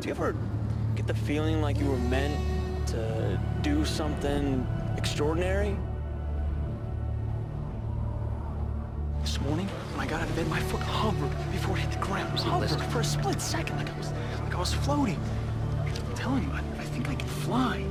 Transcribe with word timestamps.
Do 0.00 0.08
you 0.08 0.14
ever 0.14 0.34
get 0.96 1.06
the 1.06 1.12
feeling 1.12 1.60
like 1.60 1.78
you 1.78 1.84
were 1.84 1.98
meant 1.98 2.34
to 2.88 3.38
do 3.60 3.84
something 3.84 4.66
extraordinary? 4.96 5.76
This 9.20 9.38
morning, 9.42 9.66
when 9.66 10.00
I 10.00 10.10
got 10.10 10.22
out 10.22 10.28
of 10.30 10.36
bed, 10.36 10.48
my 10.48 10.58
foot 10.58 10.80
hovered 10.80 11.30
before 11.52 11.76
it 11.76 11.80
hit 11.80 11.92
the 11.92 11.98
ground. 11.98 12.32
It 12.32 12.40
hovered 12.42 12.70
for 12.90 13.00
a 13.00 13.04
split 13.04 13.42
second, 13.42 13.76
like 13.76 13.90
I 13.90 13.98
was, 13.98 14.12
like 14.42 14.54
I 14.54 14.58
was 14.58 14.72
floating. 14.72 15.20
I'm 15.84 16.14
telling 16.14 16.44
you, 16.44 16.50
I, 16.50 16.60
I 16.78 16.84
think 16.84 17.06
I 17.10 17.14
can 17.14 17.28
fly. 17.28 17.84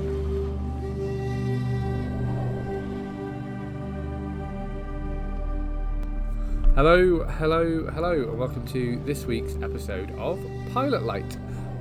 Hello, 6.74 7.24
hello, 7.24 7.86
hello, 7.92 8.12
and 8.12 8.38
welcome 8.38 8.66
to 8.68 8.98
this 9.04 9.26
week's 9.26 9.54
episode 9.62 10.10
of 10.12 10.40
Pilot 10.72 11.02
Lite, 11.02 11.36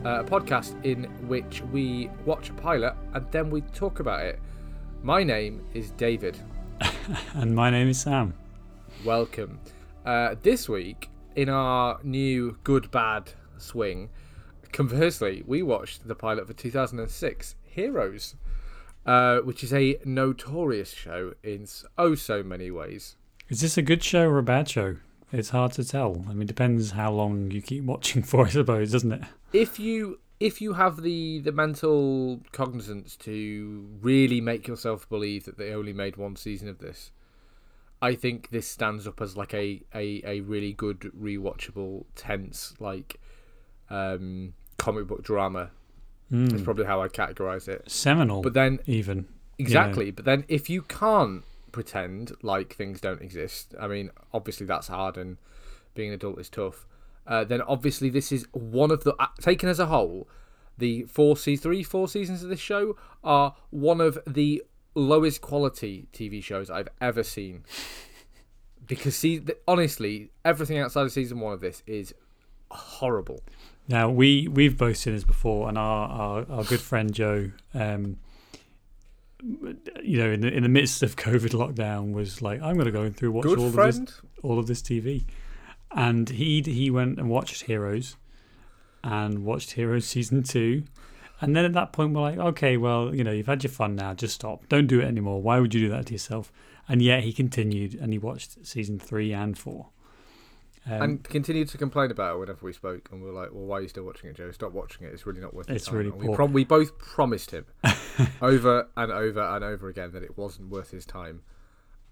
uh, 0.09 0.21
a 0.21 0.23
podcast 0.23 0.73
in 0.83 1.03
which 1.27 1.61
we 1.71 2.09
watch 2.25 2.49
a 2.49 2.53
pilot 2.53 2.95
and 3.13 3.31
then 3.31 3.51
we 3.51 3.61
talk 3.61 3.99
about 3.99 4.25
it. 4.25 4.39
My 5.03 5.23
name 5.23 5.63
is 5.75 5.91
David. 5.91 6.35
and 7.35 7.55
my 7.55 7.69
name 7.69 7.89
is 7.89 8.01
Sam. 8.01 8.33
Welcome. 9.05 9.59
Uh, 10.03 10.35
this 10.41 10.67
week, 10.67 11.09
in 11.35 11.47
our 11.47 11.99
new 12.03 12.57
good 12.63 12.89
bad 12.89 13.31
swing, 13.59 14.09
conversely, 14.71 15.43
we 15.45 15.61
watched 15.61 16.07
the 16.07 16.15
pilot 16.15 16.47
for 16.47 16.53
2006, 16.53 17.55
Heroes, 17.61 18.35
uh, 19.05 19.39
which 19.39 19.63
is 19.63 19.71
a 19.71 19.99
notorious 20.05 20.91
show 20.91 21.33
in 21.43 21.67
oh 21.99 22.15
so 22.15 22.41
many 22.41 22.71
ways. 22.71 23.15
Is 23.47 23.61
this 23.61 23.77
a 23.77 23.83
good 23.83 24.03
show 24.03 24.27
or 24.27 24.39
a 24.39 24.43
bad 24.43 24.67
show? 24.67 24.95
It's 25.31 25.49
hard 25.49 25.73
to 25.73 25.83
tell. 25.83 26.25
I 26.27 26.33
mean, 26.33 26.43
it 26.43 26.47
depends 26.47 26.91
how 26.91 27.11
long 27.11 27.51
you 27.51 27.61
keep 27.61 27.83
watching 27.83 28.23
for, 28.23 28.47
I 28.47 28.49
suppose, 28.49 28.91
doesn't 28.91 29.11
it? 29.11 29.21
If 29.53 29.79
you 29.79 30.19
if 30.39 30.61
you 30.61 30.73
have 30.73 31.01
the 31.01 31.39
the 31.39 31.51
mental 31.51 32.41
cognizance 32.51 33.15
to 33.17 33.87
really 34.01 34.41
make 34.41 34.67
yourself 34.67 35.07
believe 35.09 35.45
that 35.45 35.57
they 35.57 35.73
only 35.73 35.93
made 35.93 36.17
one 36.17 36.35
season 36.35 36.67
of 36.67 36.79
this, 36.79 37.11
I 38.01 38.15
think 38.15 38.49
this 38.49 38.67
stands 38.67 39.07
up 39.07 39.21
as 39.21 39.35
like 39.35 39.53
a 39.53 39.81
a, 39.93 40.21
a 40.25 40.41
really 40.41 40.73
good 40.73 41.11
rewatchable, 41.19 42.05
tense 42.15 42.73
like 42.79 43.19
um, 43.89 44.53
comic 44.77 45.07
book 45.07 45.23
drama. 45.23 45.71
Mm. 46.31 46.51
That's 46.51 46.61
probably 46.61 46.85
how 46.85 47.01
I 47.01 47.07
categorize 47.07 47.67
it. 47.67 47.89
Seminal, 47.89 48.41
but 48.41 48.53
then 48.53 48.79
even 48.85 49.27
exactly. 49.57 50.05
Yeah. 50.05 50.11
But 50.11 50.25
then 50.25 50.45
if 50.47 50.69
you 50.69 50.83
can't 50.83 51.43
pretend 51.71 52.33
like 52.41 52.73
things 52.73 53.01
don't 53.01 53.21
exist. 53.21 53.73
I 53.79 53.87
mean, 53.87 54.11
obviously 54.33 54.65
that's 54.65 54.87
hard, 54.87 55.17
and 55.17 55.37
being 55.93 56.09
an 56.09 56.15
adult 56.15 56.39
is 56.39 56.49
tough. 56.49 56.85
Uh, 57.29 57.43
then 57.43 57.61
obviously 57.61 58.09
this 58.09 58.31
is 58.31 58.47
one 58.51 58.89
of 58.89 59.03
the 59.03 59.15
uh, 59.19 59.27
taken 59.39 59.69
as 59.69 59.79
a 59.79 59.85
whole, 59.85 60.27
the 60.79 61.03
four 61.03 61.37
C 61.37 61.55
three 61.55 61.83
four 61.83 62.07
seasons 62.07 62.43
of 62.43 62.49
this 62.49 62.59
show 62.59 62.97
are 63.23 63.55
one 63.69 64.01
of 64.01 64.17
the 64.25 64.63
lowest 64.95 65.39
quality 65.39 66.07
TV 66.11 66.43
shows 66.43 66.69
I've 66.71 66.89
ever 66.99 67.21
seen. 67.23 67.63
Because 68.87 69.15
see, 69.15 69.41
honestly, 69.67 70.31
everything 70.43 70.79
outside 70.79 71.03
of 71.03 71.11
season 71.11 71.39
one 71.39 71.53
of 71.53 71.61
this 71.61 71.83
is 71.85 72.15
horrible. 72.71 73.41
Now 73.87 74.09
we 74.09 74.47
we've 74.47 74.77
both 74.77 74.97
seen 74.97 75.13
this 75.13 75.23
before, 75.23 75.69
and 75.69 75.77
our 75.77 76.09
our, 76.09 76.45
our 76.49 76.63
good 76.63 76.81
friend 76.81 77.13
Joe. 77.13 77.51
Um, 77.75 78.17
you 80.03 80.17
know, 80.17 80.31
in 80.31 80.41
the 80.41 80.47
in 80.51 80.63
the 80.63 80.69
midst 80.69 81.03
of 81.03 81.15
COVID 81.15 81.51
lockdown, 81.51 82.13
was 82.13 82.41
like, 82.41 82.61
I'm 82.61 82.73
going 82.73 82.87
to 82.87 82.91
go 82.91 83.03
in 83.03 83.13
through 83.13 83.31
watch 83.31 83.43
Good 83.43 83.59
all 83.59 83.71
friend. 83.71 83.93
of 83.93 84.05
this 84.05 84.21
all 84.41 84.59
of 84.59 84.67
this 84.67 84.81
TV, 84.81 85.25
and 85.91 86.29
he 86.29 86.61
he 86.61 86.89
went 86.89 87.19
and 87.19 87.29
watched 87.29 87.63
Heroes, 87.63 88.15
and 89.03 89.45
watched 89.45 89.71
Heroes 89.71 90.05
season 90.05 90.43
two, 90.43 90.83
and 91.41 91.55
then 91.55 91.65
at 91.65 91.73
that 91.73 91.93
point 91.93 92.13
we're 92.13 92.21
like, 92.21 92.37
okay, 92.37 92.77
well, 92.77 93.13
you 93.13 93.23
know, 93.23 93.31
you've 93.31 93.47
had 93.47 93.63
your 93.63 93.71
fun 93.71 93.95
now, 93.95 94.13
just 94.13 94.35
stop, 94.35 94.67
don't 94.69 94.87
do 94.87 94.99
it 94.99 95.05
anymore. 95.05 95.41
Why 95.41 95.59
would 95.59 95.73
you 95.73 95.81
do 95.81 95.89
that 95.89 96.07
to 96.07 96.13
yourself? 96.13 96.51
And 96.87 97.01
yet 97.01 97.23
he 97.23 97.33
continued, 97.33 97.93
and 97.95 98.11
he 98.11 98.19
watched 98.19 98.65
season 98.65 98.99
three 98.99 99.31
and 99.31 99.57
four. 99.57 99.89
Um, 100.85 101.01
and 101.01 101.23
continued 101.23 101.67
to 101.69 101.77
complain 101.77 102.09
about 102.09 102.35
it 102.35 102.39
whenever 102.39 102.65
we 102.65 102.73
spoke, 102.73 103.09
and 103.11 103.21
we 103.21 103.29
are 103.29 103.33
like, 103.33 103.49
"Well, 103.51 103.65
why 103.65 103.77
are 103.77 103.81
you 103.81 103.87
still 103.89 104.05
watching 104.05 104.29
it, 104.29 104.37
Joe? 104.37 104.49
Stop 104.51 104.71
watching 104.71 105.05
it. 105.05 105.13
It's 105.13 105.25
really 105.25 105.41
not 105.41 105.53
worth 105.53 105.69
it." 105.69 105.75
It's 105.75 105.91
really 105.91 106.09
poor. 106.09 106.29
We, 106.29 106.35
prom- 106.35 106.53
we 106.53 106.63
both 106.63 106.97
promised 106.97 107.51
him 107.51 107.65
over 108.41 108.87
and 108.95 109.11
over 109.11 109.41
and 109.41 109.63
over 109.63 109.87
again 109.89 110.11
that 110.13 110.23
it 110.23 110.37
wasn't 110.37 110.69
worth 110.69 110.91
his 110.91 111.05
time. 111.05 111.41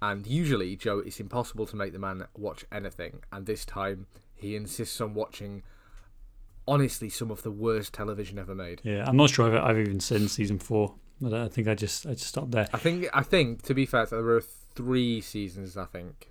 And 0.02 0.28
usually, 0.28 0.76
Joe, 0.76 1.00
it's 1.00 1.20
impossible 1.20 1.66
to 1.68 1.76
make 1.76 1.94
the 1.94 2.00
man 2.00 2.28
watch 2.36 2.66
anything, 2.72 3.22
and 3.32 3.46
this 3.46 3.66
time 3.66 4.06
he 4.36 4.56
insists 4.56 5.02
on 5.02 5.14
watching. 5.14 5.64
Honestly, 6.70 7.10
some 7.10 7.32
of 7.32 7.44
the 7.44 7.52
worst 7.52 7.94
television 7.94 8.38
ever 8.38 8.54
made. 8.54 8.82
Yeah, 8.84 9.06
I'm 9.08 9.16
not 9.16 9.30
sure 9.30 9.48
I've, 9.48 9.64
I've 9.64 9.80
even 9.80 10.02
seen 10.02 10.28
season 10.28 10.60
four. 10.60 10.96
I 11.26 11.48
think 11.48 11.68
I 11.68 11.74
just 11.74 12.06
I 12.06 12.12
just 12.12 12.28
stopped 12.28 12.52
there. 12.52 12.68
I 12.74 12.78
think 12.78 13.08
I 13.14 13.24
think 13.24 13.64
to 13.64 13.74
be 13.74 13.86
fair, 13.86 14.06
there 14.06 14.22
were 14.22 14.42
three 14.42 15.22
seasons. 15.22 15.78
I 15.78 15.86
think 15.86 16.30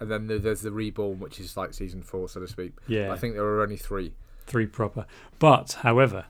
and 0.00 0.10
then 0.10 0.26
there's 0.26 0.60
the 0.60 0.72
reborn, 0.72 1.20
which 1.20 1.40
is 1.40 1.56
like 1.56 1.74
season 1.74 2.02
four, 2.02 2.28
so 2.28 2.40
to 2.40 2.48
speak. 2.48 2.72
Yeah, 2.86 3.12
I 3.12 3.16
think 3.16 3.34
there 3.34 3.42
were 3.42 3.62
only 3.62 3.76
three. 3.76 4.12
Three 4.46 4.66
proper, 4.66 5.06
but 5.38 5.72
however, 5.82 6.26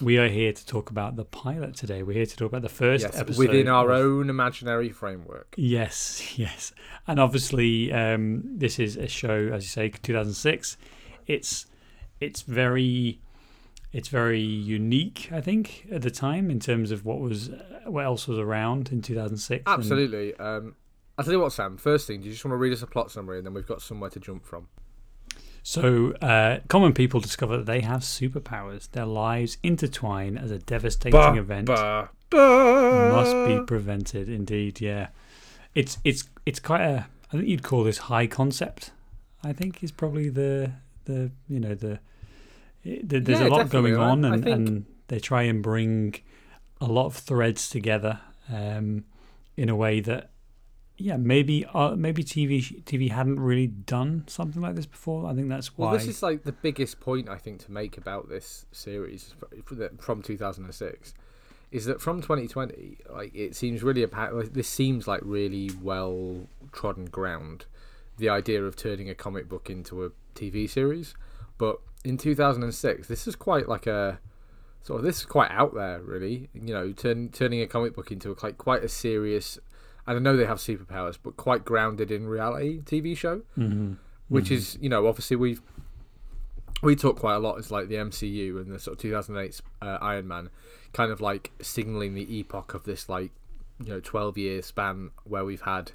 we 0.00 0.18
are 0.18 0.28
here 0.28 0.52
to 0.52 0.66
talk 0.66 0.90
about 0.90 1.16
the 1.16 1.24
pilot 1.24 1.74
today. 1.74 2.02
We're 2.02 2.14
here 2.14 2.26
to 2.26 2.36
talk 2.36 2.48
about 2.48 2.62
the 2.62 2.68
first 2.68 3.04
yes, 3.04 3.18
episode 3.18 3.38
within 3.38 3.68
our 3.68 3.90
of... 3.90 4.00
own 4.00 4.30
imaginary 4.30 4.90
framework. 4.90 5.54
Yes, 5.56 6.38
yes, 6.38 6.72
and 7.06 7.20
obviously, 7.20 7.92
um, 7.92 8.42
this 8.44 8.78
is 8.78 8.96
a 8.96 9.08
show, 9.08 9.50
as 9.52 9.64
you 9.64 9.68
say, 9.68 9.88
2006. 9.88 10.76
It's 11.26 11.66
it's 12.20 12.42
very 12.42 13.20
it's 13.92 14.08
very 14.08 14.40
unique, 14.40 15.30
I 15.32 15.40
think, 15.40 15.86
at 15.90 16.02
the 16.02 16.10
time 16.10 16.50
in 16.50 16.60
terms 16.60 16.90
of 16.90 17.04
what 17.04 17.18
was 17.18 17.50
what 17.84 18.04
else 18.04 18.28
was 18.28 18.38
around 18.38 18.90
in 18.92 19.02
2006. 19.02 19.62
Absolutely. 19.66 20.34
And... 20.38 20.40
Um, 20.40 20.76
I'll 21.18 21.24
tell 21.24 21.32
you 21.32 21.40
what, 21.40 21.52
Sam. 21.52 21.78
First 21.78 22.06
thing, 22.06 22.20
do 22.20 22.26
you 22.26 22.32
just 22.32 22.44
want 22.44 22.52
to 22.52 22.58
read 22.58 22.74
us 22.74 22.82
a 22.82 22.86
plot 22.86 23.10
summary, 23.10 23.38
and 23.38 23.46
then 23.46 23.54
we've 23.54 23.66
got 23.66 23.80
somewhere 23.80 24.10
to 24.10 24.20
jump 24.20 24.44
from. 24.44 24.68
So, 25.68 26.12
uh, 26.22 26.60
common 26.68 26.92
people 26.92 27.18
discover 27.18 27.56
that 27.56 27.66
they 27.66 27.80
have 27.80 28.02
superpowers. 28.02 28.88
Their 28.92 29.04
lives 29.04 29.58
intertwine 29.64 30.38
as 30.38 30.52
a 30.52 30.60
devastating 30.60 31.18
bah, 31.18 31.34
event 31.34 31.66
bah, 31.66 32.06
bah. 32.30 33.10
must 33.10 33.34
be 33.48 33.60
prevented. 33.66 34.28
Indeed, 34.28 34.80
yeah. 34.80 35.08
It's 35.74 35.98
it's 36.04 36.22
it's 36.46 36.60
quite 36.60 36.82
a. 36.82 37.08
I 37.32 37.36
think 37.38 37.48
you'd 37.48 37.64
call 37.64 37.82
this 37.82 37.98
high 37.98 38.28
concept. 38.28 38.92
I 39.42 39.52
think 39.52 39.82
is 39.82 39.90
probably 39.90 40.28
the 40.28 40.70
the 41.06 41.32
you 41.48 41.58
know 41.58 41.74
the. 41.74 41.98
the 42.84 43.18
there's 43.18 43.40
yeah, 43.40 43.48
a 43.48 43.50
lot 43.50 43.68
going 43.68 43.96
on, 43.96 44.24
and, 44.24 44.44
think... 44.44 44.56
and 44.56 44.86
they 45.08 45.18
try 45.18 45.42
and 45.42 45.64
bring 45.64 46.14
a 46.80 46.86
lot 46.86 47.06
of 47.06 47.16
threads 47.16 47.68
together 47.68 48.20
um, 48.52 49.04
in 49.56 49.68
a 49.68 49.74
way 49.74 49.98
that 49.98 50.30
yeah, 50.98 51.16
maybe 51.16 51.66
uh, 51.74 51.94
maybe 51.96 52.24
TV 52.24 52.82
TV 52.84 53.10
hadn't 53.10 53.38
really 53.38 53.66
done 53.66 54.24
something 54.26 54.62
like 54.62 54.76
this 54.76 54.86
before. 54.86 55.26
I 55.26 55.34
think 55.34 55.48
that's 55.48 55.76
why. 55.76 55.90
Well, 55.90 55.98
this 55.98 56.08
is 56.08 56.22
like 56.22 56.44
the 56.44 56.52
biggest 56.52 57.00
point 57.00 57.28
I 57.28 57.36
think 57.36 57.64
to 57.66 57.72
make 57.72 57.98
about 57.98 58.28
this 58.28 58.64
series 58.72 59.34
from 59.98 60.22
2006 60.22 61.14
is 61.70 61.84
that 61.84 62.00
from 62.00 62.22
2020, 62.22 62.98
like 63.12 63.34
it 63.34 63.54
seems 63.54 63.82
really 63.82 64.06
like, 64.06 64.52
this 64.52 64.68
seems 64.68 65.06
like 65.06 65.20
really 65.22 65.70
well 65.82 66.46
trodden 66.72 67.06
ground. 67.06 67.66
The 68.18 68.30
idea 68.30 68.64
of 68.64 68.76
turning 68.76 69.10
a 69.10 69.14
comic 69.14 69.46
book 69.48 69.68
into 69.68 70.04
a 70.04 70.10
TV 70.34 70.70
series, 70.70 71.14
but 71.58 71.80
in 72.02 72.16
2006, 72.16 73.08
this 73.08 73.26
is 73.26 73.36
quite 73.36 73.68
like 73.68 73.86
a 73.86 74.18
sort 74.80 75.00
of 75.00 75.04
this 75.04 75.18
is 75.18 75.26
quite 75.26 75.50
out 75.50 75.74
there, 75.74 76.00
really. 76.00 76.48
You 76.54 76.72
know, 76.72 76.92
turn, 76.92 77.28
turning 77.28 77.60
a 77.60 77.66
comic 77.66 77.94
book 77.94 78.10
into 78.10 78.30
a, 78.30 78.36
like 78.42 78.56
quite 78.56 78.82
a 78.82 78.88
serious 78.88 79.58
and 80.06 80.16
I 80.16 80.20
know 80.20 80.36
they 80.36 80.46
have 80.46 80.58
superpowers, 80.58 81.18
but 81.22 81.36
quite 81.36 81.64
grounded 81.64 82.10
in 82.10 82.28
reality 82.28 82.80
TV 82.80 83.16
show, 83.16 83.42
mm-hmm. 83.58 83.94
which 84.28 84.46
mm-hmm. 84.46 84.54
is 84.54 84.78
you 84.80 84.88
know 84.88 85.06
obviously 85.06 85.36
we've 85.36 85.60
we 86.82 86.94
talk 86.94 87.18
quite 87.18 87.34
a 87.34 87.38
lot 87.38 87.58
as 87.58 87.70
like 87.70 87.88
the 87.88 87.96
MCU 87.96 88.60
and 88.60 88.70
the 88.70 88.78
sort 88.78 88.96
of 88.96 89.02
2008 89.02 89.60
uh, 89.82 89.98
Iron 90.00 90.28
Man, 90.28 90.50
kind 90.92 91.10
of 91.10 91.20
like 91.20 91.52
signaling 91.60 92.14
the 92.14 92.38
epoch 92.38 92.74
of 92.74 92.84
this 92.84 93.08
like 93.08 93.32
you 93.82 93.90
know 93.90 94.00
12 94.00 94.38
year 94.38 94.62
span 94.62 95.10
where 95.24 95.44
we've 95.44 95.62
had 95.62 95.92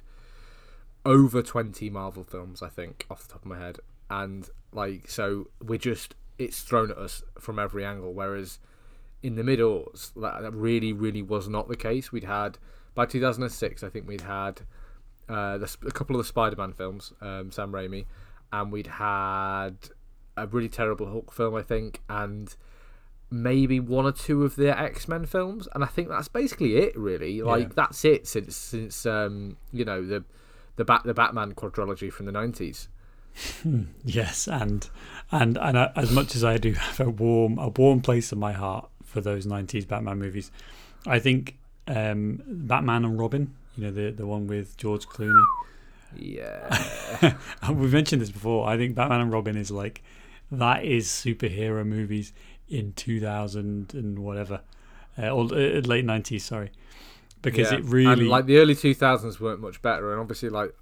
over 1.04 1.42
20 1.42 1.90
Marvel 1.90 2.24
films, 2.24 2.62
I 2.62 2.68
think, 2.68 3.06
off 3.10 3.26
the 3.26 3.32
top 3.32 3.42
of 3.42 3.48
my 3.48 3.58
head, 3.58 3.78
and 4.10 4.48
like 4.72 5.08
so 5.08 5.48
we're 5.62 5.78
just 5.78 6.14
it's 6.38 6.60
thrown 6.60 6.90
at 6.90 6.98
us 6.98 7.22
from 7.38 7.58
every 7.58 7.84
angle, 7.84 8.12
whereas 8.12 8.58
in 9.22 9.36
the 9.36 9.44
middle 9.44 9.92
that, 10.16 10.42
that 10.42 10.52
really 10.52 10.92
really 10.92 11.22
was 11.22 11.48
not 11.48 11.68
the 11.68 11.76
case. 11.76 12.12
We'd 12.12 12.24
had 12.24 12.58
by 12.94 13.06
2006, 13.06 13.82
I 13.82 13.88
think 13.88 14.06
we'd 14.06 14.22
had 14.22 14.62
uh, 15.28 15.58
the, 15.58 15.76
a 15.86 15.90
couple 15.90 16.16
of 16.16 16.22
the 16.22 16.28
Spider-Man 16.28 16.72
films, 16.72 17.12
um, 17.20 17.50
Sam 17.50 17.72
Raimi, 17.72 18.06
and 18.52 18.70
we'd 18.72 18.86
had 18.86 19.76
a 20.36 20.46
really 20.46 20.68
terrible 20.68 21.06
Hulk 21.06 21.32
film, 21.32 21.54
I 21.54 21.62
think, 21.62 22.02
and 22.08 22.54
maybe 23.30 23.80
one 23.80 24.04
or 24.04 24.12
two 24.12 24.44
of 24.44 24.56
the 24.56 24.78
X-Men 24.78 25.26
films, 25.26 25.66
and 25.74 25.82
I 25.82 25.86
think 25.86 26.08
that's 26.08 26.28
basically 26.28 26.76
it, 26.76 26.96
really. 26.96 27.40
Like 27.42 27.68
yeah. 27.68 27.72
that's 27.74 28.04
it 28.04 28.26
since 28.26 28.54
since 28.54 29.06
um, 29.06 29.56
you 29.72 29.84
know 29.84 30.04
the 30.04 30.24
the 30.76 30.84
Bat 30.84 31.02
the 31.04 31.14
Batman 31.14 31.54
quadrilogy 31.54 32.12
from 32.12 32.26
the 32.26 32.32
90s. 32.32 32.88
yes, 34.04 34.46
and 34.46 34.88
and 35.30 35.56
and 35.56 35.78
I, 35.78 35.90
as 35.96 36.12
much 36.12 36.36
as 36.36 36.44
I 36.44 36.58
do 36.58 36.72
have 36.74 37.00
a 37.00 37.10
warm 37.10 37.58
a 37.58 37.68
warm 37.68 38.02
place 38.02 38.32
in 38.32 38.38
my 38.38 38.52
heart 38.52 38.90
for 39.02 39.20
those 39.20 39.46
'90s 39.46 39.88
Batman 39.88 40.18
movies, 40.18 40.50
I 41.06 41.18
think 41.18 41.56
um, 41.88 42.42
Batman 42.46 43.04
and 43.04 43.18
Robin, 43.18 43.54
you 43.76 43.84
know 43.84 43.90
the 43.90 44.10
the 44.10 44.26
one 44.26 44.46
with 44.46 44.76
George 44.76 45.06
Clooney. 45.06 45.44
Yeah, 46.16 47.34
we've 47.70 47.92
mentioned 47.92 48.22
this 48.22 48.30
before. 48.30 48.68
I 48.68 48.76
think 48.76 48.94
Batman 48.94 49.20
and 49.20 49.32
Robin 49.32 49.56
is 49.56 49.70
like 49.70 50.02
that 50.50 50.84
is 50.84 51.08
superhero 51.08 51.86
movies 51.86 52.32
in 52.68 52.92
2000 52.92 53.94
and 53.94 54.18
whatever, 54.18 54.60
uh, 55.18 55.30
or 55.30 55.44
uh, 55.44 55.80
late 55.80 56.04
90s. 56.04 56.42
Sorry, 56.42 56.70
because 57.40 57.72
yeah. 57.72 57.78
it 57.78 57.84
really 57.84 58.22
and, 58.22 58.28
like 58.28 58.46
the 58.46 58.58
early 58.58 58.74
2000s 58.74 59.40
weren't 59.40 59.60
much 59.60 59.80
better, 59.82 60.12
and 60.12 60.20
obviously 60.20 60.50
like 60.50 60.74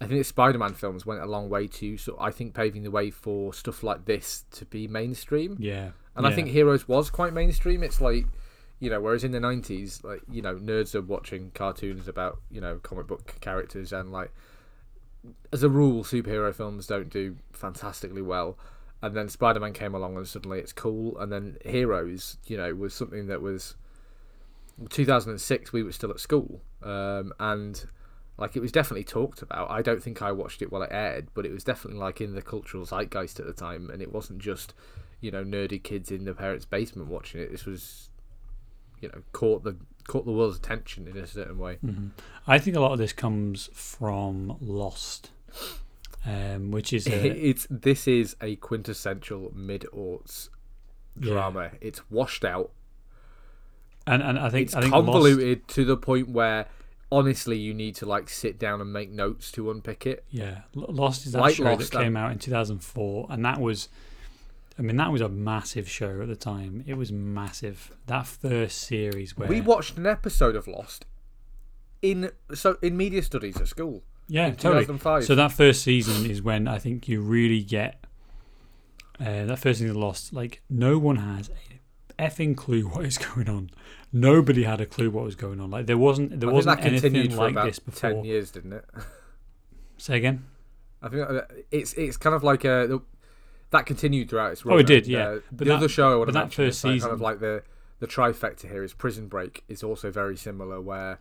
I 0.00 0.06
think 0.06 0.20
the 0.20 0.24
Spider-Man 0.24 0.74
films 0.74 1.04
went 1.04 1.20
a 1.20 1.26
long 1.26 1.48
way 1.48 1.66
to 1.66 1.96
so 1.98 2.16
I 2.20 2.30
think 2.30 2.54
paving 2.54 2.84
the 2.84 2.90
way 2.90 3.10
for 3.10 3.52
stuff 3.52 3.82
like 3.82 4.04
this 4.04 4.44
to 4.52 4.64
be 4.64 4.86
mainstream. 4.86 5.56
Yeah, 5.58 5.90
and 6.14 6.24
yeah. 6.24 6.28
I 6.28 6.34
think 6.34 6.48
Heroes 6.48 6.86
was 6.86 7.10
quite 7.10 7.32
mainstream. 7.32 7.82
It's 7.82 8.00
like 8.00 8.26
you 8.80 8.90
know, 8.90 9.00
whereas 9.00 9.24
in 9.24 9.32
the 9.32 9.40
90s, 9.40 10.04
like 10.04 10.22
you 10.30 10.42
know, 10.42 10.56
nerds 10.56 10.94
are 10.94 11.02
watching 11.02 11.50
cartoons 11.54 12.08
about 12.08 12.40
you 12.50 12.60
know 12.60 12.78
comic 12.82 13.06
book 13.06 13.38
characters 13.40 13.92
and 13.92 14.12
like 14.12 14.32
as 15.52 15.62
a 15.62 15.68
rule, 15.68 16.04
superhero 16.04 16.54
films 16.54 16.86
don't 16.86 17.10
do 17.10 17.36
fantastically 17.52 18.22
well. 18.22 18.58
And 19.00 19.14
then 19.14 19.28
Spider 19.28 19.60
Man 19.60 19.72
came 19.72 19.94
along, 19.94 20.16
and 20.16 20.26
suddenly 20.26 20.58
it's 20.58 20.72
cool. 20.72 21.16
And 21.18 21.30
then 21.30 21.56
Heroes, 21.64 22.38
you 22.46 22.56
know, 22.56 22.74
was 22.74 22.94
something 22.94 23.28
that 23.28 23.40
was 23.40 23.76
2006. 24.90 25.72
We 25.72 25.82
were 25.82 25.92
still 25.92 26.10
at 26.10 26.20
school, 26.20 26.60
um, 26.82 27.32
and 27.38 27.84
like 28.38 28.56
it 28.56 28.60
was 28.60 28.72
definitely 28.72 29.04
talked 29.04 29.42
about. 29.42 29.70
I 29.70 29.82
don't 29.82 30.02
think 30.02 30.20
I 30.20 30.32
watched 30.32 30.62
it 30.62 30.72
while 30.72 30.82
it 30.82 30.90
aired, 30.92 31.28
but 31.34 31.46
it 31.46 31.52
was 31.52 31.64
definitely 31.64 32.00
like 32.00 32.20
in 32.20 32.34
the 32.34 32.42
cultural 32.42 32.84
zeitgeist 32.84 33.38
at 33.38 33.46
the 33.46 33.52
time, 33.52 33.88
and 33.90 34.02
it 34.02 34.12
wasn't 34.12 34.40
just 34.40 34.74
you 35.20 35.30
know 35.30 35.44
nerdy 35.44 35.82
kids 35.82 36.10
in 36.10 36.24
the 36.24 36.34
parents' 36.34 36.64
basement 36.64 37.08
watching 37.08 37.40
it. 37.40 37.52
This 37.52 37.66
was 37.66 38.10
you 39.00 39.08
know 39.08 39.22
caught 39.32 39.64
the 39.64 39.76
caught 40.08 40.24
the 40.24 40.32
world's 40.32 40.56
attention 40.56 41.06
in 41.06 41.16
a 41.16 41.26
certain 41.26 41.58
way. 41.58 41.78
Mm-hmm. 41.84 42.08
I 42.46 42.58
think 42.58 42.76
a 42.76 42.80
lot 42.80 42.92
of 42.92 42.98
this 42.98 43.12
comes 43.12 43.68
from 43.72 44.56
Lost, 44.60 45.30
um, 46.26 46.70
which 46.70 46.92
is 46.92 47.06
a, 47.06 47.26
it's 47.48 47.66
this 47.70 48.08
is 48.08 48.34
a 48.40 48.56
quintessential 48.56 49.52
mid 49.54 49.86
aughts 49.92 50.48
drama. 51.18 51.70
Yeah. 51.72 51.78
It's 51.80 52.10
washed 52.10 52.44
out, 52.44 52.72
and 54.06 54.22
and 54.22 54.38
I 54.38 54.50
think 54.50 54.68
it's 54.68 54.74
I 54.74 54.80
think 54.80 54.92
convoluted 54.92 55.60
Lost, 55.60 55.74
to 55.74 55.84
the 55.84 55.96
point 55.96 56.28
where 56.30 56.66
honestly 57.10 57.56
you 57.56 57.72
need 57.72 57.94
to 57.96 58.06
like 58.06 58.28
sit 58.28 58.58
down 58.58 58.80
and 58.80 58.92
make 58.92 59.10
notes 59.10 59.52
to 59.52 59.70
unpick 59.70 60.06
it. 60.06 60.24
Yeah, 60.30 60.62
Lost 60.74 61.26
is 61.26 61.32
that 61.32 61.40
like 61.40 61.54
show 61.54 61.64
Lost, 61.64 61.92
that 61.92 62.02
came 62.02 62.16
out 62.16 62.32
in 62.32 62.38
2004, 62.38 63.26
and 63.30 63.44
that 63.44 63.60
was 63.60 63.88
I 64.78 64.82
mean, 64.82 64.96
that 64.96 65.10
was 65.10 65.20
a 65.20 65.28
massive 65.28 65.88
show 65.88 66.22
at 66.22 66.28
the 66.28 66.36
time. 66.36 66.84
It 66.86 66.94
was 66.94 67.10
massive. 67.10 67.90
That 68.06 68.26
first 68.26 68.78
series 68.78 69.36
where 69.36 69.48
we 69.48 69.60
watched 69.60 69.96
an 69.96 70.06
episode 70.06 70.54
of 70.54 70.68
Lost 70.68 71.04
in 72.00 72.30
so 72.54 72.78
in 72.80 72.96
media 72.96 73.22
studies 73.22 73.60
at 73.60 73.68
school. 73.68 74.04
Yeah, 74.28 74.50
totally. 74.50 75.22
So 75.22 75.34
that 75.34 75.52
first 75.52 75.82
season 75.82 76.30
is 76.30 76.42
when 76.42 76.68
I 76.68 76.78
think 76.78 77.08
you 77.08 77.20
really 77.20 77.62
get 77.62 78.04
uh, 79.18 79.46
that 79.46 79.58
first 79.58 79.80
season 79.80 79.90
of 79.90 79.96
Lost. 79.96 80.32
Like 80.32 80.62
no 80.70 80.98
one 80.98 81.16
has 81.16 81.50
a 81.50 82.22
effing 82.22 82.56
clue 82.56 82.86
what 82.86 83.04
is 83.04 83.18
going 83.18 83.48
on. 83.48 83.70
Nobody 84.12 84.62
had 84.62 84.80
a 84.80 84.86
clue 84.86 85.10
what 85.10 85.24
was 85.24 85.34
going 85.34 85.60
on. 85.60 85.70
Like 85.70 85.86
there 85.86 85.98
wasn't 85.98 86.38
there 86.38 86.50
I 86.50 86.52
wasn't 86.52 86.84
anything 86.84 87.36
like 87.36 87.54
this 87.54 87.80
before. 87.80 88.10
Ten 88.10 88.24
years, 88.24 88.52
didn't 88.52 88.74
it? 88.74 88.84
Say 89.96 90.18
again. 90.18 90.44
I 91.02 91.08
think 91.08 91.28
uh, 91.28 91.40
it's 91.72 91.94
it's 91.94 92.16
kind 92.16 92.36
of 92.36 92.44
like 92.44 92.64
a 92.64 93.00
that 93.70 93.86
continued 93.86 94.30
throughout 94.30 94.52
its 94.52 94.64
run. 94.64 94.76
Oh, 94.76 94.78
it 94.78 94.86
did, 94.86 95.06
yeah. 95.06 95.28
Uh, 95.28 95.40
but 95.50 95.58
the 95.58 95.64
that, 95.66 95.76
other 95.76 95.88
show 95.88 96.12
I 96.12 96.16
want 96.16 96.28
to 96.28 96.32
that 96.32 96.52
first 96.52 96.80
season, 96.80 97.00
kind 97.00 97.12
of 97.12 97.20
like 97.20 97.40
the 97.40 97.62
the 98.00 98.06
trifecta 98.06 98.70
here 98.70 98.82
is 98.82 98.94
Prison 98.94 99.28
Break 99.28 99.64
is 99.68 99.82
also 99.82 100.10
very 100.10 100.36
similar, 100.36 100.80
where, 100.80 101.18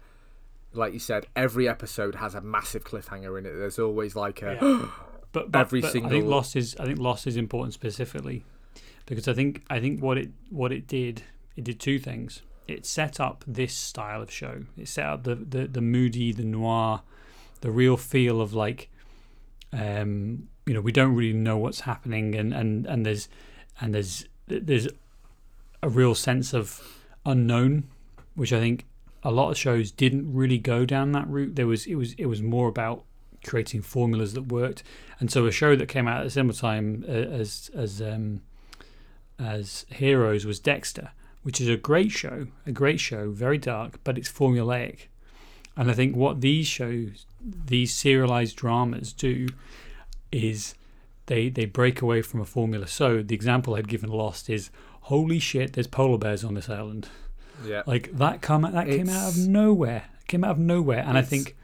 like 0.74 0.94
you 0.94 1.00
said, 1.00 1.28
every 1.36 1.68
episode 1.68 2.16
has 2.16 2.36
a 2.36 2.42
massive 2.42 2.84
cliffhanger 2.84 3.38
in 3.38 3.46
it. 3.46 3.54
There's 3.54 3.80
always 3.80 4.16
like 4.16 4.42
a 4.42 4.58
yeah. 4.62 4.90
but, 5.32 5.52
but, 5.52 5.60
every 5.60 5.82
but 5.82 5.92
single. 5.92 6.10
I 6.10 6.14
think 6.14 6.26
Lost 6.26 6.56
is 6.56 6.76
I 6.80 6.86
think 6.86 7.00
Lost 7.00 7.28
is 7.28 7.38
important 7.38 7.74
specifically 7.74 8.46
because 9.06 9.28
I 9.28 9.34
think 9.34 9.64
I 9.70 9.80
think 9.80 10.02
what 10.02 10.18
it 10.18 10.30
what 10.50 10.72
it 10.72 10.88
did 10.88 11.24
it 11.56 11.64
did 11.64 11.80
two 11.80 12.00
things. 12.00 12.44
It 12.68 12.86
set 12.86 13.20
up 13.22 13.46
this 13.48 13.74
style 13.74 14.22
of 14.22 14.32
show. 14.32 14.66
It 14.78 14.88
set 14.88 15.06
up 15.06 15.24
the 15.24 15.36
the, 15.36 15.68
the 15.68 15.82
moody, 15.82 16.32
the 16.32 16.44
noir, 16.44 17.02
the 17.62 17.72
real 17.72 17.98
feel 17.98 18.40
of 18.40 18.54
like 18.54 18.90
um, 19.74 20.50
you 20.68 20.74
know 20.74 20.82
we 20.82 20.92
don't 20.92 21.16
really 21.16 21.38
know 21.38 21.58
what's 21.58 21.82
happening 21.82 22.36
and 22.36 22.54
and 22.54 22.86
and 22.86 23.06
there's 23.06 23.28
and 23.82 23.96
there's 23.96 24.26
there's 24.48 24.88
a 25.82 25.90
real 25.90 26.14
sense 26.14 26.54
of 26.54 26.82
unknown 27.26 27.84
which 28.36 28.54
i 28.54 28.60
think 28.60 28.86
a 29.24 29.32
lot 29.32 29.52
of 29.52 29.58
shows 29.58 29.92
didn't 29.92 30.34
really 30.34 30.58
go 30.58 30.86
down 30.86 31.12
that 31.12 31.28
route. 31.28 31.56
There 31.56 31.68
was 31.68 31.86
it 31.86 31.96
was 31.96 32.14
it 32.14 32.28
was 32.28 32.42
more 32.42 32.68
about 32.70 33.04
creating 33.44 33.82
formulas 33.82 34.34
that 34.34 34.44
worked. 34.44 34.84
And 35.20 35.32
so 35.32 35.46
a 35.46 35.52
show 35.52 35.76
that 35.76 35.88
came 35.88 36.08
out 36.08 36.22
at 36.22 36.28
a 36.28 36.30
similar 36.30 36.58
time 36.58 37.04
uh, 37.08 37.12
as 37.12 37.70
as 37.76 38.02
um 38.02 38.42
as 39.38 39.86
heroes 39.90 40.46
was 40.46 40.60
dexter 40.60 41.12
which 41.44 41.62
is 41.62 41.70
a 41.70 41.78
great 41.78 42.10
show 42.10 42.48
a 42.66 42.72
great 42.72 43.00
show 43.00 43.30
very 43.30 43.58
dark 43.58 44.00
but 44.04 44.18
it's 44.18 44.32
formulaic. 44.32 45.08
And 45.76 45.92
i 45.92 45.94
think 45.94 46.16
what 46.16 46.42
these 46.42 46.66
shows 46.66 47.26
these 47.42 47.94
serialized 47.94 48.56
dramas 48.56 49.14
do 49.14 49.48
is 50.32 50.76
they 51.28 51.50
they 51.50 51.66
break 51.66 52.02
away 52.02 52.22
from 52.22 52.42
a 52.42 52.46
formula. 52.46 52.88
So 52.88 53.22
the 53.22 53.36
example 53.36 53.76
I'd 53.76 53.88
given 53.88 54.10
Lost 54.10 54.50
is 54.50 54.70
holy 55.02 55.40
shit, 55.40 55.74
there's 55.74 55.88
polar 55.88 56.18
bears 56.18 56.44
on 56.44 56.54
this 56.54 56.70
island. 56.70 57.10
Yeah, 57.66 57.84
like 57.86 58.16
that 58.18 58.42
come 58.42 58.64
that 58.64 58.88
came 58.88 59.10
out 59.10 59.30
of 59.30 59.38
nowhere. 59.38 60.06
Came 60.28 60.44
out 60.44 60.52
of 60.52 60.60
nowhere, 60.60 61.04
and 61.06 61.18
I 61.18 61.22
think 61.22 61.56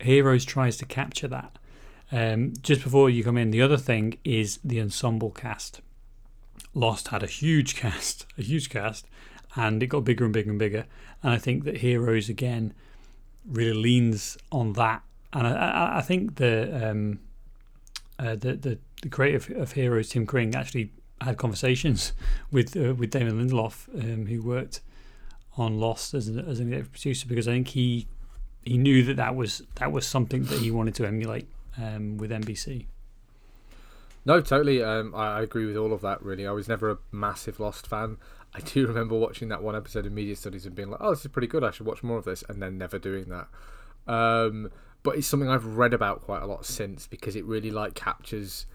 Heroes 0.00 0.44
tries 0.44 0.76
to 0.78 0.84
capture 0.84 1.28
that. 1.28 1.58
Um, 2.10 2.52
just 2.60 2.82
before 2.84 3.08
you 3.08 3.24
come 3.24 3.38
in, 3.38 3.50
the 3.50 3.62
other 3.62 3.78
thing 3.78 4.18
is 4.22 4.58
the 4.62 4.80
ensemble 4.80 5.30
cast. 5.30 5.80
Lost 6.74 7.08
had 7.08 7.22
a 7.22 7.26
huge 7.26 7.74
cast, 7.82 8.26
a 8.36 8.42
huge 8.42 8.68
cast, 8.68 9.06
and 9.56 9.82
it 9.82 9.86
got 9.86 10.04
bigger 10.04 10.24
and 10.24 10.32
bigger 10.32 10.50
and 10.50 10.58
bigger. 10.58 10.84
And 11.22 11.32
I 11.32 11.38
think 11.38 11.64
that 11.64 11.78
Heroes 11.78 12.28
again 12.28 12.74
really 13.46 13.74
leans 13.74 14.36
on 14.50 14.74
that. 14.74 15.02
And 15.32 15.46
I, 15.46 15.52
I, 15.52 15.98
I 15.98 16.00
think 16.02 16.36
the 16.36 16.90
um, 16.90 17.20
uh, 18.22 18.36
the, 18.36 18.54
the 18.54 18.78
the 19.02 19.08
creator 19.08 19.54
of 19.56 19.72
Heroes, 19.72 20.10
Tim 20.10 20.26
Kring, 20.26 20.54
actually 20.54 20.92
had 21.20 21.36
conversations 21.36 22.12
with 22.52 22.76
uh, 22.76 22.94
with 22.94 23.10
Damon 23.10 23.46
Lindelof, 23.46 23.88
um, 24.00 24.26
who 24.26 24.42
worked 24.42 24.80
on 25.56 25.78
Lost 25.78 26.14
as, 26.14 26.28
an 26.28 26.38
as 26.38 26.60
an 26.60 26.68
executive 26.68 26.92
producer, 26.92 27.26
because 27.26 27.48
I 27.48 27.52
think 27.52 27.68
he 27.68 28.06
he 28.62 28.78
knew 28.78 29.02
that 29.04 29.16
that 29.16 29.34
was 29.34 29.62
that 29.76 29.90
was 29.90 30.06
something 30.06 30.44
that 30.44 30.60
he 30.60 30.70
wanted 30.70 30.94
to 30.96 31.06
emulate 31.06 31.48
um, 31.76 32.16
with 32.16 32.30
NBC. 32.30 32.86
No, 34.24 34.40
totally. 34.40 34.82
Um, 34.84 35.14
I, 35.16 35.38
I, 35.38 35.42
agree 35.42 35.66
with 35.66 35.76
all 35.76 35.92
of 35.92 36.00
that. 36.02 36.22
Really, 36.22 36.46
I 36.46 36.52
was 36.52 36.68
never 36.68 36.90
a 36.90 36.98
massive 37.10 37.58
Lost 37.58 37.88
fan. 37.88 38.18
I 38.54 38.60
do 38.60 38.86
remember 38.88 39.18
watching 39.18 39.48
that 39.48 39.64
one 39.64 39.74
episode 39.74 40.06
of 40.06 40.12
Media 40.12 40.36
Studies 40.36 40.64
and 40.64 40.76
being 40.76 40.90
like, 40.90 41.00
"Oh, 41.02 41.10
this 41.10 41.24
is 41.24 41.30
pretty 41.32 41.48
good. 41.48 41.64
I 41.64 41.72
should 41.72 41.86
watch 41.86 42.04
more 42.04 42.18
of 42.18 42.24
this," 42.24 42.44
and 42.48 42.62
then 42.62 42.78
never 42.78 43.00
doing 43.00 43.26
that. 43.30 43.48
Um, 44.06 44.70
but 45.02 45.16
it's 45.16 45.26
something 45.26 45.48
I've 45.48 45.64
read 45.64 45.94
about 45.94 46.22
quite 46.22 46.42
a 46.42 46.46
lot 46.46 46.64
since 46.64 47.06
because 47.06 47.34
it 47.34 47.44
really 47.44 47.70
like 47.70 47.94
captures, 47.94 48.66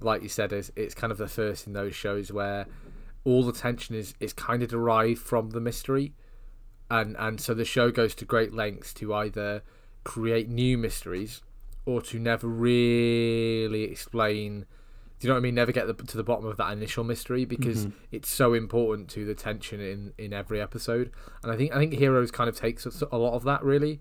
like 0.00 0.22
you 0.22 0.28
said, 0.28 0.52
is 0.52 0.72
it's 0.76 0.94
kind 0.94 1.10
of 1.10 1.18
the 1.18 1.28
first 1.28 1.66
in 1.66 1.72
those 1.72 1.94
shows 1.94 2.30
where 2.30 2.66
all 3.24 3.44
the 3.44 3.52
tension 3.52 3.94
is 3.94 4.14
is 4.20 4.32
kind 4.32 4.62
of 4.62 4.68
derived 4.68 5.20
from 5.20 5.50
the 5.50 5.60
mystery, 5.60 6.12
and 6.90 7.16
and 7.18 7.40
so 7.40 7.54
the 7.54 7.64
show 7.64 7.90
goes 7.90 8.14
to 8.16 8.24
great 8.24 8.52
lengths 8.52 8.92
to 8.94 9.14
either 9.14 9.62
create 10.04 10.48
new 10.48 10.76
mysteries 10.76 11.42
or 11.86 12.02
to 12.02 12.18
never 12.18 12.46
really 12.46 13.84
explain. 13.84 14.66
Do 15.18 15.28
you 15.28 15.28
know 15.28 15.34
what 15.34 15.38
I 15.38 15.42
mean? 15.42 15.54
Never 15.54 15.70
get 15.70 15.86
the, 15.86 15.94
to 15.94 16.16
the 16.16 16.24
bottom 16.24 16.46
of 16.46 16.56
that 16.56 16.72
initial 16.72 17.04
mystery 17.04 17.44
because 17.44 17.86
mm-hmm. 17.86 17.96
it's 18.10 18.28
so 18.28 18.54
important 18.54 19.08
to 19.10 19.24
the 19.24 19.34
tension 19.34 19.80
in 19.80 20.12
in 20.18 20.32
every 20.32 20.60
episode. 20.60 21.12
And 21.42 21.50
I 21.50 21.56
think 21.56 21.72
I 21.72 21.78
think 21.78 21.94
Heroes 21.94 22.30
kind 22.30 22.50
of 22.50 22.56
takes 22.56 22.84
a 22.84 23.16
lot 23.16 23.34
of 23.34 23.44
that 23.44 23.62
really. 23.62 24.00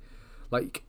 Like 0.49 0.83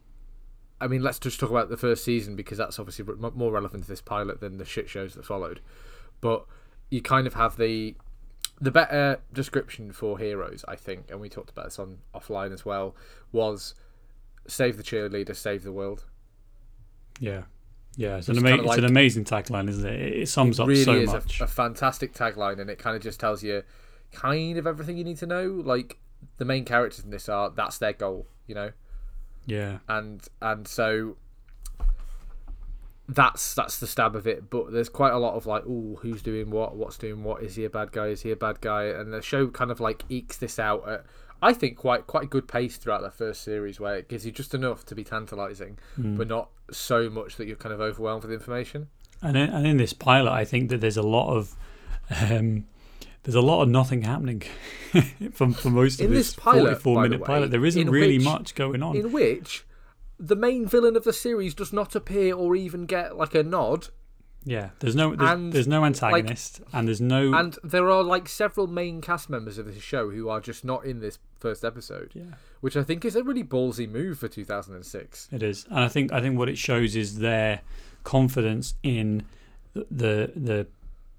I 0.82 0.88
mean, 0.88 1.02
let's 1.02 1.20
just 1.20 1.38
talk 1.38 1.50
about 1.50 1.68
the 1.68 1.76
first 1.76 2.04
season 2.04 2.34
because 2.34 2.58
that's 2.58 2.78
obviously 2.78 3.04
more 3.34 3.52
relevant 3.52 3.84
to 3.84 3.88
this 3.88 4.00
pilot 4.00 4.40
than 4.40 4.58
the 4.58 4.64
shit 4.64 4.88
shows 4.88 5.14
that 5.14 5.24
followed. 5.24 5.60
But 6.20 6.44
you 6.90 7.00
kind 7.00 7.26
of 7.26 7.34
have 7.34 7.56
the 7.56 7.94
the 8.60 8.70
better 8.70 9.20
description 9.32 9.92
for 9.92 10.18
heroes, 10.18 10.64
I 10.66 10.76
think, 10.76 11.06
and 11.08 11.20
we 11.20 11.28
talked 11.28 11.50
about 11.50 11.66
this 11.66 11.78
on 11.78 11.98
offline 12.14 12.52
as 12.52 12.64
well, 12.64 12.96
was 13.30 13.74
save 14.46 14.76
the 14.76 14.82
cheerleader, 14.82 15.34
save 15.34 15.62
the 15.62 15.72
world. 15.72 16.04
Yeah, 17.20 17.42
yeah, 17.96 18.16
it's, 18.16 18.28
an, 18.28 18.38
ama- 18.38 18.56
it's 18.56 18.66
like, 18.66 18.78
an 18.78 18.84
amazing 18.84 19.24
tagline, 19.24 19.68
isn't 19.68 19.88
it? 19.88 20.00
It 20.00 20.28
sums 20.28 20.58
it 20.58 20.62
up 20.62 20.68
really 20.68 20.84
so 20.84 20.94
is 20.94 21.12
much. 21.12 21.40
A, 21.40 21.44
a 21.44 21.46
fantastic 21.46 22.12
tagline, 22.12 22.58
and 22.58 22.68
it 22.68 22.78
kind 22.78 22.96
of 22.96 23.02
just 23.02 23.20
tells 23.20 23.42
you 23.42 23.62
kind 24.12 24.58
of 24.58 24.66
everything 24.66 24.96
you 24.96 25.04
need 25.04 25.18
to 25.18 25.26
know. 25.26 25.46
Like 25.46 25.98
the 26.38 26.44
main 26.44 26.64
characters 26.64 27.04
in 27.04 27.10
this 27.10 27.28
are 27.28 27.50
that's 27.50 27.78
their 27.78 27.92
goal, 27.92 28.26
you 28.46 28.54
know. 28.54 28.72
Yeah. 29.46 29.78
And 29.88 30.22
and 30.40 30.66
so 30.68 31.16
that's 33.08 33.54
that's 33.54 33.78
the 33.78 33.86
stab 33.86 34.14
of 34.16 34.26
it. 34.26 34.48
But 34.50 34.72
there's 34.72 34.88
quite 34.88 35.12
a 35.12 35.18
lot 35.18 35.34
of 35.34 35.46
like, 35.46 35.64
oh, 35.68 35.98
who's 36.02 36.22
doing 36.22 36.50
what? 36.50 36.76
What's 36.76 36.96
doing 36.98 37.24
what? 37.24 37.42
Is 37.42 37.56
he 37.56 37.64
a 37.64 37.70
bad 37.70 37.92
guy? 37.92 38.06
Is 38.06 38.22
he 38.22 38.30
a 38.30 38.36
bad 38.36 38.60
guy? 38.60 38.84
And 38.84 39.12
the 39.12 39.22
show 39.22 39.48
kind 39.48 39.70
of 39.70 39.80
like 39.80 40.04
ekes 40.08 40.36
this 40.38 40.58
out 40.58 40.88
at, 40.88 41.04
I 41.42 41.52
think, 41.52 41.76
quite 41.76 42.06
quite 42.06 42.24
a 42.24 42.28
good 42.28 42.46
pace 42.48 42.76
throughout 42.76 43.02
the 43.02 43.10
first 43.10 43.42
series, 43.42 43.80
where 43.80 43.96
it 43.96 44.08
gives 44.08 44.24
you 44.24 44.32
just 44.32 44.54
enough 44.54 44.84
to 44.86 44.94
be 44.94 45.04
tantalizing, 45.04 45.78
Hmm. 45.96 46.16
but 46.16 46.28
not 46.28 46.50
so 46.70 47.10
much 47.10 47.36
that 47.36 47.46
you're 47.46 47.56
kind 47.56 47.74
of 47.74 47.80
overwhelmed 47.80 48.22
with 48.22 48.32
information. 48.32 48.88
And 49.20 49.36
in, 49.36 49.50
and 49.50 49.66
in 49.66 49.76
this 49.76 49.92
pilot, 49.92 50.32
I 50.32 50.44
think 50.44 50.70
that 50.70 50.80
there's 50.80 50.96
a 50.96 51.02
lot 51.02 51.34
of 51.36 51.56
um, 52.30 52.64
there's 53.22 53.34
a 53.34 53.40
lot 53.40 53.62
of 53.62 53.68
nothing 53.68 54.02
happening 54.02 54.42
for, 55.32 55.50
for 55.52 55.70
most 55.70 56.00
of 56.00 56.06
In 56.06 56.12
this, 56.12 56.28
this 56.28 56.36
pilot, 56.36 56.80
44 56.82 56.94
by 56.94 57.02
the 57.02 57.08
minute 57.08 57.20
way, 57.20 57.26
pilot. 57.26 57.50
There 57.50 57.64
isn't 57.64 57.90
really 57.90 58.18
which- 58.18 58.24
much 58.24 58.54
going 58.54 58.82
on. 58.82 58.96
In 58.96 59.12
which 59.12 59.64
the 60.18 60.36
main 60.36 60.66
villain 60.66 60.96
of 60.96 61.04
the 61.04 61.12
series 61.12 61.54
does 61.54 61.72
not 61.72 61.94
appear 61.94 62.34
or 62.34 62.54
even 62.54 62.86
get 62.86 63.16
like 63.16 63.34
a 63.34 63.42
nod. 63.42 63.88
yeah, 64.44 64.70
there's 64.80 64.94
no 64.94 65.14
there's, 65.14 65.30
and, 65.30 65.52
there's 65.52 65.68
no 65.68 65.84
antagonist, 65.84 66.60
and 66.72 66.86
there's 66.86 67.00
no 67.00 67.34
And 67.34 67.58
there 67.64 67.90
are 67.90 68.02
like 68.02 68.28
several 68.28 68.66
main 68.66 69.00
cast 69.00 69.28
members 69.30 69.58
of 69.58 69.66
this 69.66 69.82
show 69.82 70.10
who 70.10 70.28
are 70.28 70.40
just 70.40 70.64
not 70.64 70.84
in 70.84 71.00
this 71.00 71.18
first 71.40 71.64
episode, 71.64 72.12
yeah. 72.14 72.34
which 72.60 72.76
I 72.76 72.82
think 72.84 73.04
is 73.04 73.16
a 73.16 73.22
really 73.24 73.42
ballsy 73.42 73.88
move 73.88 74.18
for 74.18 74.28
2006. 74.28 75.28
It 75.32 75.42
is, 75.42 75.64
and 75.70 75.80
I 75.80 75.88
think 75.88 76.12
I 76.12 76.20
think 76.20 76.38
what 76.38 76.48
it 76.48 76.58
shows 76.58 76.94
is 76.96 77.18
their 77.18 77.60
confidence 78.04 78.74
in 78.82 79.24
the 79.74 80.32
the 80.36 80.66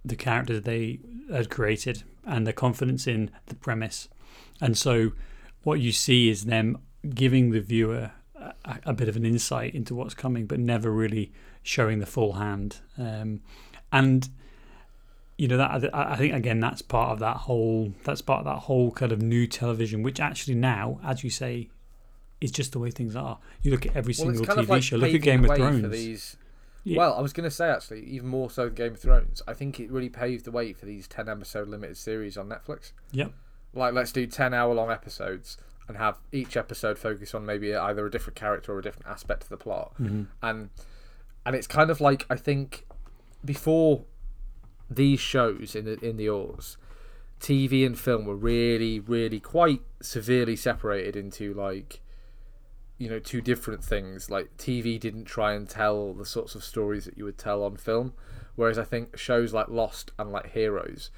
the, 0.04 0.10
the 0.10 0.16
character 0.16 0.60
they 0.60 1.00
had 1.32 1.50
created, 1.50 2.04
and 2.26 2.46
their 2.46 2.54
confidence 2.54 3.08
in 3.08 3.32
the 3.48 3.56
premise. 3.56 4.10
And 4.62 4.78
so, 4.78 5.14
what 5.64 5.80
you 5.80 5.92
see 5.92 6.30
is 6.30 6.46
them 6.46 6.78
giving 7.14 7.52
the 7.52 7.60
viewer 7.62 8.12
a, 8.36 8.80
a 8.86 8.94
bit 8.94 9.10
of 9.10 9.16
an 9.16 9.26
insight 9.26 9.74
into 9.74 9.96
what's 9.96 10.14
coming, 10.14 10.46
but 10.46 10.60
never 10.60 10.92
really 10.92 11.32
showing 11.62 12.00
the 12.00 12.06
full 12.06 12.34
hand. 12.34 12.78
Um, 12.98 13.42
and 13.92 14.30
you 15.38 15.48
know 15.48 15.58
that 15.58 15.90
I 15.94 16.16
think 16.16 16.34
again 16.34 16.60
that's 16.60 16.82
part 16.82 17.12
of 17.12 17.20
that 17.20 17.38
whole 17.38 17.94
that's 18.04 18.22
part 18.22 18.40
of 18.40 18.46
that 18.46 18.62
whole 18.62 18.92
kind 18.92 19.12
of 19.12 19.22
new 19.22 19.48
television, 19.48 20.04
which 20.04 20.20
actually 20.20 20.56
now, 20.56 21.00
as 21.04 21.24
you 21.24 21.30
say, 21.30 21.70
is 22.40 22.52
just 22.52 22.72
the 22.72 22.80
way 22.80 22.92
things 22.92 23.16
are. 23.16 23.40
You 23.62 23.72
look 23.72 23.86
at 23.86 23.96
every 23.96 24.14
Well, 24.18 24.34
single 24.34 24.46
TV 24.46 24.68
like 24.68 24.84
show. 24.84 24.98
Look 24.98 25.14
at 25.14 25.22
Game 25.22 25.42
the 25.42 25.52
of 25.52 25.58
Thrones. 25.58 26.38
Yeah. 26.84 26.98
Well, 26.98 27.16
I 27.16 27.22
was 27.22 27.34
going 27.34 27.46
to 27.46 27.56
say 27.56 27.70
actually, 27.70 28.04
even 28.06 28.28
more 28.28 28.50
so 28.50 28.66
than 28.66 28.76
Game 28.76 28.94
of 28.94 29.00
Thrones. 29.00 29.42
I 29.48 29.54
think 29.54 29.80
it 29.80 29.90
really 29.90 30.10
paved 30.10 30.46
the 30.46 30.52
way 30.52 30.74
for 30.74 30.86
these 30.86 31.08
10 31.08 31.30
episode 31.30 31.68
limited 31.70 31.98
series 31.98 32.38
on 32.38 32.50
Netflix. 32.50 32.92
Yep. 33.12 33.34
Like, 33.74 33.94
let's 33.94 34.12
do 34.12 34.28
10 34.28 34.54
hour 34.54 34.74
long 34.74 34.92
episodes 34.92 35.58
and 35.88 35.98
have 35.98 36.18
each 36.32 36.56
episode 36.58 36.98
focus 36.98 37.34
on 37.34 37.46
maybe 37.46 37.76
either 37.76 38.06
a 38.06 38.12
different 38.12 38.36
character 38.36 38.74
or 38.74 38.80
a 38.80 38.82
different 38.82 39.08
aspect 39.08 39.44
of 39.44 39.50
the 39.50 39.58
plot. 39.58 39.94
Mm-hmm. 40.00 40.24
And 40.42 40.70
and 41.46 41.56
it's 41.56 41.68
kind 41.68 41.90
of 41.90 42.00
like 42.00 42.26
I 42.30 42.36
think 42.36 42.86
before 43.44 44.06
these 44.90 45.20
shows 45.20 45.76
in 45.76 45.86
the 45.86 46.00
in 46.06 46.18
the 46.18 46.30
Oars, 46.30 46.78
TV 47.40 47.86
and 47.86 48.00
film 48.00 48.26
were 48.26 48.36
really, 48.36 49.00
really 49.00 49.40
quite 49.40 49.82
severely 50.02 50.56
separated 50.56 51.16
into 51.16 51.54
like 51.54 52.00
you 53.04 53.10
know 53.10 53.20
two 53.20 53.42
different 53.42 53.84
things. 53.84 54.30
Like 54.30 54.56
TV 54.58 54.98
didn't 54.98 55.26
try 55.26 55.54
and 55.54 55.68
tell 55.68 56.14
the 56.14 56.26
sorts 56.26 56.56
of 56.56 56.64
stories 56.64 57.04
that 57.04 57.18
you 57.18 57.26
would 57.26 57.38
tell 57.38 57.62
on 57.62 57.76
film, 57.76 58.14
whereas 58.56 58.80
I 58.80 58.86
think 58.86 59.18
shows 59.18 59.54
like 59.54 59.68
Lost 59.68 60.12
and 60.18 60.32
like 60.32 60.54
Heroes, 60.54 61.12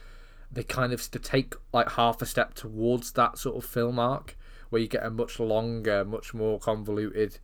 they 0.51 0.63
kind 0.63 0.94
of 0.94 1.12
to 1.12 1.20
take 1.20 1.54
like 1.72 1.92
half 1.92 2.24
a 2.24 2.25
step 2.25 2.56
towards 2.56 3.12
that 3.12 3.38
sort 3.38 3.56
of 3.56 3.70
film 3.70 4.00
arc, 4.00 4.36
where 4.72 4.82
you 4.82 4.88
get 4.88 5.06
a 5.06 5.12
much 5.12 5.39
longer, 5.39 6.04
much 6.04 6.34
more 6.34 6.58
convoluted 6.58 7.38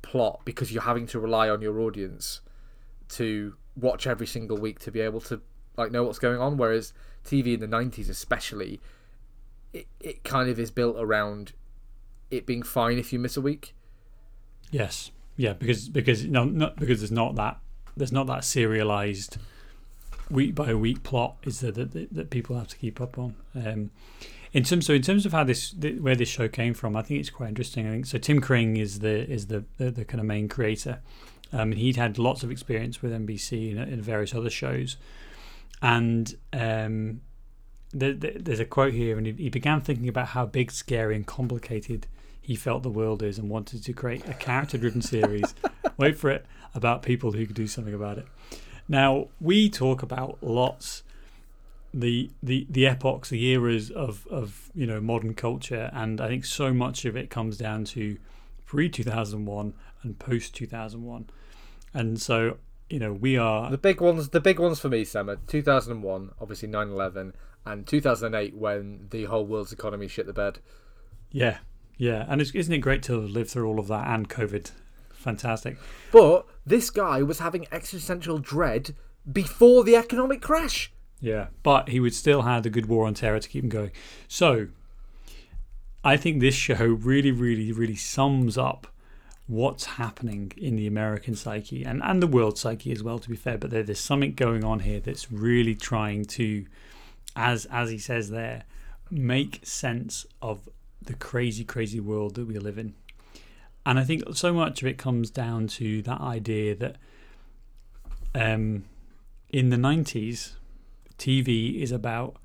plot 0.00 0.42
because 0.44 0.70
you're 0.72 0.84
having 0.84 1.08
to 1.08 1.18
rely 1.18 1.48
on 1.48 1.60
your 1.60 1.80
audience 1.80 2.42
to 3.08 3.54
watch 3.74 4.06
every 4.06 4.28
single 4.28 4.58
week 4.58 4.78
to 4.78 4.92
be 4.92 5.00
able 5.00 5.20
to 5.20 5.40
like 5.76 5.90
know 5.90 6.04
what's 6.04 6.18
going 6.18 6.40
on 6.40 6.56
whereas 6.56 6.94
TV 7.22 7.52
in 7.52 7.60
the 7.60 7.66
90s 7.66 8.08
especially 8.08 8.80
it, 9.74 9.86
it 10.00 10.24
kind 10.24 10.48
of 10.48 10.58
is 10.58 10.70
built 10.70 10.96
around 10.98 11.52
it 12.30 12.46
being 12.46 12.62
fine 12.62 12.98
if 12.98 13.12
you 13.12 13.18
miss 13.18 13.36
a 13.36 13.40
week 13.40 13.74
Yes, 14.70 15.10
yeah, 15.36 15.52
because 15.52 15.88
because 15.88 16.24
no, 16.24 16.44
not 16.44 16.76
because 16.76 17.00
there's 17.00 17.10
not 17.10 17.34
that 17.36 17.58
there's 17.96 18.12
not 18.12 18.26
that 18.28 18.44
serialized 18.44 19.36
week 20.30 20.54
by 20.54 20.72
week 20.74 21.02
plot 21.02 21.36
is 21.42 21.60
that 21.60 21.74
that, 21.74 22.14
that 22.14 22.30
people 22.30 22.56
have 22.56 22.68
to 22.68 22.76
keep 22.76 23.00
up 23.00 23.18
on. 23.18 23.34
Um, 23.54 23.90
in 24.52 24.62
terms 24.64 24.86
so 24.86 24.94
in 24.94 25.02
terms 25.02 25.26
of 25.26 25.32
how 25.32 25.44
this 25.44 25.74
where 26.00 26.14
this 26.14 26.28
show 26.28 26.48
came 26.48 26.74
from, 26.74 26.96
I 26.96 27.02
think 27.02 27.20
it's 27.20 27.30
quite 27.30 27.48
interesting. 27.48 27.86
I 27.86 27.90
think 27.90 28.06
so. 28.06 28.18
Tim 28.18 28.40
Kring 28.40 28.76
is 28.76 29.00
the 29.00 29.28
is 29.28 29.46
the 29.46 29.64
the, 29.78 29.90
the 29.90 30.04
kind 30.04 30.20
of 30.20 30.26
main 30.26 30.48
creator. 30.48 31.00
Um, 31.52 31.72
he'd 31.72 31.96
had 31.96 32.16
lots 32.16 32.44
of 32.44 32.52
experience 32.52 33.02
with 33.02 33.10
NBC 33.10 33.72
and, 33.72 33.80
and 33.80 34.04
various 34.04 34.32
other 34.36 34.50
shows, 34.50 34.96
and 35.82 36.32
um, 36.52 37.22
the, 37.92 38.12
the, 38.12 38.36
there's 38.38 38.60
a 38.60 38.64
quote 38.64 38.92
here, 38.92 39.18
and 39.18 39.26
he, 39.26 39.32
he 39.32 39.48
began 39.48 39.80
thinking 39.80 40.08
about 40.08 40.28
how 40.28 40.46
big, 40.46 40.70
scary, 40.70 41.16
and 41.16 41.26
complicated 41.26 42.06
he 42.40 42.56
felt 42.56 42.82
the 42.82 42.90
world 42.90 43.22
is, 43.22 43.38
and 43.38 43.48
wanted 43.48 43.84
to 43.84 43.92
create 43.92 44.28
a 44.28 44.34
character-driven 44.34 45.02
series. 45.02 45.54
wait 45.96 46.18
for 46.18 46.30
it 46.30 46.46
about 46.74 47.02
people 47.02 47.32
who 47.32 47.46
could 47.46 47.56
do 47.56 47.66
something 47.66 47.94
about 47.94 48.18
it. 48.18 48.26
Now 48.88 49.28
we 49.40 49.68
talk 49.68 50.02
about 50.02 50.38
lots 50.40 51.02
the 51.92 52.30
the 52.42 52.66
the 52.70 52.86
epochs, 52.86 53.30
the 53.30 53.48
eras 53.48 53.90
of 53.90 54.26
of 54.28 54.70
you 54.74 54.86
know 54.86 55.00
modern 55.00 55.34
culture, 55.34 55.90
and 55.92 56.20
I 56.20 56.28
think 56.28 56.44
so 56.44 56.72
much 56.72 57.04
of 57.04 57.16
it 57.16 57.30
comes 57.30 57.56
down 57.56 57.84
to 57.86 58.18
pre 58.64 58.88
two 58.88 59.04
thousand 59.04 59.46
one 59.46 59.74
and 60.02 60.18
post 60.18 60.54
two 60.54 60.66
thousand 60.66 61.04
one, 61.04 61.28
and 61.92 62.20
so 62.20 62.58
you 62.88 62.98
know 62.98 63.12
we 63.12 63.36
are 63.36 63.70
the 63.70 63.78
big 63.78 64.00
ones 64.00 64.28
the 64.30 64.40
big 64.40 64.58
ones 64.58 64.80
for 64.80 64.88
me 64.88 65.04
Sam 65.04 65.30
are 65.30 65.36
2001 65.46 66.32
obviously 66.40 66.68
9/11 66.68 67.32
and 67.64 67.86
2008 67.86 68.56
when 68.56 69.06
the 69.10 69.24
whole 69.26 69.46
world's 69.46 69.72
economy 69.72 70.08
shit 70.08 70.26
the 70.26 70.32
bed 70.32 70.58
yeah 71.30 71.58
yeah, 72.00 72.24
and 72.28 72.40
it's, 72.40 72.50
isn't 72.52 72.72
it 72.72 72.78
great 72.78 73.02
to 73.04 73.16
live 73.18 73.50
through 73.50 73.68
all 73.68 73.78
of 73.78 73.86
that 73.88 74.08
and 74.08 74.26
COVID? 74.26 74.70
Fantastic. 75.12 75.76
but 76.10 76.46
this 76.64 76.88
guy 76.88 77.22
was 77.22 77.40
having 77.40 77.66
existential 77.70 78.38
dread 78.38 78.94
before 79.30 79.84
the 79.84 79.96
economic 79.96 80.40
crash 80.40 80.90
Yeah, 81.20 81.48
but 81.62 81.90
he 81.90 82.00
would 82.00 82.14
still 82.14 82.40
have 82.42 82.62
the 82.62 82.70
good 82.70 82.86
war 82.86 83.06
on 83.06 83.12
terror 83.12 83.38
to 83.38 83.46
keep 83.46 83.64
him 83.64 83.68
going. 83.68 83.90
So, 84.28 84.68
I 86.02 86.16
think 86.16 86.40
this 86.40 86.54
show 86.54 86.86
really, 86.86 87.32
really, 87.32 87.70
really 87.70 87.96
sums 87.96 88.56
up 88.56 88.86
what's 89.46 89.84
happening 89.84 90.52
in 90.56 90.76
the 90.76 90.86
American 90.86 91.34
psyche 91.34 91.84
and, 91.84 92.00
and 92.02 92.22
the 92.22 92.26
world 92.26 92.56
psyche 92.56 92.92
as 92.92 93.02
well. 93.02 93.18
To 93.18 93.28
be 93.28 93.36
fair, 93.36 93.58
but 93.58 93.68
there, 93.68 93.82
there's 93.82 94.00
something 94.00 94.32
going 94.32 94.64
on 94.64 94.78
here 94.78 95.00
that's 95.00 95.30
really 95.30 95.74
trying 95.74 96.24
to, 96.36 96.64
as 97.36 97.66
as 97.66 97.90
he 97.90 97.98
says 97.98 98.30
there, 98.30 98.64
make 99.10 99.60
sense 99.64 100.24
of 100.40 100.66
the 101.02 101.14
crazy, 101.14 101.64
crazy 101.64 102.00
world 102.00 102.34
that 102.34 102.46
we 102.46 102.58
live 102.58 102.78
in. 102.78 102.94
And 103.86 103.98
I 103.98 104.04
think 104.04 104.22
so 104.34 104.52
much 104.52 104.82
of 104.82 104.88
it 104.88 104.98
comes 104.98 105.30
down 105.30 105.66
to 105.68 106.02
that 106.02 106.20
idea 106.20 106.74
that 106.76 106.96
um, 108.34 108.84
in 109.48 109.70
the 109.70 109.76
90s, 109.76 110.52
TV 111.18 111.80
is 111.80 111.92
about 111.92 112.36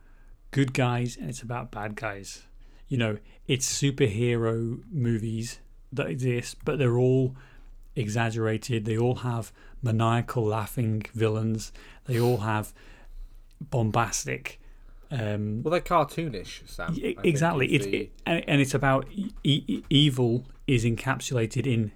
good 0.52 0.74
guys 0.74 1.18
and 1.18 1.30
it's 1.30 1.42
about 1.42 1.72
bad 1.72 1.96
guys. 1.96 2.44
You 2.88 2.98
know, 2.98 3.18
it's 3.48 3.82
superhero 3.82 4.82
movies 4.92 5.60
that 5.92 6.08
exist, 6.08 6.58
but 6.64 6.80
they're 6.80 6.98
all 6.98 7.36
exaggerated. 7.96 8.86
They 8.86 8.98
all 8.98 9.16
have 9.16 9.52
maniacal 9.82 10.46
laughing 10.46 11.06
villains. 11.14 11.72
They 12.06 12.20
all 12.20 12.38
have 12.38 12.74
bombastic. 13.60 14.60
Um, 15.12 15.62
well 15.64 15.72
they're 15.72 15.82
cartoonish 15.82 16.68
Sam 16.68 16.96
I 17.04 17.16
exactly. 17.24 17.68
It's 17.68 17.86
the- 17.86 17.98
it, 17.98 18.12
and, 18.26 18.60
it's 18.62 18.74
about 18.74 19.08
e- 19.44 19.84
evil 19.90 20.46
is 20.68 20.84
encapsulated 20.84 21.68
in 21.68 21.92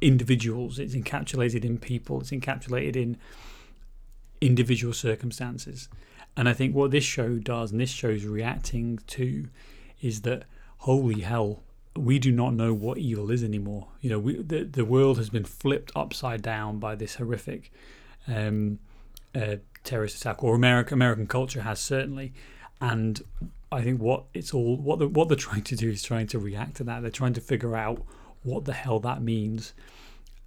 individuals. 0.00 0.78
It's 0.78 0.94
encapsulated 0.94 1.64
in 1.64 1.78
people. 1.78 2.20
It's 2.20 2.30
encapsulated 2.30 2.96
in 2.96 3.16
individual 4.40 4.92
circumstances. 4.92 5.88
And 6.36 6.48
I 6.48 6.52
think 6.54 6.74
what 6.74 6.90
this 6.90 7.04
show 7.04 7.36
does, 7.38 7.70
and 7.72 7.80
this 7.80 7.90
show's 7.90 8.24
reacting 8.24 8.98
to, 9.08 9.48
is 10.00 10.22
that 10.22 10.44
holy 10.78 11.20
hell, 11.20 11.62
we 11.94 12.18
do 12.18 12.32
not 12.32 12.54
know 12.54 12.72
what 12.72 12.98
evil 12.98 13.30
is 13.30 13.44
anymore. 13.44 13.88
You 14.00 14.10
know, 14.10 14.18
we, 14.18 14.42
the 14.42 14.64
the 14.64 14.84
world 14.84 15.18
has 15.18 15.28
been 15.28 15.44
flipped 15.44 15.92
upside 15.94 16.40
down 16.42 16.78
by 16.78 16.94
this 16.94 17.16
horrific 17.16 17.70
um, 18.26 18.78
uh, 19.34 19.56
terrorist 19.84 20.16
attack, 20.16 20.42
or 20.42 20.54
American 20.54 20.94
American 20.94 21.26
culture 21.26 21.62
has 21.62 21.80
certainly. 21.80 22.32
And 22.80 23.22
I 23.70 23.82
think 23.82 24.00
what 24.00 24.24
it's 24.34 24.52
all 24.52 24.76
what 24.76 24.98
the, 24.98 25.08
what 25.08 25.28
they're 25.28 25.36
trying 25.36 25.62
to 25.62 25.76
do 25.76 25.90
is 25.90 26.02
trying 26.02 26.26
to 26.28 26.38
react 26.38 26.76
to 26.76 26.84
that. 26.84 27.02
They're 27.02 27.10
trying 27.10 27.34
to 27.34 27.40
figure 27.40 27.76
out 27.76 28.02
what 28.42 28.64
the 28.64 28.72
hell 28.72 29.00
that 29.00 29.22
means. 29.22 29.72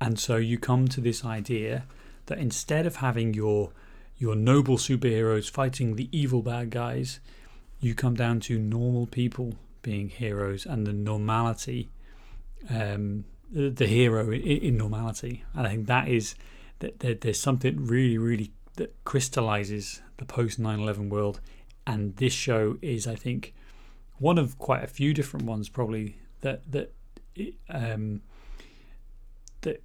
And 0.01 0.19
so 0.19 0.35
you 0.35 0.57
come 0.57 0.87
to 0.89 1.01
this 1.01 1.23
idea 1.23 1.85
that 2.25 2.37
instead 2.37 2.85
of 2.85 2.97
having 2.97 3.33
your 3.33 3.71
your 4.17 4.35
noble 4.35 4.77
superheroes 4.77 5.49
fighting 5.49 5.95
the 5.95 6.09
evil 6.11 6.41
bad 6.41 6.69
guys, 6.69 7.19
you 7.79 7.93
come 7.93 8.15
down 8.15 8.39
to 8.41 8.57
normal 8.57 9.07
people 9.07 9.55
being 9.81 10.09
heroes 10.09 10.65
and 10.65 10.87
the 10.87 10.93
normality, 10.93 11.89
um, 12.69 13.25
the, 13.51 13.85
hero 13.85 14.31
in, 14.31 14.41
in 14.41 14.77
normality. 14.77 15.43
And 15.53 15.67
I 15.67 15.71
think 15.71 15.87
that 15.87 16.07
is 16.07 16.35
that 16.79 16.99
there, 16.99 17.13
there's 17.13 17.39
something 17.39 17.85
really, 17.85 18.17
really 18.17 18.51
that 18.75 18.93
crystallizes 19.03 20.01
the 20.17 20.25
post 20.25 20.59
9/11 20.59 21.09
world, 21.09 21.39
and 21.85 22.15
this 22.17 22.33
show 22.33 22.77
is, 22.81 23.07
I 23.07 23.15
think, 23.15 23.53
one 24.17 24.37
of 24.37 24.57
quite 24.57 24.83
a 24.83 24.87
few 24.87 25.13
different 25.13 25.45
ones 25.45 25.69
probably 25.69 26.17
that 26.41 26.71
that 26.71 26.93
um, 27.69 28.21
that 29.61 29.83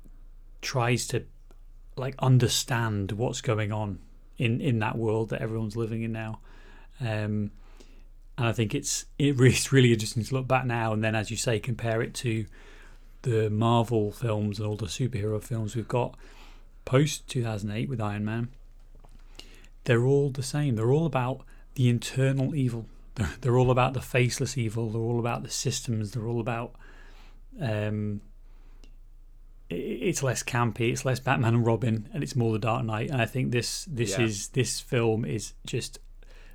tries 0.62 1.06
to 1.08 1.24
like 1.96 2.14
understand 2.18 3.12
what's 3.12 3.40
going 3.40 3.72
on 3.72 3.98
in 4.38 4.60
in 4.60 4.78
that 4.78 4.96
world 4.96 5.30
that 5.30 5.42
everyone's 5.42 5.76
living 5.76 6.02
in 6.02 6.12
now. 6.12 6.40
Um, 7.00 7.50
and 8.38 8.48
I 8.48 8.52
think 8.52 8.74
it's 8.74 9.06
it 9.18 9.36
really, 9.36 9.54
it's 9.54 9.72
really 9.72 9.92
interesting 9.92 10.24
to 10.24 10.34
look 10.34 10.48
back 10.48 10.64
now 10.64 10.92
and 10.92 11.04
then, 11.04 11.14
as 11.14 11.30
you 11.30 11.36
say, 11.36 11.60
compare 11.60 12.02
it 12.02 12.14
to 12.14 12.46
the 13.22 13.50
Marvel 13.50 14.12
films 14.12 14.58
and 14.58 14.66
all 14.66 14.76
the 14.76 14.86
superhero 14.86 15.42
films 15.42 15.76
we've 15.76 15.86
got 15.86 16.16
post 16.86 17.28
2008 17.28 17.88
with 17.88 18.00
Iron 18.00 18.24
Man. 18.24 18.48
They're 19.84 20.04
all 20.04 20.30
the 20.30 20.42
same. 20.42 20.76
They're 20.76 20.92
all 20.92 21.06
about 21.06 21.42
the 21.74 21.88
internal 21.88 22.54
evil. 22.54 22.86
They're, 23.14 23.30
they're 23.40 23.58
all 23.58 23.70
about 23.70 23.94
the 23.94 24.00
faceless 24.00 24.56
evil. 24.58 24.90
They're 24.90 25.00
all 25.00 25.18
about 25.18 25.42
the 25.42 25.50
systems. 25.50 26.12
They're 26.12 26.26
all 26.26 26.40
about 26.40 26.74
um, 27.60 28.20
it's 29.70 30.22
less 30.22 30.42
campy, 30.42 30.90
it's 30.90 31.04
less 31.04 31.20
Batman 31.20 31.54
and 31.54 31.66
Robin, 31.66 32.08
and 32.12 32.22
it's 32.22 32.34
more 32.34 32.52
the 32.52 32.58
Dark 32.58 32.84
Knight. 32.84 33.10
And 33.10 33.22
I 33.22 33.26
think 33.26 33.52
this 33.52 33.86
this 33.90 34.18
yeah. 34.18 34.24
is 34.24 34.48
this 34.48 34.80
film 34.80 35.24
is 35.24 35.54
just 35.64 35.98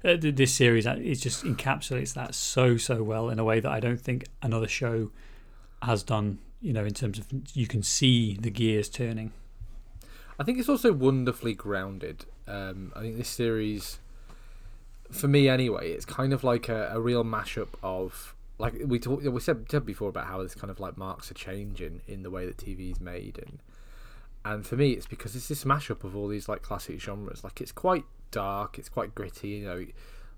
uh, 0.03 0.17
this 0.19 0.53
series 0.53 0.85
uh, 0.85 0.97
it 0.99 1.15
just 1.15 1.43
encapsulates 1.43 2.13
that 2.13 2.35
so 2.35 2.77
so 2.77 3.03
well 3.03 3.29
in 3.29 3.39
a 3.39 3.43
way 3.43 3.59
that 3.59 3.71
I 3.71 3.79
don't 3.79 3.99
think 3.99 4.25
another 4.41 4.67
show 4.67 5.11
has 5.81 6.03
done. 6.03 6.39
You 6.61 6.73
know, 6.73 6.83
in 6.83 6.93
terms 6.93 7.19
of 7.19 7.27
you 7.53 7.67
can 7.67 7.83
see 7.83 8.37
the 8.39 8.49
gears 8.49 8.89
turning. 8.89 9.31
I 10.37 10.43
think 10.43 10.59
it's 10.59 10.69
also 10.69 10.91
wonderfully 10.91 11.53
grounded. 11.53 12.25
Um, 12.47 12.91
I 12.95 13.01
think 13.01 13.17
this 13.17 13.29
series, 13.29 13.99
for 15.11 15.27
me 15.27 15.49
anyway, 15.49 15.91
it's 15.91 16.05
kind 16.05 16.33
of 16.33 16.43
like 16.43 16.69
a, 16.69 16.91
a 16.93 16.99
real 16.99 17.23
mashup 17.23 17.69
of 17.81 18.35
like 18.57 18.73
we 18.85 18.99
talked, 18.99 19.23
we 19.23 19.39
said, 19.41 19.65
said 19.69 19.85
before 19.85 20.09
about 20.09 20.27
how 20.27 20.41
this 20.41 20.55
kind 20.55 20.71
of 20.71 20.79
like 20.79 20.97
marks 20.97 21.29
a 21.29 21.33
change 21.33 21.81
in, 21.81 22.01
in 22.07 22.23
the 22.23 22.29
way 22.29 22.45
that 22.45 22.57
TV 22.57 22.91
is 22.91 23.01
made, 23.01 23.37
and 23.37 23.59
and 24.45 24.65
for 24.65 24.75
me, 24.75 24.91
it's 24.91 25.07
because 25.07 25.35
it's 25.35 25.47
this 25.47 25.63
mashup 25.63 26.03
of 26.03 26.15
all 26.15 26.27
these 26.27 26.47
like 26.47 26.61
classic 26.61 26.99
genres. 27.01 27.43
Like 27.43 27.59
it's 27.59 27.71
quite 27.71 28.05
dark, 28.31 28.77
it's 28.77 28.89
quite 28.89 29.13
gritty, 29.15 29.49
you 29.49 29.65
know, 29.65 29.85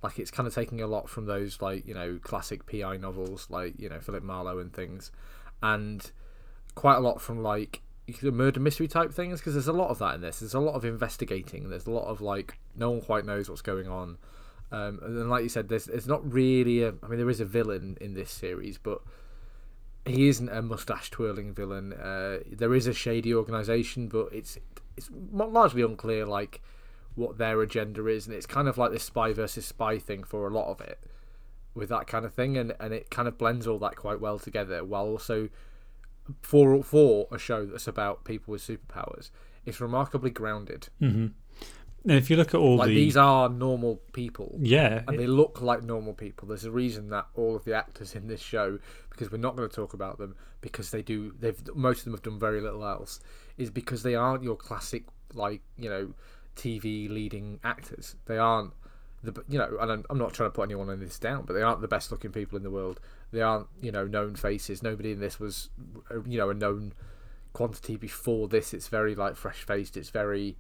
like 0.02 0.18
it's 0.18 0.32
kind 0.32 0.48
of 0.48 0.56
taking 0.56 0.82
a 0.82 0.88
lot 0.88 1.10
from 1.10 1.26
those 1.26 1.62
like 1.62 1.88
you 1.88 1.94
know 1.94 2.20
classic 2.22 2.66
PI 2.66 2.98
novels, 2.98 3.48
like 3.50 3.74
you 3.78 3.90
know 3.90 4.00
Philip 4.00 4.24
Marlowe 4.24 4.60
and 4.60 4.74
things, 4.74 5.12
and 5.62 6.12
quite 6.74 6.96
a 6.96 7.02
lot 7.02 7.22
from 7.22 7.44
like 7.44 7.82
murder 8.24 8.60
mystery 8.60 8.88
type 8.88 9.14
things 9.14 9.40
because 9.40 9.54
there's 9.54 9.68
a 9.68 9.74
lot 9.74 9.90
of 9.90 10.00
that 10.00 10.16
in 10.16 10.22
this. 10.22 10.40
There's 10.40 10.54
a 10.54 10.60
lot 10.60 10.76
of 10.76 10.86
investigating. 10.86 11.70
There's 11.70 11.88
a 11.88 11.92
lot 11.92 12.06
of 12.06 12.22
like 12.22 12.58
no 12.76 12.92
one 12.92 13.02
quite 13.02 13.26
knows 13.26 13.50
what's 13.50 13.62
going 13.62 13.88
on 13.88 14.18
um, 14.72 15.00
and 15.02 15.30
like 15.30 15.44
you 15.44 15.50
said, 15.50 15.70
there's 15.70 15.86
there's 15.86 16.08
not 16.08 16.30
really 16.32 16.84
a. 16.84 16.94
I 17.02 17.08
mean, 17.08 17.18
there 17.18 17.30
is 17.30 17.40
a 17.40 17.46
villain 17.46 17.98
in 18.02 18.14
this 18.14 18.32
series, 18.32 18.78
but 18.78 19.02
he 20.06 20.28
isn't 20.28 20.50
a 20.50 20.62
mustache 20.62 21.10
twirling 21.10 21.54
villain. 21.54 21.94
Uh, 21.94 22.40
there 22.52 22.74
is 22.74 22.86
a 22.88 22.94
shady 22.94 23.34
organization, 23.34 24.10
but 24.10 24.28
it's 24.34 24.58
it's 24.98 25.10
largely 25.32 25.82
unclear 25.82 26.26
like 26.26 26.62
what 27.16 27.38
their 27.38 27.62
agenda 27.62 28.08
is, 28.08 28.28
and 28.28 28.36
it's 28.36 28.46
kind 28.46 28.68
of 28.68 28.78
like 28.78 28.92
this 28.92 29.04
spy 29.04 29.32
versus 29.32 29.66
spy 29.66 29.98
thing 29.98 30.24
for 30.24 30.48
a 30.48 30.54
lot 30.54 30.70
of 30.70 30.82
it, 30.82 31.00
with 31.74 31.88
that 31.88 32.08
kind 32.08 32.26
of 32.26 32.34
thing, 32.34 32.58
and 32.58 32.74
and 32.80 32.94
it 32.94 33.10
kind 33.10 33.30
of 33.30 33.38
blends 33.38 33.68
all 33.68 33.80
that 33.80 33.96
quite 33.96 34.20
well 34.20 34.38
together, 34.38 34.84
while 34.84 35.06
also 35.06 35.48
for 36.42 36.82
for 36.84 37.28
a 37.32 37.38
show 37.38 37.66
that's 37.66 37.88
about 37.88 38.24
people 38.24 38.52
with 38.52 38.62
superpowers, 38.62 39.32
it's 39.66 39.82
remarkably 39.82 40.30
grounded. 40.30 40.90
Mm-hmm. 41.02 41.28
And 42.04 42.18
if 42.18 42.30
you 42.30 42.38
look 42.38 42.54
at 42.54 42.60
all 42.60 42.78
like 42.78 42.90
the 42.90 42.96
these 42.96 43.18
are 43.18 43.50
normal 43.50 44.00
people, 44.14 44.58
yeah, 44.62 45.04
and 45.08 45.20
they 45.20 45.28
look 45.28 45.62
like 45.62 45.84
normal 45.84 46.14
people. 46.14 46.48
There's 46.48 46.64
a 46.64 46.72
reason 46.72 47.10
that 47.10 47.28
all 47.36 47.56
of 47.56 47.66
the 47.66 47.74
actors 47.74 48.16
in 48.16 48.28
this 48.28 48.40
show, 48.40 48.80
because 49.10 49.30
we're 49.30 49.40
not 49.40 49.58
going 49.58 49.68
to 49.68 49.76
talk 49.76 49.94
about 49.94 50.18
them, 50.18 50.36
because 50.62 50.92
they 50.92 51.02
do. 51.02 51.34
They've 51.38 51.60
most 51.76 52.00
of 52.00 52.06
them 52.06 52.14
have 52.14 52.22
done 52.22 52.40
very 52.40 52.62
little 52.62 52.86
else. 52.86 53.20
Is 53.58 53.70
because 53.70 54.04
they 54.04 54.16
aren't 54.16 54.44
your 54.44 54.56
classic 54.56 55.04
like 55.34 55.62
you 55.78 55.90
know 55.90 56.14
TV 56.56 57.10
leading 57.10 57.60
actors. 57.64 58.16
They 58.26 58.38
aren't 58.38 58.72
the 59.24 59.44
you 59.50 59.58
know, 59.58 59.78
and 59.82 59.92
I'm, 59.92 60.06
I'm 60.10 60.18
not 60.18 60.34
trying 60.34 60.50
to 60.50 60.54
put 60.54 60.64
anyone 60.64 60.90
in 60.90 61.00
this 61.00 61.20
down, 61.20 61.44
but 61.46 61.54
they 61.54 61.62
aren't 61.62 61.82
the 61.82 61.88
best 61.88 62.12
looking 62.12 62.32
people 62.32 62.58
in 62.58 62.64
the 62.64 62.72
world. 62.72 63.00
They 63.32 63.42
aren't 63.42 63.68
you 63.82 63.92
know 63.92 64.06
known 64.06 64.36
faces. 64.36 64.82
Nobody 64.82 65.12
in 65.12 65.20
this 65.20 65.40
was 65.40 65.70
you 66.26 66.38
know 66.38 66.50
a 66.50 66.54
known 66.54 66.94
quantity 67.54 67.98
before 67.98 68.48
this. 68.48 68.74
It's 68.74 68.88
very 68.88 69.16
like 69.16 69.36
fresh 69.36 69.64
faced. 69.64 69.98
It's 69.98 70.10
very 70.10 70.58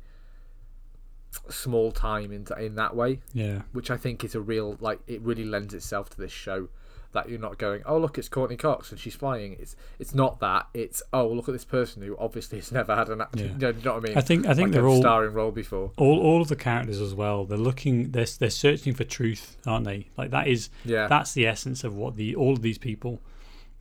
small 1.50 1.92
time 1.92 2.32
in 2.32 2.46
in 2.60 2.76
that 2.76 2.96
way. 2.96 3.20
Yeah, 3.34 3.62
which 3.72 3.92
I 3.92 3.98
think 3.98 4.24
is 4.24 4.36
a 4.36 4.42
real 4.42 4.78
like 4.80 5.00
it 5.08 5.22
really 5.22 5.46
lends 5.46 5.74
itself 5.74 6.10
to 6.12 6.18
this 6.18 6.32
show. 6.32 6.70
That 7.14 7.30
you're 7.30 7.40
not 7.40 7.58
going, 7.58 7.82
oh 7.86 7.98
look, 7.98 8.18
it's 8.18 8.30
Courteney 8.30 8.58
Cox 8.58 8.92
and 8.92 9.00
she's 9.00 9.16
flying. 9.16 9.56
It's 9.60 9.76
it's 10.00 10.14
not 10.14 10.40
that. 10.40 10.68
It's 10.74 11.02
oh 11.14 11.28
look 11.28 11.48
at 11.48 11.54
this 11.54 11.66
person 11.66 12.02
who 12.02 12.16
obviously 12.18 12.60
has 12.60 12.72
never 12.72 12.96
had 12.96 13.10
an 13.10 13.22
acting. 13.22 13.46
Yeah. 13.46 13.48
You, 13.58 13.60
know, 13.60 13.70
you 13.70 13.84
know 13.84 13.94
what 13.94 14.04
I 14.04 14.08
mean? 14.08 14.18
I 14.18 14.22
think 14.22 14.46
I 14.46 14.54
think 14.54 14.68
like 14.68 14.72
they're 14.74 14.88
all 14.88 15.00
starring 15.00 15.34
role 15.34 15.52
before. 15.52 15.92
All 15.98 16.20
all 16.20 16.42
of 16.42 16.48
the 16.48 16.56
characters 16.56 17.02
as 17.02 17.16
well. 17.16 17.46
They're 17.46 17.58
looking. 17.58 18.12
They're 18.12 18.28
they're 18.40 18.50
searching 18.50 18.94
for 18.94 19.04
truth, 19.04 19.58
aren't 19.66 19.86
they? 19.86 20.08
Like 20.18 20.32
that 20.32 20.48
is 20.48 20.70
yeah. 20.86 21.08
That's 21.08 21.34
the 21.34 21.48
essence 21.48 21.84
of 21.84 21.96
what 21.96 22.16
the 22.16 22.36
all 22.36 22.54
of 22.54 22.62
these 22.62 22.78
people. 22.78 23.20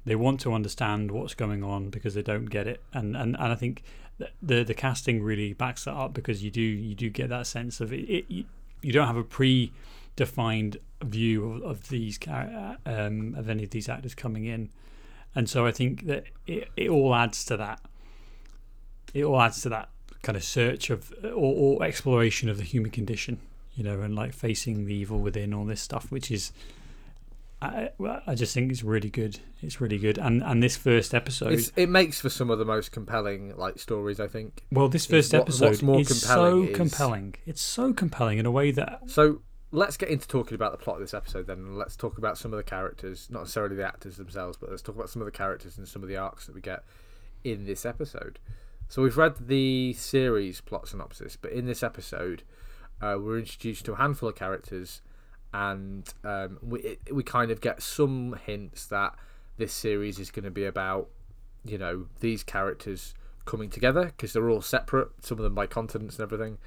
They 0.05 0.15
want 0.15 0.41
to 0.41 0.55
understand 0.55 1.11
what's 1.11 1.35
going 1.35 1.65
on 1.65 1.91
because 1.91 2.15
they 2.15 2.23
don't 2.23 2.47
get 2.47 2.67
it, 2.67 2.81
and 2.93 3.17
and, 3.17 3.37
and 3.39 3.53
I 3.53 3.57
think 3.57 3.83
the 4.43 4.63
the 4.63 4.75
casting 4.75 5.23
really 5.23 5.53
backs 5.53 5.85
that 5.85 5.95
up 5.95 6.15
because 6.15 6.43
you 6.43 6.51
do 6.51 6.61
you 6.61 6.95
do 6.95 7.11
get 7.11 7.29
that 7.29 7.47
sense 7.47 7.81
of 7.81 7.93
it. 7.93 8.09
it 8.09 8.25
you, 8.29 8.45
you 8.83 8.93
don't 8.93 9.07
have 9.07 9.17
a 9.17 9.25
pre-defined 9.25 10.79
view 11.05 11.53
of, 11.53 11.63
of 11.63 11.89
these 11.89 12.19
um, 12.87 13.35
of 13.37 13.49
any 13.49 13.65
of 13.65 13.71
these 13.71 13.89
actors 13.89 14.15
coming 14.15 14.45
in, 14.45 14.71
and 15.35 15.49
so 15.49 15.67
I 15.67 15.73
think 15.73 16.07
that 16.07 16.25
it, 16.47 16.69
it 16.77 16.91
all 16.91 17.15
adds 17.15 17.45
to 17.47 17.57
that. 17.57 17.81
It 19.15 19.25
all 19.25 19.41
adds 19.41 19.63
to 19.63 19.69
that 19.71 19.89
kind 20.23 20.37
of 20.37 20.45
search 20.45 20.91
of 20.91 21.13
or, 21.23 21.79
or 21.79 21.85
exploration 21.85 22.49
of 22.49 22.59
the 22.59 22.65
human 22.65 22.91
condition, 22.91 23.39
you 23.75 23.85
know, 23.85 24.01
and 24.01 24.15
like 24.15 24.35
facing 24.35 24.87
the 24.87 24.95
evil 24.95 25.21
within 25.21 25.55
all 25.55 25.65
this 25.65 25.81
stuff, 25.81 26.11
which 26.11 26.31
is 26.31 26.53
I, 27.61 27.91
I 28.27 28.35
just 28.35 28.53
think 28.53 28.71
it's 28.71 28.83
really 28.83 29.09
good. 29.09 29.39
It's 29.63 29.81
really 29.81 29.97
good, 29.97 30.19
and 30.19 30.43
and 30.43 30.63
this 30.63 30.77
first 30.77 31.15
episode, 31.15 31.53
it's, 31.53 31.73
it 31.75 31.89
makes 31.89 32.21
for 32.21 32.29
some 32.29 32.51
of 32.51 32.59
the 32.59 32.67
most 32.67 32.93
compelling 32.93 33.57
like 33.57 33.79
stories. 33.79 34.21
I 34.21 34.27
think. 34.27 34.63
Well, 34.71 34.89
this 34.89 35.07
first 35.07 35.33
what, 35.33 35.43
episode 35.43 35.83
more 35.83 36.01
is 36.01 36.21
so 36.21 36.65
is... 36.65 36.77
compelling. 36.77 37.35
It's 37.47 37.63
so 37.63 37.95
compelling 37.95 38.39
in 38.39 38.45
a 38.45 38.51
way 38.51 38.73
that. 38.73 39.03
So 39.07 39.41
let's 39.77 39.99
get 39.99 40.09
into 40.09 40.27
talking 40.27 40.55
about 40.55 40.73
the 40.73 40.79
plot 40.79 40.97
of 40.97 41.03
this 41.03 41.13
episode. 41.13 41.47
Then 41.47 41.77
let's 41.77 41.97
talk 41.97 42.17
about 42.17 42.39
some 42.39 42.53
of 42.53 42.57
the 42.57 42.63
characters, 42.63 43.29
not 43.31 43.41
necessarily 43.41 43.77
the 43.77 43.87
actors 43.87 44.17
themselves, 44.17 44.57
but 44.57 44.71
let's 44.71 44.81
talk 44.81 44.95
about 44.95 45.11
some 45.11 45.21
of 45.21 45.27
the 45.27 45.33
characters 45.33 45.77
and 45.77 45.87
some 45.87 46.03
of 46.03 46.09
the 46.09 46.17
arcs 46.17 46.47
that 46.47 46.55
we 46.55 46.63
get 46.63 46.83
in 47.45 47.67
this 47.67 47.85
episode. 47.85 48.39
So 48.89 49.03
we've 49.03 49.19
read 49.19 49.49
the 49.49 49.93
series 49.93 50.63
plot 50.63 50.89
synopsis, 50.89 51.37
but 51.37 51.53
in 51.53 51.67
this 51.67 51.83
episode, 51.83 52.43
uh, 53.03 53.19
we're 53.21 53.39
introduced 53.39 53.85
to 53.85 53.93
a 53.93 53.97
handful 53.97 54.31
of 54.31 54.35
characters 54.35 55.03
and 55.53 56.13
um, 56.25 56.59
we 56.63 56.99
we 57.13 57.23
kind 57.23 57.51
of 57.51 57.61
get 57.61 57.83
some 57.83 58.39
hints 58.47 58.87
that 58.87 59.15
this 59.59 59.73
series 59.73 60.19
is 60.19 60.31
going 60.31 60.45
to 60.45 60.51
be 60.51 60.65
about 60.65 61.09
you 61.65 61.79
know 61.79 62.07
these 62.21 62.43
characters 62.43 63.15
coming 63.45 63.71
together 63.71 64.07
because 64.07 64.33
they're 64.33 64.51
all 64.51 64.63
separate, 64.63 65.09
some 65.21 65.39
of 65.39 65.45
them 65.45 65.55
by 65.55 65.67
continents 65.67 66.19
and 66.19 66.25
everything, 66.25 66.59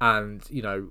and 0.00 0.42
you 0.50 0.62
know 0.62 0.90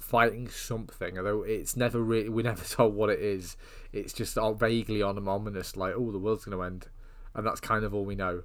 fighting 0.00 0.48
something. 0.48 1.18
Although 1.18 1.42
it's 1.42 1.76
never 1.76 2.00
really 2.00 2.28
we 2.28 2.42
never 2.42 2.64
told 2.68 2.94
what 2.94 3.10
it 3.10 3.20
is. 3.20 3.56
It's 3.92 4.12
just 4.12 4.36
all 4.36 4.54
vaguely 4.54 5.02
on 5.02 5.16
a 5.18 5.30
ominous, 5.30 5.76
like 5.76 5.94
oh 5.96 6.10
the 6.10 6.18
world's 6.18 6.44
going 6.44 6.56
to 6.56 6.64
end, 6.64 6.86
and 7.34 7.46
that's 7.46 7.60
kind 7.60 7.84
of 7.84 7.94
all 7.94 8.04
we 8.04 8.14
know. 8.14 8.42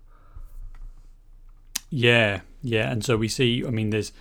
Yeah, 1.90 2.42
yeah, 2.62 2.92
and 2.92 3.06
so 3.06 3.18
we 3.18 3.28
see. 3.28 3.64
I 3.66 3.70
mean, 3.70 3.92
there's 3.92 4.12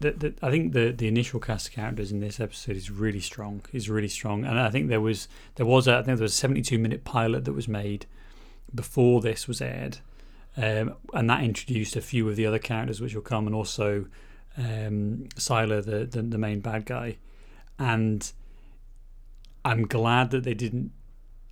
the, 0.00 0.12
the, 0.12 0.34
I 0.42 0.50
think 0.50 0.72
the 0.72 0.92
the 0.92 1.08
initial 1.08 1.40
cast 1.40 1.68
of 1.68 1.74
characters 1.74 2.10
in 2.10 2.20
this 2.20 2.40
episode 2.40 2.76
is 2.76 2.90
really 2.90 3.20
strong. 3.20 3.62
Is 3.72 3.90
really 3.90 4.08
strong, 4.08 4.44
and 4.44 4.58
I 4.58 4.70
think 4.70 4.88
there 4.88 5.00
was 5.00 5.28
there 5.56 5.66
was 5.66 5.86
a, 5.86 5.92
I 5.92 5.96
think 5.96 6.18
there 6.18 6.24
was 6.24 6.32
a 6.32 6.36
seventy 6.36 6.62
two 6.62 6.78
minute 6.78 7.04
pilot 7.04 7.44
that 7.44 7.52
was 7.52 7.68
made 7.68 8.06
before 8.74 9.20
this 9.20 9.46
was 9.46 9.60
aired, 9.60 9.98
um, 10.56 10.94
and 11.12 11.28
that 11.28 11.44
introduced 11.44 11.96
a 11.96 12.00
few 12.00 12.26
of 12.28 12.36
the 12.36 12.46
other 12.46 12.58
characters 12.58 13.00
which 13.00 13.14
will 13.14 13.22
come, 13.22 13.46
and 13.46 13.54
also 13.54 14.06
um, 14.60 15.28
the, 15.36 16.08
the 16.10 16.22
the 16.22 16.38
main 16.38 16.60
bad 16.60 16.84
guy, 16.84 17.16
and 17.78 18.32
I'm 19.64 19.86
glad 19.86 20.30
that 20.30 20.44
they 20.44 20.54
didn't 20.54 20.92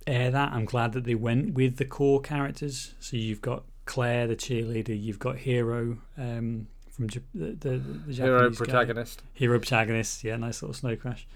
air 0.05 0.31
that. 0.31 0.53
I'm 0.53 0.65
glad 0.65 0.93
that 0.93 1.03
they 1.03 1.15
went 1.15 1.53
with 1.53 1.77
the 1.77 1.85
core 1.85 2.21
characters. 2.21 2.93
So 2.99 3.17
you've 3.17 3.41
got 3.41 3.63
Claire, 3.85 4.27
the 4.27 4.35
cheerleader. 4.35 4.99
You've 5.01 5.19
got 5.19 5.37
Hiro 5.37 5.97
Um, 6.17 6.67
from 6.91 7.07
the, 7.07 7.21
the, 7.33 7.77
the 8.07 8.13
Hiro 8.13 8.51
Protagonist. 8.51 9.19
Guy. 9.19 9.29
Hiro 9.33 9.59
Protagonist, 9.59 10.23
yeah, 10.23 10.35
nice 10.35 10.61
little 10.61 10.73
snow 10.73 10.95
crash. 10.95 11.27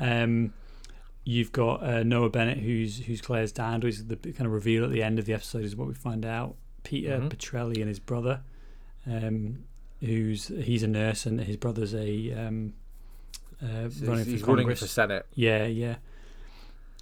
Um, 0.00 0.54
you've 1.24 1.52
got 1.52 1.82
uh, 1.82 2.02
Noah 2.02 2.30
Bennett, 2.30 2.58
who's 2.58 2.98
who's 2.98 3.20
Claire's 3.20 3.52
dad, 3.52 3.82
who's 3.82 4.04
the 4.04 4.16
kind 4.16 4.46
of 4.46 4.52
reveal 4.52 4.84
at 4.84 4.90
the 4.90 5.02
end 5.02 5.18
of 5.18 5.26
the 5.26 5.34
episode 5.34 5.64
is 5.64 5.76
what 5.76 5.88
we 5.88 5.94
find 5.94 6.24
out. 6.24 6.56
Peter 6.82 7.18
mm-hmm. 7.18 7.28
Petrelli 7.28 7.76
and 7.76 7.88
his 7.88 8.00
brother, 8.00 8.40
um, 9.06 9.64
who's 10.04 10.48
he's 10.48 10.82
a 10.82 10.88
nurse 10.88 11.26
and 11.26 11.40
his 11.40 11.56
brother's 11.56 11.94
a 11.94 12.32
um, 12.32 12.74
uh, 13.62 13.88
So 13.88 14.06
running 14.06 14.26
he's, 14.26 14.40
for 14.40 14.48
running 14.48 14.64
Congress. 14.64 14.80
for 14.80 14.86
senate. 14.86 15.26
Yeah, 15.34 15.66
yeah. 15.66 15.96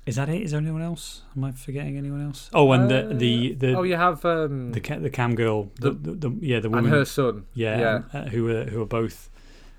Is 0.06 0.16
that 0.16 0.28
it? 0.28 0.42
Is 0.42 0.50
there 0.52 0.60
anyone 0.60 0.82
else? 0.82 1.22
Am 1.36 1.44
I 1.44 1.52
forgetting 1.52 1.96
anyone 1.96 2.24
else? 2.24 2.50
Oh, 2.52 2.72
and 2.72 2.90
the 2.90 3.14
the 3.14 3.52
the 3.54 3.74
oh, 3.74 3.82
you 3.82 3.96
have 3.96 4.24
um, 4.24 4.72
the, 4.72 4.80
the 4.80 5.10
cam 5.10 5.34
girl, 5.34 5.70
the, 5.78 5.90
the, 5.92 6.12
the 6.12 6.38
yeah 6.40 6.60
the 6.60 6.70
woman 6.70 6.86
and 6.86 6.94
her 6.94 7.04
son. 7.04 7.46
yeah, 7.54 7.78
yeah. 7.78 8.02
and, 8.12 8.26
uh, 8.26 8.30
who 8.30 8.48
are 8.48 8.64
who 8.64 8.82
are 8.82 8.86
both, 8.86 9.30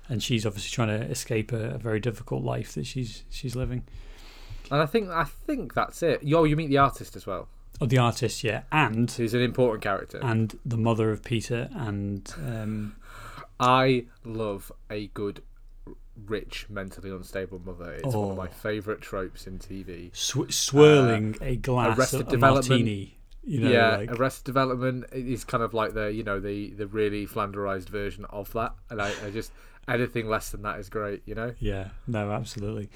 and 0.08 0.22
she's 0.22 0.46
obviously 0.46 0.70
trying 0.70 0.96
to 1.00 1.06
escape 1.10 1.52
a, 1.52 1.74
a 1.74 1.78
very 1.78 2.00
difficult 2.00 2.44
life 2.44 2.72
that 2.74 2.86
she's 2.86 3.24
she's 3.30 3.56
living. 3.56 3.82
And 4.70 4.80
I 4.80 4.86
think 4.86 5.10
I 5.10 5.24
think 5.24 5.74
that's 5.74 6.02
it. 6.02 6.22
Yo, 6.22 6.44
you 6.44 6.56
meet 6.56 6.68
the 6.68 6.78
artist 6.78 7.16
as 7.16 7.26
well, 7.26 7.48
Oh, 7.80 7.86
the 7.86 7.98
artist, 7.98 8.44
yeah, 8.44 8.62
and 8.70 9.10
he's 9.10 9.34
an 9.34 9.42
important 9.42 9.82
character. 9.82 10.20
and 10.22 10.58
the 10.64 10.78
mother 10.78 11.10
of 11.10 11.22
Peter, 11.24 11.68
and 11.74 12.32
um, 12.38 12.94
I 13.62 14.04
love 14.24 14.70
a 14.90 15.06
good, 15.08 15.42
rich, 16.26 16.66
mentally 16.68 17.10
unstable 17.10 17.60
mother. 17.64 17.92
It's 17.94 18.14
one 18.14 18.30
of 18.32 18.36
my 18.36 18.46
Oh. 18.46 18.50
favourite 18.50 19.00
tropes 19.00 19.46
in 19.46 19.58
TV. 19.58 20.10
sw- 20.14 20.50
swirling 20.52 21.36
a 21.40 21.56
glass 21.56 21.98
Arrested 21.98 22.20
of 22.22 22.28
a 22.28 22.30
Development. 22.30 22.68
martini. 22.68 23.18
You 23.44 23.60
know, 23.60 23.70
yeah, 23.72 23.96
like, 23.96 24.12
Arrested 24.20 24.44
Development 24.44 25.04
is 25.12 25.42
kind 25.44 25.64
of 25.64 25.74
like 25.74 25.94
the 25.94 26.12
you 26.12 26.22
know 26.22 26.38
the 26.38 26.70
the 26.70 26.86
really 26.86 27.26
flanderized 27.26 27.88
version 27.88 28.24
of 28.30 28.52
that, 28.52 28.74
and 28.88 29.02
I, 29.02 29.12
I 29.24 29.30
just 29.30 29.50
anything 29.88 30.28
less 30.28 30.50
than 30.50 30.62
that 30.62 30.78
is 30.78 30.88
great. 30.88 31.22
You 31.26 31.34
know. 31.34 31.52
Yeah, 31.58 31.88
no, 32.06 32.30
absolutely. 32.30 32.88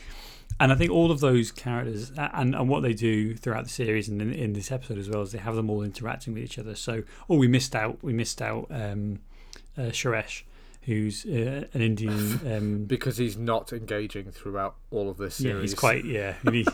And 0.60 0.70
I 0.72 0.76
think 0.76 0.92
all 0.92 1.10
of 1.10 1.18
those 1.20 1.50
characters 1.50 2.12
and, 2.16 2.54
and 2.54 2.68
what 2.68 2.82
they 2.84 2.94
do 2.94 3.34
throughout 3.34 3.64
the 3.64 3.70
series 3.70 4.08
and 4.08 4.22
in, 4.22 4.32
in 4.32 4.52
this 4.52 4.70
episode 4.70 4.96
as 4.98 5.10
well 5.10 5.22
is 5.22 5.32
they 5.32 5.38
have 5.38 5.56
them 5.56 5.68
all 5.68 5.82
interacting 5.82 6.32
with 6.34 6.44
each 6.44 6.58
other. 6.60 6.74
So, 6.76 7.02
oh, 7.28 7.36
we 7.36 7.48
missed 7.48 7.74
out. 7.74 7.98
We 8.02 8.12
missed 8.12 8.40
out 8.40 8.66
um, 8.70 9.18
uh, 9.76 9.90
Suresh, 9.90 10.44
who's 10.86 11.24
uh, 11.26 11.66
an 11.74 11.80
Indian. 11.82 12.40
Um, 12.50 12.84
Because 12.86 13.16
he's 13.18 13.36
not 13.36 13.72
engaging 13.72 14.30
throughout 14.32 14.76
all 14.90 15.10
of 15.10 15.18
this 15.18 15.34
series. 15.36 15.54
yeah, 15.54 15.60
he's 15.60 15.74
quite 15.74 16.04
yeah. 16.04 16.34
He, 16.50 16.66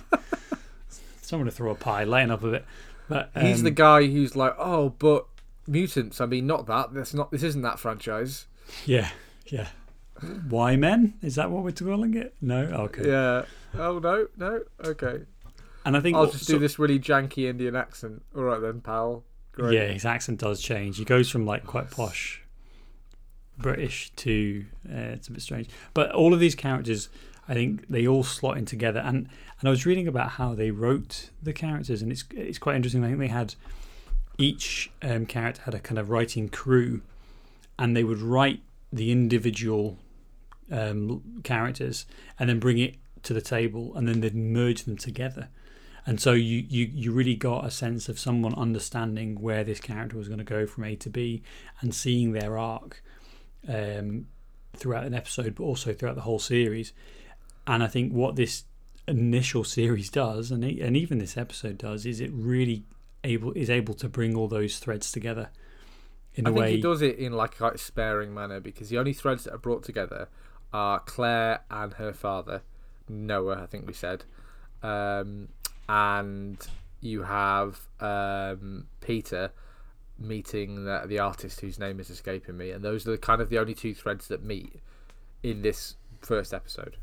someone 1.22 1.46
to 1.46 1.50
throw 1.52 1.70
a 1.70 1.74
pie, 1.74 2.04
lighten 2.04 2.30
up 2.30 2.44
a 2.44 2.50
bit. 2.50 2.64
But 3.08 3.30
He's 3.38 3.58
um, 3.58 3.64
the 3.64 3.70
guy 3.70 4.06
who's 4.06 4.36
like, 4.36 4.54
oh, 4.58 4.90
but 4.90 5.26
mutants. 5.66 6.20
I 6.20 6.26
mean, 6.26 6.46
not 6.46 6.66
that. 6.66 6.94
That's 6.94 7.12
not. 7.14 7.30
This 7.30 7.42
isn't 7.42 7.62
that 7.62 7.78
franchise. 7.78 8.46
yeah, 8.86 9.10
yeah. 9.46 9.68
Why 10.48 10.76
men? 10.76 11.14
Is 11.20 11.34
that 11.34 11.50
what 11.50 11.64
we're 11.64 11.72
calling 11.72 12.14
it? 12.14 12.34
No, 12.40 12.60
okay. 12.62 13.08
Yeah. 13.08 13.44
Oh 13.78 13.98
no, 13.98 14.28
no. 14.36 14.62
Okay. 14.84 15.22
And 15.84 15.96
I 15.96 16.00
think 16.00 16.16
I'll 16.16 16.24
what- 16.24 16.32
just 16.32 16.46
so- 16.46 16.52
do 16.54 16.58
this 16.60 16.78
really 16.78 16.98
janky 17.00 17.48
Indian 17.48 17.74
accent. 17.74 18.22
All 18.36 18.44
right 18.44 18.60
then, 18.60 18.80
pal. 18.82 19.24
Great. 19.52 19.74
Yeah, 19.74 19.88
his 19.88 20.04
accent 20.06 20.38
does 20.40 20.62
change. 20.62 20.96
He 20.98 21.04
goes 21.04 21.28
from 21.28 21.44
like 21.44 21.66
quite 21.66 21.90
posh 21.90 22.41
British 23.62 24.10
to 24.16 24.64
uh, 24.88 25.14
it's 25.16 25.28
a 25.28 25.32
bit 25.32 25.42
strange. 25.42 25.68
But 25.94 26.12
all 26.12 26.34
of 26.34 26.40
these 26.40 26.54
characters, 26.54 27.08
I 27.48 27.54
think 27.54 27.88
they 27.88 28.06
all 28.06 28.22
slot 28.22 28.58
in 28.58 28.66
together. 28.66 29.00
And 29.00 29.28
and 29.60 29.68
I 29.68 29.70
was 29.70 29.86
reading 29.86 30.08
about 30.08 30.30
how 30.30 30.54
they 30.54 30.70
wrote 30.70 31.30
the 31.42 31.52
characters, 31.52 32.02
and 32.02 32.10
it's 32.12 32.24
it's 32.32 32.58
quite 32.58 32.76
interesting. 32.76 33.04
I 33.04 33.08
think 33.08 33.18
they 33.18 33.28
had 33.28 33.54
each 34.38 34.90
um, 35.02 35.26
character 35.26 35.62
had 35.62 35.74
a 35.74 35.80
kind 35.80 35.98
of 35.98 36.10
writing 36.10 36.48
crew, 36.48 37.02
and 37.78 37.96
they 37.96 38.04
would 38.04 38.20
write 38.20 38.60
the 38.92 39.10
individual 39.10 39.98
um, 40.70 41.40
characters 41.44 42.06
and 42.38 42.48
then 42.48 42.58
bring 42.58 42.78
it 42.78 42.96
to 43.22 43.32
the 43.32 43.40
table, 43.40 43.94
and 43.96 44.08
then 44.08 44.20
they'd 44.20 44.34
merge 44.34 44.82
them 44.82 44.96
together 44.96 45.48
and 46.04 46.20
so 46.20 46.32
you, 46.32 46.64
you 46.68 46.90
you 46.92 47.12
really 47.12 47.36
got 47.36 47.64
a 47.64 47.70
sense 47.70 48.08
of 48.08 48.18
someone 48.18 48.54
understanding 48.54 49.40
where 49.40 49.62
this 49.62 49.80
character 49.80 50.16
was 50.16 50.28
going 50.28 50.38
to 50.38 50.44
go 50.44 50.66
from 50.66 50.84
A 50.84 50.96
to 50.96 51.10
B 51.10 51.42
and 51.80 51.94
seeing 51.94 52.32
their 52.32 52.58
arc 52.58 53.02
um, 53.68 54.26
throughout 54.74 55.04
an 55.04 55.14
episode, 55.14 55.54
but 55.54 55.64
also 55.64 55.92
throughout 55.92 56.14
the 56.14 56.22
whole 56.22 56.38
series. 56.38 56.92
And 57.66 57.82
I 57.82 57.86
think 57.86 58.12
what 58.12 58.36
this 58.36 58.64
initial 59.06 59.64
series 59.64 60.10
does, 60.10 60.50
and 60.50 60.64
and 60.64 60.96
even 60.96 61.18
this 61.18 61.36
episode 61.36 61.78
does, 61.78 62.06
is 62.06 62.20
it 62.20 62.30
really 62.32 62.84
able 63.24 63.52
is 63.52 63.70
able 63.70 63.94
to 63.94 64.08
bring 64.08 64.36
all 64.36 64.48
those 64.48 64.78
threads 64.78 65.12
together 65.12 65.50
in 66.34 66.46
I 66.46 66.50
a 66.50 66.52
think 66.52 66.60
way. 66.64 66.72
he 66.76 66.80
does 66.80 67.02
it 67.02 67.18
in 67.18 67.32
like 67.32 67.54
a 67.54 67.58
quite 67.58 67.78
sparing 67.80 68.34
manner 68.34 68.60
because 68.60 68.88
the 68.88 68.98
only 68.98 69.12
threads 69.12 69.44
that 69.44 69.54
are 69.54 69.58
brought 69.58 69.84
together 69.84 70.28
are 70.72 71.00
Claire 71.00 71.60
and 71.70 71.94
her 71.94 72.12
father, 72.12 72.62
Noah. 73.08 73.62
I 73.62 73.66
think 73.66 73.86
we 73.86 73.92
said, 73.92 74.24
um, 74.82 75.48
and 75.88 76.56
you 77.00 77.22
have 77.24 77.80
um, 78.00 78.86
Peter 79.00 79.52
meeting 80.26 80.84
the, 80.84 81.02
the 81.06 81.18
artist 81.18 81.60
whose 81.60 81.78
name 81.78 82.00
is 82.00 82.10
escaping 82.10 82.56
me, 82.56 82.70
and 82.70 82.84
those 82.84 83.06
are 83.06 83.10
the 83.12 83.18
kind 83.18 83.40
of 83.40 83.48
the 83.50 83.58
only 83.58 83.74
two 83.74 83.94
threads 83.94 84.28
that 84.28 84.42
meet 84.42 84.80
in 85.42 85.62
this 85.62 85.96
first 86.20 86.52
episode. 86.54 86.96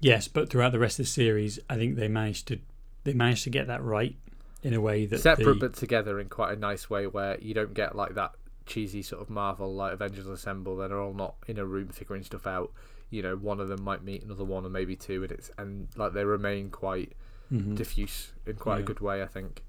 Yes, 0.00 0.28
but 0.28 0.48
throughout 0.48 0.72
the 0.72 0.78
rest 0.78 0.98
of 0.98 1.04
the 1.06 1.10
series, 1.10 1.58
I 1.68 1.76
think 1.76 1.96
they 1.96 2.08
managed 2.08 2.48
to 2.48 2.58
they 3.04 3.12
managed 3.12 3.44
to 3.44 3.50
get 3.50 3.66
that 3.66 3.82
right 3.82 4.16
in 4.62 4.74
a 4.74 4.80
way 4.80 5.06
that 5.06 5.20
Separate 5.20 5.54
the, 5.54 5.68
but 5.68 5.74
together 5.74 6.20
in 6.20 6.28
quite 6.28 6.52
a 6.56 6.60
nice 6.60 6.88
way, 6.90 7.06
where 7.06 7.38
you 7.40 7.54
don't 7.54 7.74
get 7.74 7.94
like 7.96 8.14
that 8.14 8.32
cheesy 8.66 9.02
sort 9.02 9.22
of 9.22 9.30
Marvel 9.30 9.74
like 9.74 9.92
Avengers 9.92 10.26
Assemble. 10.26 10.76
Then 10.76 10.90
they're 10.90 11.00
all 11.00 11.14
not 11.14 11.34
in 11.46 11.58
a 11.58 11.64
room 11.64 11.88
figuring 11.88 12.22
stuff 12.22 12.46
out. 12.46 12.72
You 13.10 13.22
know, 13.22 13.36
one 13.36 13.58
of 13.60 13.68
them 13.68 13.82
might 13.82 14.02
meet 14.04 14.22
another 14.22 14.44
one, 14.44 14.64
or 14.64 14.68
maybe 14.70 14.96
two, 14.96 15.22
and 15.22 15.32
it's 15.32 15.50
and 15.58 15.88
like 15.96 16.12
they 16.12 16.24
remain 16.24 16.70
quite 16.70 17.12
Mhm. 17.52 17.74
diffuse 17.76 18.32
in 18.46 18.54
quite 18.56 18.80
a 18.80 18.82
good 18.84 19.00
way. 19.00 19.22
I 19.22 19.26
think. 19.26 19.62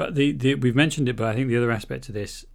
But 0.00 0.14
the, 0.14 0.32
the 0.32 0.54
we've 0.54 0.74
mentioned 0.74 1.10
it, 1.10 1.16
but 1.16 1.26
I 1.26 1.34
think 1.34 1.48
the 1.48 1.58
other 1.58 1.70
aspect 1.70 2.04
to 2.04 2.12
this, 2.12 2.46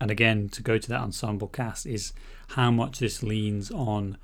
and 0.00 0.10
again 0.10 0.48
to 0.48 0.62
go 0.64 0.78
to 0.78 0.88
that 0.88 1.00
ensemble 1.00 1.46
cast, 1.46 1.86
is 1.86 2.12
how 2.56 2.72
much 2.72 2.98
this 2.98 3.22
leans 3.22 3.70
on 3.70 4.18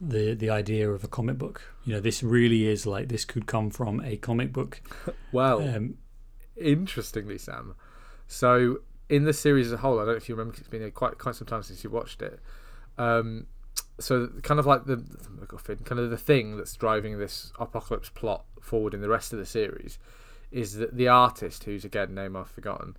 the 0.00 0.32
the 0.32 0.48
idea 0.48 0.90
of 0.90 1.04
a 1.04 1.08
comic 1.08 1.36
book. 1.36 1.60
You 1.84 1.92
know, 1.92 2.00
this 2.00 2.22
really 2.22 2.66
is 2.66 2.86
like 2.86 3.10
this 3.10 3.26
could 3.26 3.44
come 3.44 3.68
from 3.68 4.00
a 4.02 4.16
comic 4.16 4.50
book. 4.50 4.80
Well, 5.30 5.60
Um, 5.60 5.98
interestingly, 6.56 7.36
Sam. 7.36 7.74
So 8.26 8.78
in 9.10 9.24
the 9.24 9.34
series 9.34 9.66
as 9.66 9.74
a 9.74 9.76
whole, 9.76 9.98
I 9.98 10.06
don't 10.06 10.14
know 10.14 10.16
if 10.16 10.26
you 10.26 10.34
remember, 10.34 10.52
'cause 10.52 10.60
it's 10.60 10.70
been 10.70 10.90
quite 10.92 11.18
quite 11.18 11.34
some 11.34 11.46
time 11.48 11.62
since 11.62 11.84
you 11.84 11.90
watched 11.90 12.22
it. 12.22 12.40
Um, 12.96 13.46
so 13.98 14.28
kind 14.42 14.58
of 14.58 14.64
like 14.64 14.86
the, 14.86 14.96
the 14.96 15.28
MacGuffin, 15.28 15.84
kind 15.84 16.00
of 16.00 16.08
the 16.08 16.16
thing 16.16 16.56
that's 16.56 16.74
driving 16.76 17.18
this 17.18 17.52
apocalypse 17.58 18.08
plot 18.08 18.46
forward 18.58 18.94
in 18.94 19.02
the 19.02 19.10
rest 19.10 19.34
of 19.34 19.38
the 19.38 19.44
series 19.44 19.98
is 20.50 20.74
that 20.76 20.96
the 20.96 21.08
artist, 21.08 21.64
who's 21.64 21.84
again 21.84 22.14
name 22.14 22.36
I've 22.36 22.50
forgotten, 22.50 22.96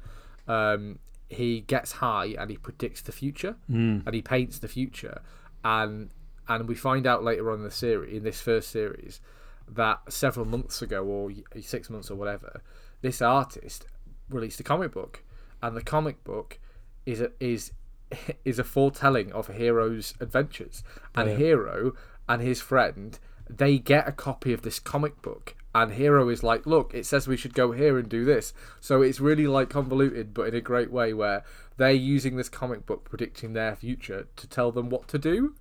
um, 0.48 1.00
he 1.30 1.62
gets 1.62 1.94
high 1.94 2.36
and 2.38 2.50
he 2.50 2.58
predicts 2.58 3.02
the 3.02 3.12
future. 3.12 3.56
Mm, 3.70 4.06
and 4.06 4.16
he 4.16 4.22
paints 4.22 4.60
the 4.60 4.68
future. 4.68 5.22
And 5.64 6.10
and 6.48 6.68
we 6.68 6.76
find 6.76 7.08
out 7.08 7.24
later 7.24 7.52
on 7.52 7.60
in 7.60 7.64
the 7.64 7.72
series 7.72 8.16
in 8.18 8.24
this 8.24 8.42
first 8.42 8.70
series 8.70 9.22
that 9.68 10.00
several 10.10 10.46
months 10.46 10.82
ago 10.82 11.04
or 11.06 11.32
six 11.62 11.90
months 11.90 12.12
or 12.12 12.16
whatever 12.16 12.62
this 13.02 13.22
artist 13.22 13.86
released 14.30 14.60
a 14.60 14.64
comic 14.64 14.92
book. 14.92 15.24
And 15.62 15.78
the 15.78 15.82
comic 15.84 16.24
book 16.24 16.60
is 17.06 17.22
a 17.22 17.32
is 17.40 17.72
is 18.46 18.60
a 18.60 18.64
foretelling 18.64 19.32
of 19.32 19.50
a 19.50 19.54
Hiro's 19.54 20.14
adventures. 20.20 20.84
And 21.16 21.30
Yeah. 21.30 21.38
hero 21.38 21.94
and 22.28 22.42
his 22.42 22.62
friend 22.62 23.18
they 23.50 23.78
get 23.78 24.08
a 24.08 24.12
copy 24.14 24.54
of 24.54 24.62
this 24.62 24.80
comic 24.80 25.22
book 25.22 25.56
and 25.74 25.94
Hiro 25.94 26.30
is 26.30 26.44
like 26.44 26.66
look 26.66 26.94
it 26.94 27.06
says 27.06 27.28
we 27.28 27.38
should 27.38 27.54
go 27.54 27.72
here 27.72 27.98
and 27.98 28.10
do 28.10 28.26
this 28.26 28.54
so 28.80 29.02
it's 29.02 29.20
really 29.20 29.48
like 29.48 29.70
convoluted 29.70 30.34
but 30.34 30.48
in 30.48 30.56
a 30.56 30.62
great 30.62 30.92
way 30.92 31.14
where 31.14 31.44
they're 31.78 31.92
using 31.92 32.36
this 32.36 32.50
comic 32.50 32.86
book 32.86 33.06
predicting 33.06 33.54
their 33.54 33.76
future 33.76 34.28
to 34.36 34.48
tell 34.48 34.72
them 34.72 34.90
what 34.90 35.08
to 35.08 35.18
do 35.18 35.56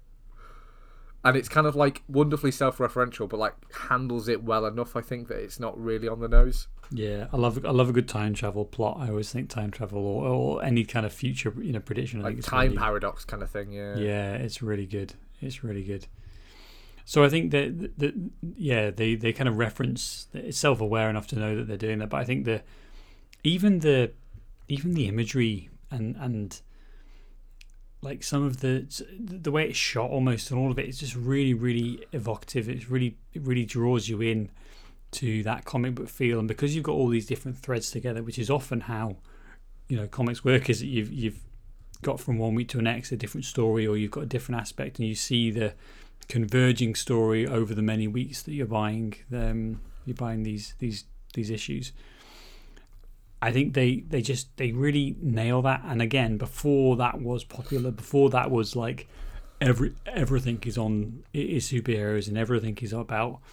and 1.22 1.36
it's 1.36 1.48
kind 1.48 1.66
of 1.66 1.76
like 1.76 2.02
wonderfully 2.08 2.50
self-referential 2.50 3.28
but 3.28 3.38
like 3.38 3.54
handles 3.88 4.28
it 4.28 4.42
well 4.42 4.66
enough 4.66 4.96
i 4.96 5.00
think 5.00 5.28
that 5.28 5.38
it's 5.38 5.60
not 5.60 5.78
really 5.78 6.08
on 6.08 6.20
the 6.20 6.28
nose 6.28 6.66
yeah, 6.92 7.28
I 7.32 7.36
love 7.36 7.64
I 7.64 7.70
love 7.70 7.88
a 7.88 7.92
good 7.92 8.08
time 8.08 8.34
travel 8.34 8.64
plot. 8.64 8.96
I 8.98 9.08
always 9.10 9.30
think 9.30 9.48
time 9.48 9.70
travel 9.70 10.04
or, 10.04 10.26
or 10.26 10.64
any 10.64 10.84
kind 10.84 11.06
of 11.06 11.12
future 11.12 11.54
you 11.60 11.72
know 11.72 11.80
prediction. 11.80 12.20
I 12.20 12.30
like 12.30 12.42
time 12.42 12.70
really, 12.70 12.78
paradox 12.78 13.24
kind 13.24 13.42
of 13.42 13.50
thing 13.50 13.72
yeah 13.72 13.96
Yeah, 13.96 14.32
it's 14.34 14.60
really 14.60 14.86
good. 14.86 15.14
It's 15.40 15.62
really 15.62 15.84
good. 15.84 16.06
So 17.10 17.24
I 17.24 17.28
think 17.28 17.50
that, 17.50 17.98
that 17.98 18.14
yeah, 18.56 18.92
they, 18.92 19.16
they 19.16 19.32
kind 19.32 19.48
of 19.48 19.58
reference 19.58 20.28
it's 20.32 20.56
self 20.58 20.80
aware 20.80 21.10
enough 21.10 21.26
to 21.28 21.36
know 21.36 21.56
that 21.56 21.66
they're 21.66 21.76
doing 21.76 21.98
that. 21.98 22.08
But 22.08 22.18
I 22.18 22.24
think 22.24 22.44
the 22.44 22.62
even 23.42 23.80
the 23.80 24.12
even 24.68 24.94
the 24.94 25.08
imagery 25.08 25.70
and 25.90 26.14
and 26.20 26.60
like 28.00 28.22
some 28.22 28.44
of 28.44 28.60
the 28.60 28.86
the 29.18 29.50
way 29.50 29.68
it's 29.68 29.76
shot 29.76 30.08
almost 30.08 30.52
and 30.52 30.60
all 30.60 30.70
of 30.70 30.78
it 30.78 30.86
is 30.86 31.00
just 31.00 31.16
really 31.16 31.52
really 31.52 32.06
evocative. 32.12 32.68
It's 32.68 32.88
really 32.88 33.16
it 33.32 33.42
really 33.42 33.64
draws 33.64 34.08
you 34.08 34.20
in 34.20 34.48
to 35.10 35.42
that 35.42 35.64
comic 35.64 35.96
book 35.96 36.08
feel, 36.08 36.38
and 36.38 36.46
because 36.46 36.76
you've 36.76 36.84
got 36.84 36.92
all 36.92 37.08
these 37.08 37.26
different 37.26 37.58
threads 37.58 37.90
together, 37.90 38.22
which 38.22 38.38
is 38.38 38.50
often 38.50 38.82
how 38.82 39.16
you 39.88 39.96
know 39.96 40.06
comics 40.06 40.44
work, 40.44 40.70
is 40.70 40.78
that 40.78 40.86
you've 40.86 41.12
you've 41.12 41.40
got 42.02 42.20
from 42.20 42.38
one 42.38 42.54
week 42.54 42.68
to 42.68 42.76
the 42.76 42.84
next 42.84 43.10
a 43.10 43.16
different 43.16 43.44
story 43.44 43.84
or 43.84 43.96
you've 43.96 44.12
got 44.12 44.22
a 44.22 44.26
different 44.26 44.60
aspect 44.60 45.00
and 45.00 45.08
you 45.08 45.16
see 45.16 45.50
the 45.50 45.74
converging 46.30 46.94
story 46.94 47.46
over 47.46 47.74
the 47.74 47.82
many 47.82 48.08
weeks 48.08 48.42
that 48.42 48.52
you're 48.52 48.66
buying 48.66 49.14
um, 49.34 49.80
you're 50.06 50.14
buying 50.14 50.42
these 50.44 50.74
these 50.78 51.04
these 51.34 51.50
issues 51.50 51.92
I 53.42 53.52
think 53.52 53.74
they 53.74 54.00
they 54.06 54.20
just 54.20 54.54
they 54.56 54.72
really 54.72 55.16
nail 55.20 55.62
that. 55.62 55.82
And 55.84 56.02
again, 56.02 56.36
before 56.36 56.96
that 56.96 57.20
was 57.20 57.42
popular, 57.44 57.90
before 57.90 58.30
that 58.30 58.50
was 58.50 58.76
like 58.76 59.08
every 59.60 59.94
everything 60.06 60.62
is 60.66 60.76
on 60.76 61.24
is 61.32 61.70
superheroes 61.70 62.28
and 62.28 62.36
everything 62.36 62.76
is 62.80 62.92
about. 62.92 63.40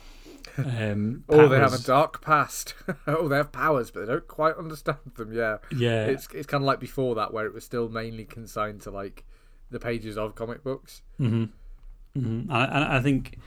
Um, 0.58 1.24
oh, 1.30 1.48
they 1.48 1.60
have 1.60 1.74
a 1.74 1.78
dark 1.78 2.20
past. 2.22 2.74
oh, 3.08 3.28
they 3.28 3.36
have 3.36 3.52
powers, 3.52 3.92
but 3.92 4.00
they 4.00 4.06
don't 4.14 4.28
quite 4.28 4.56
understand 4.56 4.98
them. 5.16 5.32
Yeah, 5.32 5.58
Yeah. 5.76 6.06
It's 6.06 6.28
it's 6.34 6.48
kind 6.48 6.64
of 6.64 6.66
like 6.66 6.80
before 6.80 7.14
that, 7.16 7.32
where 7.32 7.46
it 7.46 7.54
was 7.54 7.64
still 7.64 7.90
mainly 7.90 8.26
consigned 8.26 8.82
to 8.84 8.92
like 8.92 9.24
the 9.70 9.78
pages 9.78 10.18
of 10.18 10.34
comic 10.34 10.64
books. 10.64 11.04
Hmm 12.22 12.40
And, 12.42 12.52
I, 12.52 12.66
and 12.66 12.84
I 12.84 13.02
think, 13.02 13.38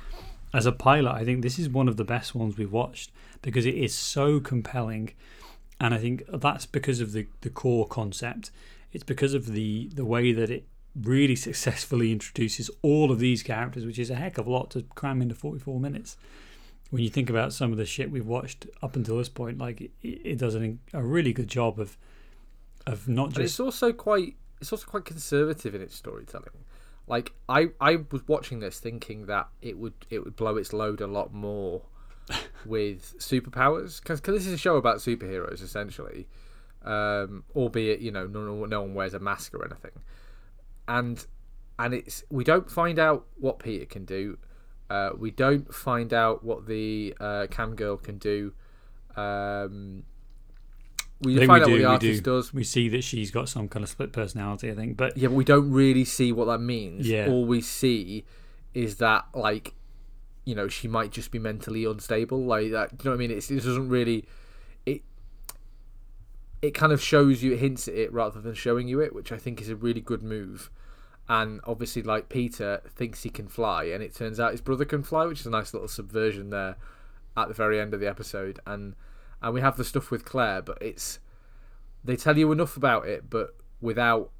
as 0.52 0.66
a 0.66 0.72
pilot, 0.72 1.12
I 1.12 1.24
think 1.24 1.42
this 1.42 1.58
is 1.58 1.68
one 1.68 1.88
of 1.88 1.96
the 1.96 2.04
best 2.04 2.34
ones 2.34 2.56
we've 2.56 2.72
watched 2.72 3.10
because 3.42 3.66
it 3.66 3.74
is 3.74 3.94
so 3.94 4.40
compelling, 4.40 5.12
and 5.80 5.94
I 5.94 5.98
think 5.98 6.24
that's 6.32 6.66
because 6.66 7.00
of 7.00 7.12
the 7.12 7.26
the 7.40 7.50
core 7.50 7.86
concept. 7.86 8.50
It's 8.92 9.04
because 9.04 9.34
of 9.34 9.52
the 9.52 9.90
the 9.94 10.04
way 10.04 10.32
that 10.32 10.50
it 10.50 10.64
really 11.00 11.36
successfully 11.48 12.12
introduces 12.12 12.70
all 12.82 13.10
of 13.10 13.18
these 13.18 13.42
characters, 13.42 13.86
which 13.86 13.98
is 13.98 14.10
a 14.10 14.16
heck 14.16 14.38
of 14.38 14.46
a 14.46 14.50
lot 14.50 14.70
to 14.72 14.82
cram 14.94 15.22
into 15.22 15.34
forty 15.34 15.60
four 15.60 15.80
minutes. 15.80 16.16
When 16.90 17.04
you 17.04 17.08
think 17.08 17.30
about 17.30 17.52
some 17.52 17.70
of 17.70 17.78
the 17.78 17.86
shit 17.86 18.10
we've 18.10 18.26
watched 18.26 18.66
up 18.82 18.96
until 18.96 19.18
this 19.18 19.28
point, 19.28 19.58
like 19.58 19.80
it, 19.80 19.92
it 20.02 20.38
does 20.38 20.56
an, 20.56 20.80
a 20.92 21.02
really 21.02 21.32
good 21.32 21.48
job 21.48 21.78
of 21.78 21.96
of 22.86 23.08
not 23.08 23.26
But 23.32 23.42
just 23.42 23.54
it's 23.54 23.60
also 23.60 23.92
quite 23.92 24.34
it's 24.60 24.72
also 24.72 24.86
quite 24.86 25.04
conservative 25.04 25.74
in 25.74 25.80
its 25.82 25.94
storytelling. 25.94 26.50
Like 27.10 27.32
I 27.48 27.70
I 27.80 27.96
was 28.12 28.22
watching 28.28 28.60
this 28.60 28.78
thinking 28.78 29.26
that 29.26 29.48
it 29.60 29.76
would 29.76 29.94
it 30.10 30.20
would 30.24 30.36
blow 30.36 30.56
its 30.56 30.72
load 30.72 31.00
a 31.00 31.08
lot 31.08 31.34
more 31.34 31.82
with 32.64 33.18
superpowers 33.18 34.00
because 34.00 34.20
this 34.20 34.46
is 34.46 34.52
a 34.52 34.56
show 34.56 34.76
about 34.76 34.98
superheroes 34.98 35.60
essentially, 35.60 36.28
um, 36.84 37.42
albeit 37.56 37.98
you 37.98 38.12
know 38.12 38.28
no, 38.28 38.64
no 38.64 38.82
one 38.82 38.94
wears 38.94 39.12
a 39.12 39.18
mask 39.18 39.54
or 39.54 39.64
anything, 39.64 39.90
and 40.86 41.26
and 41.80 41.94
it's 41.94 42.22
we 42.30 42.44
don't 42.44 42.70
find 42.70 43.00
out 43.00 43.26
what 43.40 43.58
Peter 43.58 43.86
can 43.86 44.04
do. 44.04 44.38
Uh, 44.88 45.10
we 45.18 45.32
don't 45.32 45.74
find 45.74 46.14
out 46.14 46.44
what 46.44 46.68
the 46.68 47.12
uh, 47.18 47.48
cam 47.50 47.74
girl 47.74 47.96
can 47.96 48.18
do. 48.18 48.52
Um, 49.16 50.04
we 51.22 51.36
find 51.46 51.50
we 51.50 51.60
out 51.60 51.66
do, 51.66 51.72
what 51.72 51.78
the 51.78 51.84
artist 51.84 52.22
do. 52.22 52.30
does. 52.30 52.54
We 52.54 52.64
see 52.64 52.88
that 52.90 53.04
she's 53.04 53.30
got 53.30 53.48
some 53.48 53.68
kind 53.68 53.82
of 53.82 53.90
split 53.90 54.12
personality, 54.12 54.70
I 54.70 54.74
think. 54.74 54.96
But 54.96 55.16
Yeah, 55.16 55.28
but 55.28 55.34
we 55.34 55.44
don't 55.44 55.70
really 55.70 56.04
see 56.04 56.32
what 56.32 56.46
that 56.46 56.60
means. 56.60 57.06
Yeah. 57.06 57.28
All 57.28 57.44
we 57.44 57.60
see 57.60 58.24
is 58.72 58.96
that, 58.96 59.26
like, 59.34 59.74
you 60.44 60.54
know, 60.54 60.68
she 60.68 60.88
might 60.88 61.10
just 61.10 61.30
be 61.30 61.38
mentally 61.38 61.84
unstable. 61.84 62.44
Like 62.44 62.70
that. 62.72 62.96
Do 62.96 63.04
you 63.04 63.10
know 63.10 63.16
what 63.16 63.22
I 63.22 63.28
mean? 63.28 63.36
It's, 63.36 63.50
it 63.50 63.56
doesn't 63.56 63.88
really. 63.88 64.26
It. 64.86 65.02
It 66.62 66.72
kind 66.72 66.92
of 66.92 67.02
shows 67.02 67.42
you, 67.42 67.52
it 67.52 67.58
hints 67.58 67.88
at 67.88 67.94
it 67.94 68.12
rather 68.12 68.40
than 68.40 68.54
showing 68.54 68.88
you 68.88 69.00
it, 69.00 69.14
which 69.14 69.32
I 69.32 69.36
think 69.36 69.60
is 69.60 69.68
a 69.68 69.76
really 69.76 70.00
good 70.00 70.22
move. 70.22 70.70
And 71.28 71.60
obviously, 71.64 72.02
like 72.02 72.28
Peter 72.28 72.82
thinks 72.88 73.22
he 73.22 73.30
can 73.30 73.46
fly, 73.46 73.84
and 73.84 74.02
it 74.02 74.14
turns 74.14 74.40
out 74.40 74.50
his 74.50 74.60
brother 74.60 74.84
can 74.84 75.02
fly, 75.02 75.26
which 75.26 75.40
is 75.40 75.46
a 75.46 75.50
nice 75.50 75.72
little 75.72 75.88
subversion 75.88 76.50
there 76.50 76.76
at 77.36 77.48
the 77.48 77.54
very 77.54 77.78
end 77.78 77.94
of 77.94 78.00
the 78.00 78.08
episode. 78.08 78.58
And 78.66 78.96
and 79.42 79.54
we 79.54 79.60
have 79.60 79.76
the 79.76 79.84
stuff 79.84 80.10
with 80.10 80.24
Claire, 80.24 80.62
but 80.62 80.78
it's 80.80 81.18
they 82.04 82.16
tell 82.16 82.36
you 82.38 82.50
enough 82.52 82.76
about 82.76 83.06
it, 83.06 83.28
but 83.28 83.54
without 83.80 84.30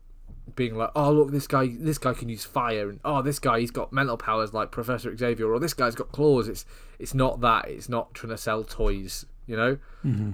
being 0.56 0.74
like, 0.74 0.90
oh 0.96 1.12
look, 1.12 1.30
this 1.30 1.46
guy, 1.46 1.68
this 1.78 1.98
guy 1.98 2.12
can 2.14 2.28
use 2.28 2.44
fire, 2.44 2.88
and 2.88 3.00
oh 3.04 3.22
this 3.22 3.38
guy, 3.38 3.60
he's 3.60 3.70
got 3.70 3.92
mental 3.92 4.16
powers 4.16 4.52
like 4.52 4.70
Professor 4.70 5.16
Xavier, 5.16 5.52
or 5.52 5.60
this 5.60 5.74
guy's 5.74 5.94
got 5.94 6.12
claws. 6.12 6.48
It's 6.48 6.64
it's 6.98 7.14
not 7.14 7.40
that. 7.40 7.68
It's 7.68 7.88
not 7.88 8.14
trying 8.14 8.30
to 8.30 8.38
sell 8.38 8.64
toys, 8.64 9.26
you 9.46 9.56
know, 9.56 9.78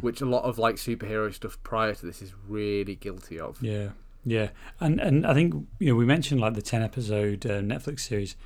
which 0.01 0.21
a 0.21 0.27
lot 0.27 0.45
of 0.45 0.59
like 0.59 0.77
superhero 0.77 1.33
stuff 1.33 1.59
prior 1.63 1.95
to 1.95 2.07
this 2.07 2.23
is 2.23 2.33
really 2.49 2.95
guilty 2.97 3.39
of. 3.39 3.63
yeah, 3.63 3.91
yeah, 4.25 4.51
and 4.81 5.01
and 5.01 5.27
I 5.27 5.35
think 5.35 5.55
you 5.79 5.91
know 5.91 5.97
we 5.97 6.05
mentioned 6.05 6.41
like 6.41 6.55
the 6.55 6.63
ten 6.63 6.83
episode 6.83 7.45
uh, 7.47 7.61
Netflix 7.61 8.01
series. 8.01 8.37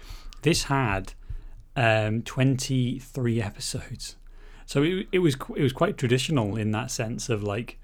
This 0.43 0.65
had 0.65 1.13
um, 1.77 2.23
twenty 2.23 2.99
three 2.99 3.41
episodes, 3.41 4.17
so 4.71 4.85
it 4.85 5.09
it 5.11 5.19
was 5.19 5.35
it 5.57 5.63
was 5.63 5.73
quite 5.73 5.99
traditional 5.99 6.55
in 6.55 6.71
that 6.71 6.93
sense 6.93 7.29
of 7.29 7.43
like. 7.43 7.77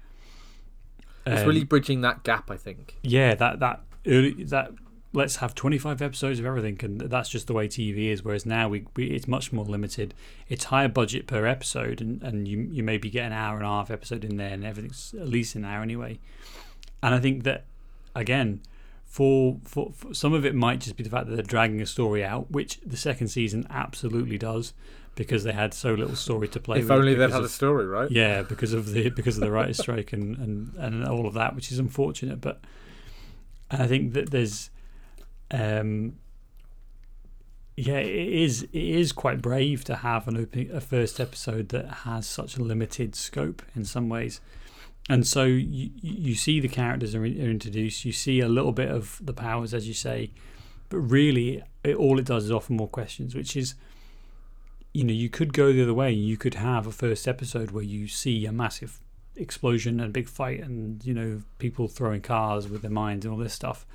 It's 1.25 1.41
um, 1.41 1.47
really 1.47 1.65
bridging 1.65 1.99
that 2.01 2.23
gap, 2.23 2.49
I 2.49 2.55
think. 2.55 2.95
yeah 3.03 3.35
that 3.35 3.59
that 3.59 3.81
early 4.07 4.45
that 4.45 4.71
let's 5.11 5.37
have 5.37 5.53
25 5.53 6.01
episodes 6.01 6.39
of 6.39 6.45
everything 6.45 6.79
and 6.83 7.01
that's 7.01 7.27
just 7.27 7.47
the 7.47 7.53
way 7.53 7.67
tv 7.67 8.09
is 8.09 8.23
whereas 8.23 8.45
now 8.45 8.69
we, 8.69 8.85
we 8.95 9.07
it's 9.07 9.27
much 9.27 9.51
more 9.51 9.65
limited 9.65 10.13
it's 10.47 10.65
higher 10.65 10.87
budget 10.87 11.27
per 11.27 11.45
episode 11.45 12.01
and, 12.01 12.21
and 12.21 12.47
you 12.47 12.59
you 12.71 12.83
maybe 12.83 13.09
get 13.09 13.25
an 13.25 13.33
hour 13.33 13.55
and 13.55 13.65
a 13.65 13.67
half 13.67 13.89
episode 13.89 14.23
in 14.23 14.37
there 14.37 14.53
and 14.53 14.63
everything's 14.63 15.15
at 15.19 15.27
least 15.27 15.55
an 15.55 15.65
hour 15.65 15.81
anyway 15.81 16.19
and 17.01 17.15
i 17.15 17.19
think 17.19 17.43
that 17.43 17.65
again 18.15 18.61
for, 19.07 19.57
for, 19.63 19.91
for 19.93 20.13
some 20.13 20.33
of 20.33 20.45
it 20.45 20.53
might 20.53 20.79
just 20.81 20.95
be 20.97 21.03
the 21.03 21.09
fact 21.09 21.27
that 21.27 21.33
they're 21.35 21.43
dragging 21.43 21.81
a 21.81 21.85
story 21.85 22.23
out 22.23 22.51
which 22.51 22.79
the 22.85 22.97
second 22.97 23.29
season 23.29 23.65
absolutely 23.69 24.37
does 24.37 24.73
because 25.15 25.43
they 25.43 25.53
had 25.53 25.73
so 25.73 25.93
little 25.93 26.15
story 26.15 26.47
to 26.47 26.59
play 26.59 26.77
If 26.77 26.83
with 26.83 26.91
only 26.91 27.15
they'd 27.15 27.31
had 27.31 27.39
of- 27.39 27.45
a 27.45 27.49
story, 27.49 27.87
right? 27.87 28.11
yeah, 28.11 28.43
because 28.43 28.73
of 28.73 28.91
the 28.91 29.09
because 29.09 29.35
of 29.37 29.41
the 29.41 29.49
writers' 29.51 29.79
strike 29.79 30.13
and, 30.13 30.37
and, 30.37 30.73
and 30.77 31.05
all 31.07 31.25
of 31.25 31.33
that, 31.33 31.55
which 31.55 31.71
is 31.71 31.79
unfortunate. 31.79 32.39
But 32.39 32.59
and 33.71 33.81
I 33.81 33.87
think 33.87 34.13
that 34.13 34.29
there's, 34.29 34.69
um, 35.49 36.17
yeah, 37.75 37.97
it 37.97 38.27
is 38.33 38.63
it 38.63 38.69
is 38.73 39.11
quite 39.11 39.41
brave 39.41 39.83
to 39.85 39.95
have 39.97 40.27
an 40.27 40.37
opening 40.37 40.69
a 40.71 40.81
first 40.81 41.19
episode 41.19 41.69
that 41.69 41.87
has 42.05 42.27
such 42.27 42.55
a 42.57 42.61
limited 42.63 43.15
scope 43.15 43.63
in 43.75 43.85
some 43.85 44.09
ways. 44.09 44.39
And 45.09 45.25
so 45.25 45.43
you 45.45 45.91
you 46.01 46.35
see 46.35 46.59
the 46.59 46.67
characters 46.67 47.15
are, 47.15 47.25
in- 47.25 47.39
are 47.39 47.49
introduced. 47.49 48.03
You 48.05 48.11
see 48.11 48.39
a 48.41 48.49
little 48.49 48.73
bit 48.73 48.89
of 48.89 49.19
the 49.23 49.33
powers, 49.33 49.73
as 49.73 49.87
you 49.87 49.93
say, 49.93 50.31
but 50.89 50.97
really, 50.97 51.63
it, 51.83 51.95
all 51.95 52.19
it 52.19 52.25
does 52.25 52.45
is 52.45 52.51
offer 52.51 52.73
more 52.73 52.89
questions, 52.89 53.35
which 53.35 53.55
is 53.55 53.75
you 54.93 55.03
know, 55.03 55.13
you 55.13 55.29
could 55.29 55.53
go 55.53 55.71
the 55.71 55.83
other 55.83 55.93
way. 55.93 56.11
You 56.11 56.37
could 56.37 56.55
have 56.55 56.87
a 56.87 56.91
first 56.91 57.27
episode 57.27 57.69
where 57.71 57.83
you 57.83 58.07
see 58.07 58.45
a 58.47 58.51
massive 58.51 58.99
explosion 59.35 59.99
and 59.99 60.09
a 60.09 60.11
big 60.11 60.27
fight, 60.27 60.59
and 60.59 61.05
you 61.05 61.13
know, 61.13 61.43
people 61.59 61.87
throwing 61.87 62.21
cars 62.21 62.67
with 62.67 62.81
their 62.81 62.91
minds 62.91 63.25
and 63.25 63.33
all 63.33 63.39
this 63.39 63.53
stuff. 63.53 63.85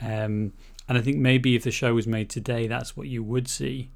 Um, 0.00 0.52
and 0.88 0.98
I 0.98 1.00
think 1.00 1.16
maybe 1.18 1.56
if 1.56 1.64
the 1.64 1.70
show 1.70 1.94
was 1.94 2.06
made 2.06 2.30
today, 2.30 2.66
that's 2.66 2.96
what 2.96 3.08
you 3.08 3.22
would 3.22 3.48
see, 3.48 3.90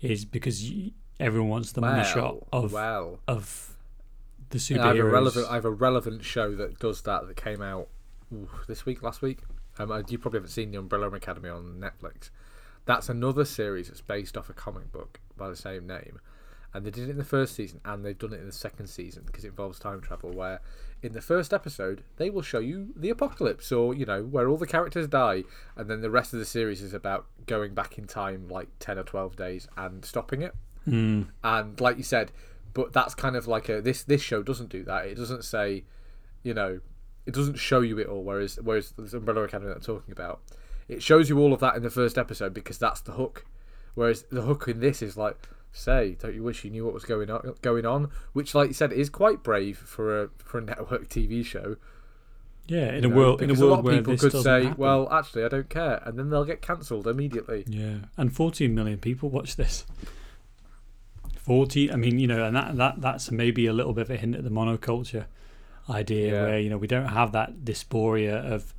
is 0.00 0.24
because 0.24 0.70
you, 0.70 0.92
everyone 1.18 1.48
wants 1.48 1.72
the 1.72 1.80
money 1.80 2.04
shot 2.04 2.36
of 2.52 2.72
well. 2.72 3.20
of 3.26 3.69
the 4.50 4.74
Yeah, 4.74 4.84
I 4.84 4.88
have 4.88 4.98
a 4.98 5.04
relevant. 5.04 5.46
I 5.48 5.54
have 5.54 5.64
a 5.64 5.70
relevant 5.70 6.24
show 6.24 6.54
that 6.56 6.78
does 6.78 7.02
that 7.02 7.26
that 7.26 7.36
came 7.36 7.62
out 7.62 7.88
ooh, 8.32 8.48
this 8.68 8.84
week, 8.84 9.02
last 9.02 9.22
week. 9.22 9.40
Um, 9.78 9.90
uh, 9.90 10.02
you 10.08 10.18
probably 10.18 10.38
haven't 10.38 10.50
seen 10.50 10.70
the 10.70 10.78
Umbrella 10.78 11.08
Academy 11.10 11.48
on 11.48 11.80
Netflix. 11.80 12.30
That's 12.84 13.08
another 13.08 13.44
series 13.44 13.88
that's 13.88 14.00
based 14.00 14.36
off 14.36 14.50
a 14.50 14.52
comic 14.52 14.90
book 14.92 15.20
by 15.36 15.48
the 15.48 15.56
same 15.56 15.86
name, 15.86 16.20
and 16.74 16.84
they 16.84 16.90
did 16.90 17.08
it 17.08 17.10
in 17.10 17.18
the 17.18 17.24
first 17.24 17.54
season, 17.54 17.80
and 17.84 18.04
they've 18.04 18.18
done 18.18 18.32
it 18.32 18.40
in 18.40 18.46
the 18.46 18.52
second 18.52 18.88
season 18.88 19.22
because 19.26 19.44
it 19.44 19.48
involves 19.48 19.78
time 19.78 20.00
travel. 20.00 20.30
Where 20.30 20.60
in 21.02 21.12
the 21.12 21.20
first 21.20 21.54
episode 21.54 22.02
they 22.16 22.28
will 22.30 22.42
show 22.42 22.58
you 22.58 22.92
the 22.96 23.10
apocalypse, 23.10 23.70
or 23.70 23.94
you 23.94 24.04
know 24.04 24.24
where 24.24 24.48
all 24.48 24.56
the 24.56 24.66
characters 24.66 25.06
die, 25.08 25.44
and 25.76 25.88
then 25.88 26.00
the 26.00 26.10
rest 26.10 26.32
of 26.32 26.38
the 26.38 26.44
series 26.44 26.82
is 26.82 26.92
about 26.92 27.26
going 27.46 27.74
back 27.74 27.96
in 27.96 28.06
time 28.06 28.48
like 28.48 28.68
ten 28.78 28.98
or 28.98 29.04
twelve 29.04 29.36
days 29.36 29.68
and 29.76 30.04
stopping 30.04 30.42
it 30.42 30.54
Mm, 30.88 31.28
and 31.44 31.80
like 31.80 31.98
you 31.98 32.02
said 32.02 32.32
but 32.72 32.92
that's 32.92 33.14
kind 33.14 33.36
of 33.36 33.46
like 33.46 33.68
a 33.68 33.80
this 33.80 34.02
this 34.02 34.22
show 34.22 34.42
doesn't 34.42 34.68
do 34.70 34.82
that. 34.84 35.06
It 35.06 35.16
doesn't 35.16 35.44
say 35.44 35.84
you 36.42 36.54
know 36.54 36.80
it 37.26 37.34
doesn't 37.34 37.56
show 37.58 37.80
you 37.80 37.98
it 37.98 38.06
all 38.06 38.22
whereas 38.24 38.58
whereas 38.62 38.92
this 38.92 39.12
umbrella 39.12 39.42
academy 39.42 39.68
that 39.68 39.76
i'm 39.76 39.82
talking 39.82 40.12
about. 40.12 40.40
It 40.88 41.02
shows 41.02 41.28
you 41.28 41.38
all 41.38 41.52
of 41.52 41.60
that 41.60 41.76
in 41.76 41.82
the 41.82 41.90
first 41.90 42.18
episode 42.18 42.52
because 42.52 42.78
that's 42.78 43.00
the 43.00 43.12
hook. 43.12 43.44
Whereas 43.94 44.24
the 44.30 44.42
hook 44.42 44.66
in 44.66 44.80
this 44.80 45.02
is 45.02 45.16
like 45.16 45.48
say 45.72 46.16
don't 46.18 46.34
you 46.34 46.42
wish 46.42 46.64
you 46.64 46.70
knew 46.70 46.84
what 46.84 46.94
was 46.94 47.04
going 47.04 47.30
on 47.30 47.54
going 47.62 47.86
on? 47.86 48.10
Which 48.32 48.54
like 48.54 48.68
you 48.68 48.74
said 48.74 48.92
is 48.92 49.08
quite 49.08 49.42
brave 49.42 49.78
for 49.78 50.22
a 50.22 50.28
for 50.38 50.58
a 50.58 50.62
network 50.62 51.08
tv 51.08 51.44
show. 51.44 51.76
Yeah, 52.66 52.92
in 52.92 53.02
you 53.02 53.08
a 53.08 53.12
know, 53.12 53.16
world 53.16 53.42
in 53.42 53.50
a 53.50 53.54
world 53.54 53.80
of 53.80 53.84
where 53.84 53.96
people 53.98 54.16
could 54.16 54.32
say 54.32 54.64
happen. 54.64 54.78
well 54.78 55.12
actually 55.12 55.42
i 55.42 55.48
don't 55.48 55.68
care 55.68 56.00
and 56.04 56.16
then 56.16 56.30
they'll 56.30 56.44
get 56.44 56.62
cancelled 56.62 57.06
immediately. 57.06 57.64
Yeah, 57.66 57.96
and 58.16 58.32
14 58.34 58.72
million 58.74 58.98
people 58.98 59.28
watch 59.28 59.56
this. 59.56 59.84
40, 61.50 61.90
I 61.92 61.96
mean, 61.96 62.20
you 62.20 62.28
know, 62.28 62.44
and 62.44 62.54
that, 62.54 62.76
that 62.76 63.00
that's 63.00 63.32
maybe 63.32 63.66
a 63.66 63.72
little 63.72 63.92
bit 63.92 64.02
of 64.02 64.10
a 64.10 64.16
hint 64.16 64.36
at 64.36 64.44
the 64.44 64.50
monoculture 64.50 65.26
idea 65.88 66.32
Yeah. 66.32 66.42
where, 66.44 66.60
you 66.60 66.70
know, 66.70 66.78
we 66.78 66.86
don't 66.86 67.08
have 67.08 67.32
that 67.32 67.64
dysphoria 67.64 68.34
of 68.54 68.72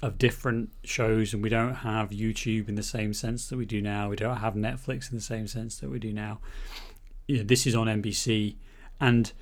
of 0.00 0.16
different 0.16 0.70
shows 0.84 1.34
and 1.34 1.42
we 1.42 1.48
don't 1.48 1.74
have 1.76 2.10
YouTube 2.10 2.68
in 2.68 2.76
the 2.76 2.82
same 2.84 3.14
sense 3.14 3.48
that 3.48 3.56
we 3.56 3.66
do 3.66 3.80
now. 3.82 4.08
We 4.10 4.14
don't 4.16 4.36
have 4.36 4.54
Netflix 4.54 5.10
in 5.10 5.16
the 5.16 5.22
same 5.24 5.48
sense 5.48 5.78
that 5.80 5.90
we 5.90 5.98
do 5.98 6.12
now. 6.12 6.38
You 7.26 7.38
know, 7.38 7.42
this 7.42 7.66
is 7.66 7.74
on 7.74 7.88
NBC 7.88 8.54
and 9.00 9.32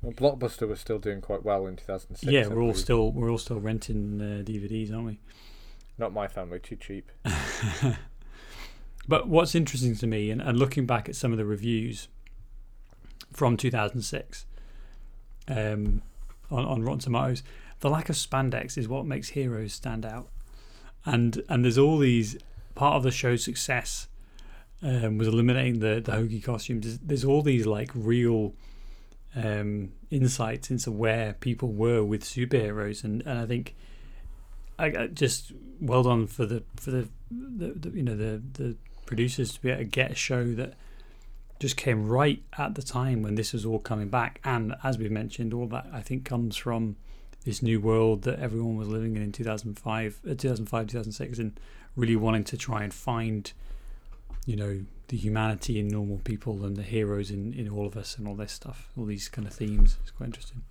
well, 0.00 0.12
blockbuster 0.12 0.68
was 0.68 0.78
still 0.78 1.00
doing 1.00 1.20
quite 1.20 1.44
well 1.44 1.66
in 1.66 1.74
2006 1.74 2.30
yeah, 2.30 2.46
we're 2.46 2.60
all 2.60 2.68
believe. 2.68 2.76
still 2.78 3.10
we're 3.10 3.30
all 3.32 3.38
still 3.38 3.58
renting 3.58 4.20
uh, 4.20 4.44
DVDs, 4.44 4.92
aren't 4.92 5.06
we? 5.06 5.18
not 5.98 6.12
my 6.12 6.28
family 6.28 6.60
too 6.60 6.76
cheap 6.76 7.10
But 9.08 9.28
what's 9.28 9.54
interesting 9.54 9.94
to 9.96 10.06
me, 10.06 10.30
and, 10.30 10.40
and 10.40 10.58
looking 10.58 10.86
back 10.86 11.08
at 11.08 11.16
some 11.16 11.32
of 11.32 11.38
the 11.38 11.44
reviews 11.44 12.08
from 13.32 13.56
2006, 13.56 14.46
um, 15.48 16.02
on, 16.50 16.64
on 16.64 16.82
Rotten 16.82 17.00
Tomatoes. 17.00 17.42
The 17.80 17.90
lack 17.90 18.08
of 18.08 18.16
spandex 18.16 18.78
is 18.78 18.88
what 18.88 19.06
makes 19.06 19.30
Heroes 19.30 19.74
stand 19.74 20.06
out, 20.06 20.28
and 21.04 21.42
and 21.48 21.64
there's 21.64 21.78
all 21.78 21.98
these 21.98 22.36
part 22.74 22.94
of 22.94 23.02
the 23.02 23.10
show's 23.10 23.44
success 23.44 24.08
um, 24.82 25.18
was 25.18 25.28
eliminating 25.28 25.80
the 25.80 26.00
the 26.00 26.12
hokey 26.12 26.40
costumes. 26.40 26.98
There's, 26.98 27.24
all 27.24 27.42
these 27.42 27.66
like 27.66 27.90
real 27.94 28.54
um, 29.34 29.92
insights 30.10 30.70
into 30.70 30.90
where 30.90 31.34
people 31.34 31.72
were 31.72 32.02
with 32.02 32.24
superheroes, 32.24 33.04
and, 33.04 33.22
and 33.26 33.38
I 33.38 33.46
think 33.46 33.74
I, 34.78 34.86
I 34.86 35.06
just 35.08 35.52
well 35.80 36.02
done 36.02 36.26
for 36.26 36.46
the 36.46 36.62
for 36.76 36.90
the, 36.90 37.08
the, 37.30 37.72
the 37.76 37.90
you 37.90 38.02
know 38.02 38.16
the 38.16 38.42
the 38.54 38.76
producers 39.06 39.52
to 39.54 39.60
be 39.62 39.70
able 39.70 39.78
to 39.80 39.84
get 39.84 40.10
a 40.10 40.14
show 40.14 40.52
that 40.54 40.74
just 41.58 41.76
came 41.76 42.06
right 42.06 42.42
at 42.58 42.74
the 42.74 42.82
time 42.82 43.22
when 43.22 43.34
this 43.36 43.52
was 43.52 43.64
all 43.64 43.78
coming 43.78 44.08
back, 44.08 44.40
and 44.44 44.74
as 44.84 44.98
we've 44.98 45.10
mentioned, 45.10 45.54
all 45.54 45.66
that 45.68 45.86
I 45.92 46.00
think 46.02 46.24
comes 46.24 46.56
from 46.56 46.96
this 47.44 47.62
new 47.62 47.80
world 47.80 48.22
that 48.22 48.38
everyone 48.40 48.76
was 48.76 48.88
living 48.88 49.16
in 49.16 49.22
in 49.22 49.32
2005, 49.32 50.20
uh, 50.26 50.34
2005, 50.34 50.86
2006, 50.88 51.38
and 51.38 51.58
really 51.94 52.16
wanting 52.16 52.44
to 52.44 52.56
try 52.58 52.82
and 52.82 52.92
find, 52.92 53.52
you 54.44 54.56
know, 54.56 54.80
the 55.08 55.16
humanity 55.16 55.78
in 55.78 55.86
normal 55.88 56.18
people 56.24 56.64
and 56.64 56.76
the 56.76 56.82
heroes 56.82 57.30
in, 57.30 57.54
in 57.54 57.68
all 57.68 57.86
of 57.86 57.96
us 57.96 58.18
and 58.18 58.26
all 58.26 58.34
this 58.34 58.52
stuff, 58.52 58.90
all 58.98 59.04
these 59.04 59.28
kind 59.28 59.46
of 59.46 59.54
themes. 59.54 59.96
It's 60.02 60.10
quite 60.10 60.26
interesting. 60.26 60.62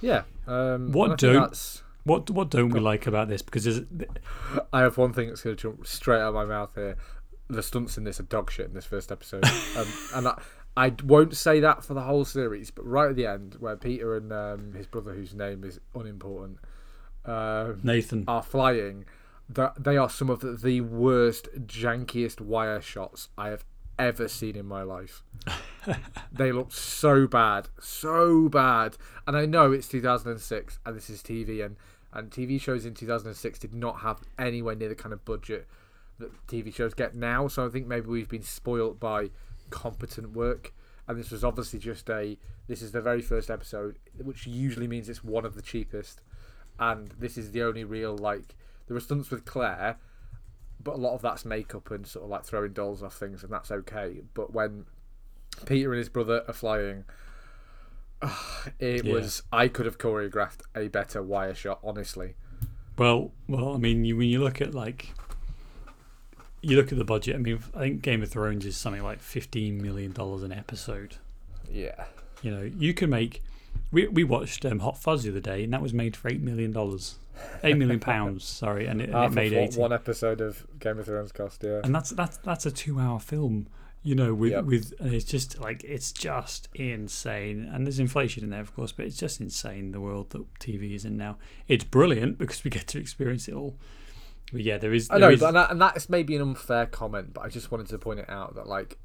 Yeah. 0.00 0.22
Um, 0.46 0.92
What 0.92 1.04
and 1.04 1.12
I 1.14 1.16
think 1.16 1.32
don't- 1.50 1.82
What 2.04 2.30
what 2.30 2.50
don't 2.50 2.68
we 2.70 2.78
like 2.78 3.08
about 3.08 3.28
this? 3.28 3.42
Because 3.42 3.64
there's, 3.64 3.80
I 4.72 4.80
have 4.82 4.96
one 4.96 5.12
thing 5.12 5.26
that's 5.28 5.42
going 5.42 5.56
to 5.56 5.60
jump 5.60 5.86
straight 5.88 6.20
out 6.20 6.28
of 6.28 6.34
my 6.34 6.44
mouth 6.44 6.70
here. 6.76 6.96
The 7.48 7.62
stunts 7.62 7.96
in 7.96 8.04
this 8.04 8.18
are 8.18 8.24
dog 8.24 8.50
shit 8.50 8.66
in 8.66 8.74
this 8.74 8.84
first 8.84 9.12
episode, 9.12 9.44
um, 9.76 9.86
and 10.14 10.28
I, 10.28 10.40
I 10.76 10.92
won't 11.04 11.36
say 11.36 11.60
that 11.60 11.84
for 11.84 11.94
the 11.94 12.02
whole 12.02 12.24
series, 12.24 12.70
but 12.70 12.86
right 12.86 13.10
at 13.10 13.16
the 13.16 13.26
end, 13.26 13.56
where 13.60 13.76
Peter 13.76 14.16
and 14.16 14.32
um, 14.32 14.72
his 14.74 14.86
brother, 14.86 15.14
whose 15.14 15.34
name 15.34 15.64
is 15.64 15.80
unimportant, 15.94 16.58
um, 17.24 17.80
Nathan. 17.82 18.24
are 18.28 18.42
flying, 18.42 19.04
that 19.48 19.82
they 19.82 19.96
are 19.96 20.10
some 20.10 20.28
of 20.28 20.40
the, 20.40 20.52
the 20.52 20.80
worst, 20.80 21.48
jankiest 21.66 22.40
wire 22.40 22.80
shots 22.80 23.28
I 23.38 23.48
have 23.48 23.64
ever 23.98 24.28
seen 24.28 24.56
in 24.56 24.66
my 24.66 24.82
life. 24.82 25.22
they 26.32 26.52
look 26.52 26.72
so 26.72 27.26
bad, 27.26 27.68
so 27.80 28.48
bad. 28.48 28.96
And 29.26 29.36
I 29.36 29.46
know 29.46 29.72
it's 29.72 29.88
2006 29.88 30.78
and 30.84 30.96
this 30.96 31.08
is 31.08 31.22
TV, 31.22 31.64
and, 31.64 31.76
and 32.12 32.30
TV 32.30 32.60
shows 32.60 32.84
in 32.84 32.94
2006 32.94 33.58
did 33.58 33.74
not 33.74 34.00
have 34.00 34.20
anywhere 34.38 34.74
near 34.74 34.88
the 34.88 34.94
kind 34.94 35.12
of 35.12 35.24
budget 35.24 35.66
that 36.18 36.46
TV 36.46 36.74
shows 36.74 36.94
get 36.94 37.14
now. 37.14 37.48
So 37.48 37.66
I 37.66 37.68
think 37.68 37.86
maybe 37.86 38.06
we've 38.08 38.28
been 38.28 38.42
spoilt 38.42 38.98
by 39.00 39.30
competent 39.70 40.32
work. 40.32 40.72
And 41.08 41.18
this 41.18 41.30
was 41.30 41.44
obviously 41.44 41.78
just 41.78 42.08
a. 42.10 42.36
This 42.66 42.82
is 42.82 42.90
the 42.92 43.00
very 43.00 43.22
first 43.22 43.50
episode, 43.50 43.98
which 44.20 44.46
usually 44.46 44.88
means 44.88 45.08
it's 45.08 45.22
one 45.22 45.44
of 45.44 45.54
the 45.54 45.62
cheapest. 45.62 46.20
And 46.80 47.08
this 47.18 47.38
is 47.38 47.52
the 47.52 47.62
only 47.62 47.84
real, 47.84 48.16
like. 48.16 48.56
There 48.88 48.96
are 48.96 49.00
stunts 49.00 49.30
with 49.30 49.44
Claire, 49.44 49.98
but 50.82 50.94
a 50.94 50.98
lot 50.98 51.14
of 51.14 51.22
that's 51.22 51.44
makeup 51.44 51.90
and 51.90 52.06
sort 52.06 52.24
of 52.24 52.30
like 52.30 52.44
throwing 52.44 52.72
dolls 52.72 53.02
off 53.02 53.14
things, 53.16 53.42
and 53.44 53.52
that's 53.52 53.70
okay. 53.70 54.22
But 54.34 54.52
when 54.52 54.86
Peter 55.64 55.92
and 55.92 55.98
his 55.98 56.08
brother 56.08 56.42
are 56.46 56.54
flying, 56.54 57.04
it 58.78 59.04
Yeah. 59.04 59.12
was. 59.12 59.42
I 59.52 59.68
could 59.68 59.86
have 59.86 59.98
choreographed 59.98 60.60
a 60.74 60.88
better 60.88 61.22
wire 61.22 61.54
shot, 61.54 61.80
honestly. 61.82 62.34
Well, 62.98 63.32
well, 63.48 63.74
I 63.74 63.78
mean, 63.78 64.04
you, 64.04 64.16
when 64.16 64.28
you 64.28 64.42
look 64.42 64.60
at 64.60 64.74
like, 64.74 65.12
you 66.62 66.76
look 66.76 66.92
at 66.92 66.98
the 66.98 67.04
budget. 67.04 67.36
I 67.36 67.38
mean, 67.38 67.60
I 67.74 67.80
think 67.80 68.02
Game 68.02 68.22
of 68.22 68.30
Thrones 68.30 68.66
is 68.66 68.76
something 68.76 69.02
like 69.02 69.20
fifteen 69.20 69.80
million 69.80 70.12
dollars 70.12 70.42
an 70.42 70.52
episode. 70.52 71.16
Yeah. 71.70 72.04
You 72.42 72.50
know, 72.50 72.62
you 72.62 72.94
can 72.94 73.10
make. 73.10 73.42
We 73.92 74.08
we 74.08 74.24
watched 74.24 74.64
um, 74.64 74.80
Hot 74.80 74.98
Fuzz 74.98 75.22
the 75.24 75.30
other 75.30 75.40
day, 75.40 75.64
and 75.64 75.72
that 75.72 75.82
was 75.82 75.92
made 75.94 76.16
for 76.16 76.28
eight 76.28 76.40
million 76.40 76.72
dollars, 76.72 77.16
eight 77.62 77.76
million 77.76 78.00
pounds. 78.00 78.44
Sorry, 78.62 78.86
and 78.86 79.00
it, 79.00 79.10
and 79.10 79.38
it 79.38 79.50
made 79.50 79.76
one 79.76 79.92
episode 79.92 80.40
of 80.40 80.66
Game 80.80 80.98
of 80.98 81.06
Thrones 81.06 81.32
cost, 81.32 81.62
yeah. 81.62 81.80
and 81.84 81.94
that's 81.94 82.10
that's 82.10 82.36
that's 82.38 82.66
a 82.66 82.70
two-hour 82.70 83.20
film. 83.20 83.68
You 84.02 84.14
know, 84.14 84.34
with 84.34 84.52
Yep. 84.52 84.64
with 84.64 84.94
and 85.00 85.12
it's 85.12 85.24
just 85.24 85.58
like 85.60 85.82
it's 85.84 86.12
just 86.12 86.68
insane, 86.74 87.68
and 87.72 87.86
there's 87.86 87.98
inflation 87.98 88.44
in 88.44 88.50
there, 88.50 88.60
of 88.60 88.74
course, 88.74 88.92
but 88.92 89.04
it's 89.04 89.16
just 89.16 89.40
insane 89.40 89.92
the 89.92 90.00
world 90.00 90.30
that 90.30 90.52
TV 90.60 90.94
is 90.94 91.04
in 91.04 91.16
now. 91.16 91.38
It's 91.68 91.84
brilliant 91.84 92.38
because 92.38 92.62
we 92.64 92.70
get 92.70 92.86
to 92.88 92.98
experience 92.98 93.48
it 93.48 93.54
all. 93.54 93.76
But 94.52 94.62
yeah, 94.62 94.78
there 94.78 94.92
is. 94.94 95.08
I 95.10 95.18
know, 95.18 95.30
is- 95.30 95.40
but 95.40 95.48
and, 95.48 95.56
that, 95.56 95.70
and 95.70 95.80
that's 95.80 96.08
maybe 96.08 96.36
an 96.36 96.42
unfair 96.42 96.86
comment, 96.86 97.34
but 97.34 97.40
I 97.42 97.48
just 97.48 97.70
wanted 97.70 97.88
to 97.88 97.98
point 97.98 98.20
it 98.20 98.30
out 98.30 98.54
that 98.54 98.66
like 98.68 98.98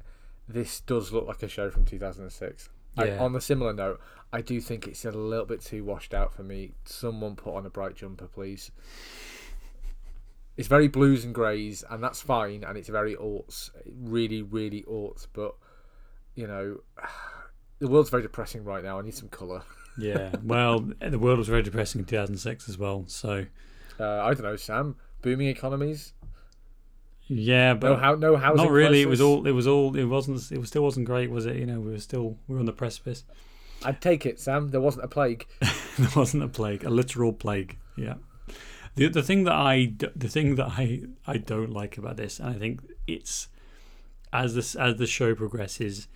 this 0.48 0.80
does 0.80 1.12
look 1.12 1.26
like 1.26 1.42
a 1.42 1.48
show 1.48 1.70
from 1.70 1.84
2006. 1.84 2.68
I, 2.96 3.10
on 3.16 3.34
a 3.34 3.40
similar 3.40 3.72
note, 3.72 4.00
I 4.34 4.42
do 4.42 4.60
think 4.60 4.86
it's 4.86 5.04
a 5.06 5.10
little 5.10 5.46
bit 5.46 5.62
too 5.62 5.82
washed 5.82 6.12
out 6.12 6.34
for 6.34 6.42
me. 6.42 6.72
Someone 6.84 7.36
put 7.36 7.54
on 7.54 7.64
a 7.64 7.70
bright 7.70 7.94
jumper, 7.96 8.26
please. 8.26 8.70
It's 10.56 10.68
very 10.68 10.86
blues 10.88 11.24
and 11.24 11.34
greys, 11.34 11.82
and 11.88 12.02
that's 12.04 12.20
fine, 12.20 12.62
and 12.64 12.76
it's 12.76 12.88
very 12.90 13.14
aughts, 13.16 13.70
really, 13.86 14.42
really 14.42 14.82
aughts. 14.82 15.26
But 15.32 15.54
you 16.34 16.46
know, 16.46 16.80
the 17.78 17.88
world's 17.88 18.10
very 18.10 18.22
depressing 18.22 18.62
right 18.64 18.84
now. 18.84 18.98
I 18.98 19.02
need 19.02 19.14
some 19.14 19.28
colour. 19.28 19.62
Yeah, 19.98 20.34
well, 20.42 20.80
the 21.00 21.18
world 21.18 21.38
was 21.38 21.48
very 21.48 21.62
depressing 21.62 22.00
in 22.00 22.04
2006 22.06 22.68
as 22.68 22.78
well. 22.78 23.04
So 23.08 23.46
Uh, 23.98 24.20
I 24.22 24.34
don't 24.34 24.42
know, 24.42 24.56
Sam. 24.56 24.96
Booming 25.22 25.48
economies, 25.48 26.12
yeah, 27.28 27.74
but 27.74 27.88
no, 27.88 27.96
how, 27.96 28.14
no 28.14 28.36
housing. 28.36 28.64
not 28.64 28.72
really. 28.72 29.00
It 29.00 29.08
was 29.08 29.20
all. 29.20 29.46
It 29.46 29.52
was 29.52 29.66
all. 29.66 29.96
It 29.96 30.04
wasn't. 30.04 30.50
It 30.50 30.58
was 30.58 30.68
still 30.68 30.82
wasn't 30.82 31.06
great, 31.06 31.30
was 31.30 31.46
it? 31.46 31.56
You 31.56 31.66
know, 31.66 31.80
we 31.80 31.92
were 31.92 31.98
still 31.98 32.36
we 32.46 32.54
were 32.54 32.60
on 32.60 32.66
the 32.66 32.72
precipice. 32.72 33.24
I'd 33.84 34.00
take 34.00 34.26
it, 34.26 34.38
Sam. 34.38 34.70
There 34.70 34.80
wasn't 34.80 35.04
a 35.04 35.08
plague. 35.08 35.46
there 35.98 36.10
wasn't 36.14 36.42
a 36.42 36.48
plague, 36.48 36.84
a 36.84 36.90
literal 36.90 37.32
plague. 37.32 37.78
Yeah. 37.96 38.14
The 38.96 39.08
the 39.08 39.22
thing 39.22 39.44
that 39.44 39.54
I 39.54 39.94
the 40.14 40.28
thing 40.28 40.56
that 40.56 40.72
I 40.78 41.02
I 41.26 41.38
don't 41.38 41.70
like 41.70 41.96
about 41.96 42.16
this, 42.16 42.38
and 42.38 42.50
I 42.50 42.58
think 42.58 42.80
it's 43.06 43.48
as 44.32 44.54
this 44.54 44.74
as 44.74 44.96
the 44.96 45.06
show 45.06 45.34
progresses, 45.34 46.08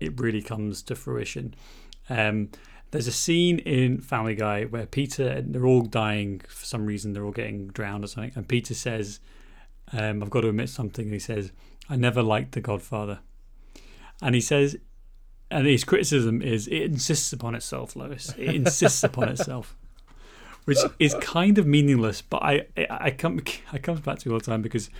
it 0.00 0.18
really 0.18 0.42
comes 0.42 0.82
to 0.84 0.94
fruition. 0.94 1.54
Um, 2.08 2.50
there's 2.92 3.06
a 3.06 3.12
scene 3.12 3.58
in 3.58 4.00
Family 4.00 4.34
Guy 4.34 4.64
where 4.64 4.86
Peter 4.86 5.26
and 5.26 5.54
they're 5.54 5.66
all 5.66 5.82
dying 5.82 6.40
for 6.46 6.64
some 6.64 6.86
reason. 6.86 7.12
They're 7.12 7.24
all 7.24 7.32
getting 7.32 7.68
drowned 7.68 8.04
or 8.04 8.06
something, 8.06 8.32
and 8.36 8.46
Peter 8.48 8.74
says, 8.74 9.18
um, 9.92 10.22
"I've 10.22 10.30
got 10.30 10.42
to 10.42 10.48
admit 10.48 10.68
something." 10.68 11.06
And 11.06 11.12
he 11.12 11.18
says, 11.18 11.52
"I 11.90 11.96
never 11.96 12.22
liked 12.22 12.52
The 12.52 12.60
Godfather," 12.60 13.20
and 14.22 14.34
he 14.34 14.40
says. 14.40 14.76
And 15.50 15.66
his 15.66 15.84
criticism 15.84 16.40
is 16.40 16.66
it 16.66 16.80
insists 16.80 17.30
upon 17.30 17.54
itself, 17.54 17.94
Lois. 17.94 18.32
It 18.38 18.54
insists 18.54 19.04
upon 19.04 19.28
itself 19.28 19.76
which 20.64 20.78
is 20.98 21.14
kind 21.20 21.58
of 21.58 21.66
meaningless. 21.66 22.22
But 22.22 22.42
I, 22.42 22.66
I, 22.76 22.86
I 22.90 23.10
come, 23.10 23.40
I 23.72 23.78
comes 23.78 24.00
back 24.00 24.18
to 24.20 24.30
it 24.30 24.32
all 24.32 24.38
the 24.38 24.44
time 24.44 24.62
because 24.62 24.90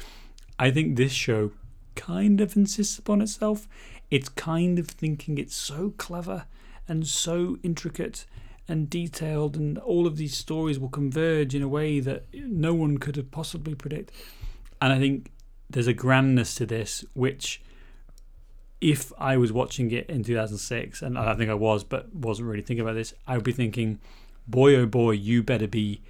I 0.58 0.70
think 0.70 0.96
this 0.96 1.12
show 1.12 1.52
kind 1.94 2.40
of 2.40 2.56
insists 2.56 2.98
upon 2.98 3.20
itself. 3.20 3.68
It's 4.10 4.28
kind 4.28 4.78
of 4.78 4.88
thinking 4.88 5.38
it's 5.38 5.54
so 5.54 5.94
clever 5.96 6.46
and 6.92 7.06
so 7.06 7.56
intricate 7.62 8.26
and 8.68 8.88
detailed, 8.90 9.56
and 9.56 9.78
all 9.78 10.06
of 10.06 10.16
these 10.16 10.36
stories 10.36 10.78
will 10.78 10.90
converge 10.90 11.54
in 11.54 11.62
a 11.62 11.68
way 11.68 12.00
that 12.00 12.26
no 12.34 12.74
one 12.74 12.98
could 12.98 13.16
have 13.16 13.30
possibly 13.30 13.74
predict. 13.74 14.12
And 14.80 14.92
I 14.92 14.98
think 14.98 15.32
there's 15.70 15.86
a 15.88 15.94
grandness 15.94 16.54
to 16.56 16.66
this, 16.66 17.04
which. 17.14 17.62
If 18.80 19.12
I 19.16 19.36
was 19.36 19.52
watching 19.52 19.92
it 19.92 20.10
in 20.10 20.24
2006, 20.24 21.02
and 21.02 21.16
I 21.16 21.36
think 21.36 21.48
I 21.48 21.54
was, 21.54 21.84
but 21.84 22.12
wasn't 22.12 22.48
really 22.48 22.62
thinking 22.62 22.84
about 22.84 22.96
this, 22.96 23.14
I 23.28 23.36
would 23.36 23.44
be 23.44 23.52
thinking, 23.52 24.00
boy 24.48 24.74
oh 24.74 24.86
boy, 24.86 25.12
you 25.12 25.44
better 25.44 25.68
be, 25.68 26.02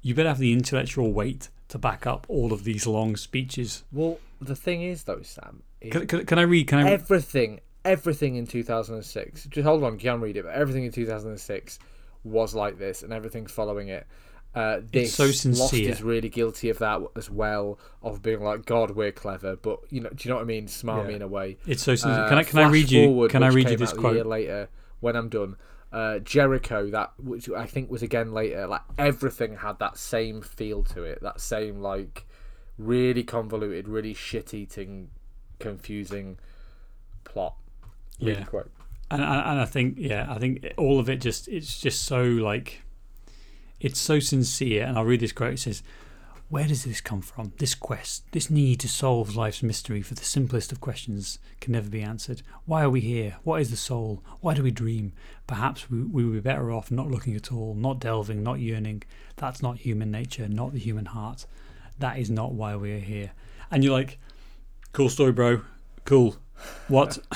you 0.00 0.14
better 0.14 0.30
have 0.30 0.38
the 0.38 0.54
intellectual 0.54 1.12
weight 1.12 1.50
to 1.68 1.78
back 1.78 2.06
up 2.06 2.24
all 2.30 2.54
of 2.54 2.64
these 2.64 2.86
long 2.86 3.16
speeches. 3.16 3.84
Well, 3.92 4.18
the 4.40 4.56
thing 4.56 4.80
is, 4.80 5.04
though, 5.04 5.20
Sam, 5.20 5.62
Can, 5.90 6.06
can, 6.06 6.24
can 6.24 6.38
I 6.38 6.42
read? 6.42 6.68
Can 6.68 6.78
I? 6.78 6.90
everything, 6.90 7.60
everything 7.86 8.36
in 8.36 8.46
2006. 8.46 9.44
Just 9.46 9.64
hold 9.66 9.82
on, 9.84 9.98
can't 9.98 10.20
read 10.20 10.36
it. 10.36 10.44
But 10.44 10.54
everything 10.54 10.84
in 10.84 10.92
2006 10.92 11.78
was 12.24 12.54
like 12.54 12.78
this, 12.78 13.02
and 13.02 13.12
everything 13.12 13.46
following 13.46 13.88
it. 13.88 14.06
Uh, 14.54 14.80
this 14.90 15.14
so 15.14 15.24
Lost 15.24 15.40
sincere. 15.40 15.90
is 15.90 16.02
really 16.02 16.30
guilty 16.30 16.70
of 16.70 16.78
that 16.78 17.00
as 17.14 17.28
well, 17.30 17.78
of 18.02 18.22
being 18.22 18.40
like, 18.40 18.64
God, 18.64 18.92
we're 18.92 19.12
clever, 19.12 19.54
but 19.56 19.80
you 19.90 20.00
know, 20.00 20.08
do 20.08 20.16
you 20.26 20.30
know 20.30 20.36
what 20.36 20.42
I 20.42 20.46
mean? 20.46 20.66
Smarmy 20.66 21.10
Yeah. 21.10 21.16
in 21.16 21.22
a 21.22 21.28
way. 21.28 21.58
it's 21.66 21.82
so. 21.82 21.94
sincere. 21.94 22.24
Uh, 22.24 22.28
can 22.30 22.38
I? 22.38 22.42
Can 22.42 22.58
I 22.60 22.68
read 22.70 22.90
you? 22.90 23.04
Forward, 23.06 23.30
Can 23.30 23.42
I 23.42 23.48
read 23.48 23.68
you 23.68 23.76
this 23.76 23.92
a 23.92 23.94
year 23.94 24.00
quote? 24.00 24.26
later 24.26 24.68
when 25.00 25.14
I'm 25.14 25.28
done? 25.28 25.56
Uh, 25.92 26.18
Jericho, 26.20 26.88
that 26.90 27.12
which 27.18 27.48
I 27.50 27.66
think 27.66 27.90
was 27.90 28.02
again 28.02 28.32
later. 28.32 28.66
Like 28.66 28.80
everything 28.98 29.56
had 29.58 29.78
that 29.78 29.98
same 29.98 30.40
feel 30.40 30.82
to 30.84 31.02
it, 31.04 31.20
that 31.22 31.40
same 31.40 31.80
like 31.80 32.26
really 32.78 33.24
convoluted, 33.24 33.88
really 33.88 34.14
shit-eating, 34.14 35.10
confusing 35.58 36.38
plot. 37.24 37.56
Really 38.20 38.32
Yeah. 38.38 38.44
quote. 38.44 38.70
And, 39.10 39.22
and 39.22 39.30
and 39.40 39.60
I 39.60 39.64
think 39.66 39.96
yeah, 39.98 40.26
I 40.28 40.38
think 40.38 40.66
all 40.76 40.98
of 40.98 41.08
it 41.08 41.20
just 41.20 41.46
it's 41.48 41.80
just 41.80 42.02
so 42.04 42.22
like 42.24 42.82
it's 43.80 44.00
so 44.00 44.18
sincere. 44.18 44.84
And 44.84 44.96
I'll 44.98 45.04
read 45.04 45.20
this 45.20 45.32
quote. 45.32 45.52
It 45.54 45.58
says, 45.60 45.82
where 46.48 46.66
does 46.66 46.84
this 46.84 47.00
come 47.00 47.20
from? 47.22 47.52
This 47.58 47.74
quest, 47.74 48.24
this 48.32 48.48
need 48.50 48.78
to 48.80 48.88
solve 48.88 49.34
life's 49.36 49.62
mystery 49.64 50.00
for 50.00 50.14
the 50.14 50.24
simplest 50.24 50.70
of 50.72 50.80
questions 50.80 51.38
can 51.60 51.72
never 51.72 51.88
be 51.90 52.00
answered. 52.02 52.42
Why 52.66 52.82
are 52.84 52.90
we 52.90 53.00
here? 53.00 53.36
What 53.42 53.60
is 53.60 53.70
the 53.70 53.76
soul? 53.76 54.22
Why 54.40 54.54
do 54.54 54.62
we 54.62 54.70
dream? 54.70 55.12
Perhaps 55.48 55.90
we, 55.90 56.02
we 56.04 56.24
would 56.24 56.34
be 56.34 56.40
better 56.40 56.70
off 56.72 56.90
not 56.90 57.10
looking 57.10 57.34
at 57.36 57.52
all, 57.52 57.74
not 57.74 57.98
delving, 57.98 58.42
not 58.44 58.60
yearning. 58.60 59.02
That's 59.36 59.60
not 59.60 59.78
human 59.78 60.10
nature, 60.12 60.48
not 60.48 60.72
the 60.72 60.78
human 60.78 61.06
heart. 61.06 61.46
That 61.98 62.18
is 62.18 62.30
not 62.30 62.52
why 62.52 62.76
we 62.76 62.92
are 62.92 63.00
here. 63.00 63.32
And 63.70 63.82
you're 63.82 63.92
like, 63.92 64.18
cool 64.92 65.08
story, 65.10 65.32
bro. 65.32 65.62
Cool. 66.04 66.36
What? 66.88 67.18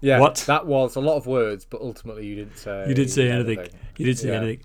Yeah, 0.00 0.18
What? 0.20 0.36
that 0.46 0.66
was 0.66 0.96
a 0.96 1.00
lot 1.00 1.16
of 1.16 1.26
words, 1.26 1.64
but 1.64 1.80
ultimately 1.80 2.26
you 2.26 2.34
didn't 2.36 2.56
say. 2.56 2.88
You 2.88 2.94
did 2.94 3.10
say 3.10 3.30
anything. 3.30 3.68
You 3.98 4.06
did 4.06 4.18
say 4.18 4.28
Yeah. 4.28 4.36
anything. 4.40 4.62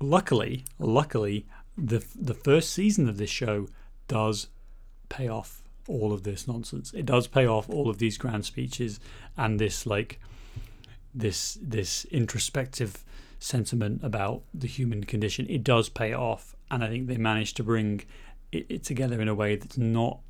Luckily, 0.00 0.64
luckily, 0.78 1.46
the 1.76 2.04
the 2.14 2.34
first 2.34 2.70
season 2.72 3.08
of 3.08 3.16
this 3.18 3.30
show 3.30 3.68
does 4.08 4.48
pay 5.08 5.28
off 5.28 5.62
all 5.88 6.12
of 6.12 6.22
this 6.22 6.46
nonsense. 6.46 6.92
It 6.94 7.06
does 7.06 7.26
pay 7.26 7.46
off 7.46 7.68
all 7.70 7.88
of 7.90 7.98
these 7.98 8.16
grand 8.18 8.44
speeches 8.44 9.00
and 9.36 9.58
this 9.58 9.86
like 9.86 10.20
this 11.14 11.58
this 11.62 12.04
introspective 12.06 13.04
sentiment 13.38 14.02
about 14.02 14.42
the 14.54 14.66
human 14.66 15.04
condition. 15.04 15.46
It 15.48 15.62
does 15.64 15.88
pay 15.88 16.12
off, 16.12 16.54
and 16.70 16.82
I 16.84 16.88
think 16.88 17.06
they 17.06 17.16
managed 17.16 17.56
to 17.58 17.64
bring 17.64 18.02
it, 18.52 18.66
it 18.68 18.84
together 18.84 19.20
in 19.20 19.28
a 19.28 19.34
way 19.34 19.56
that's 19.56 19.78
not 19.78 20.20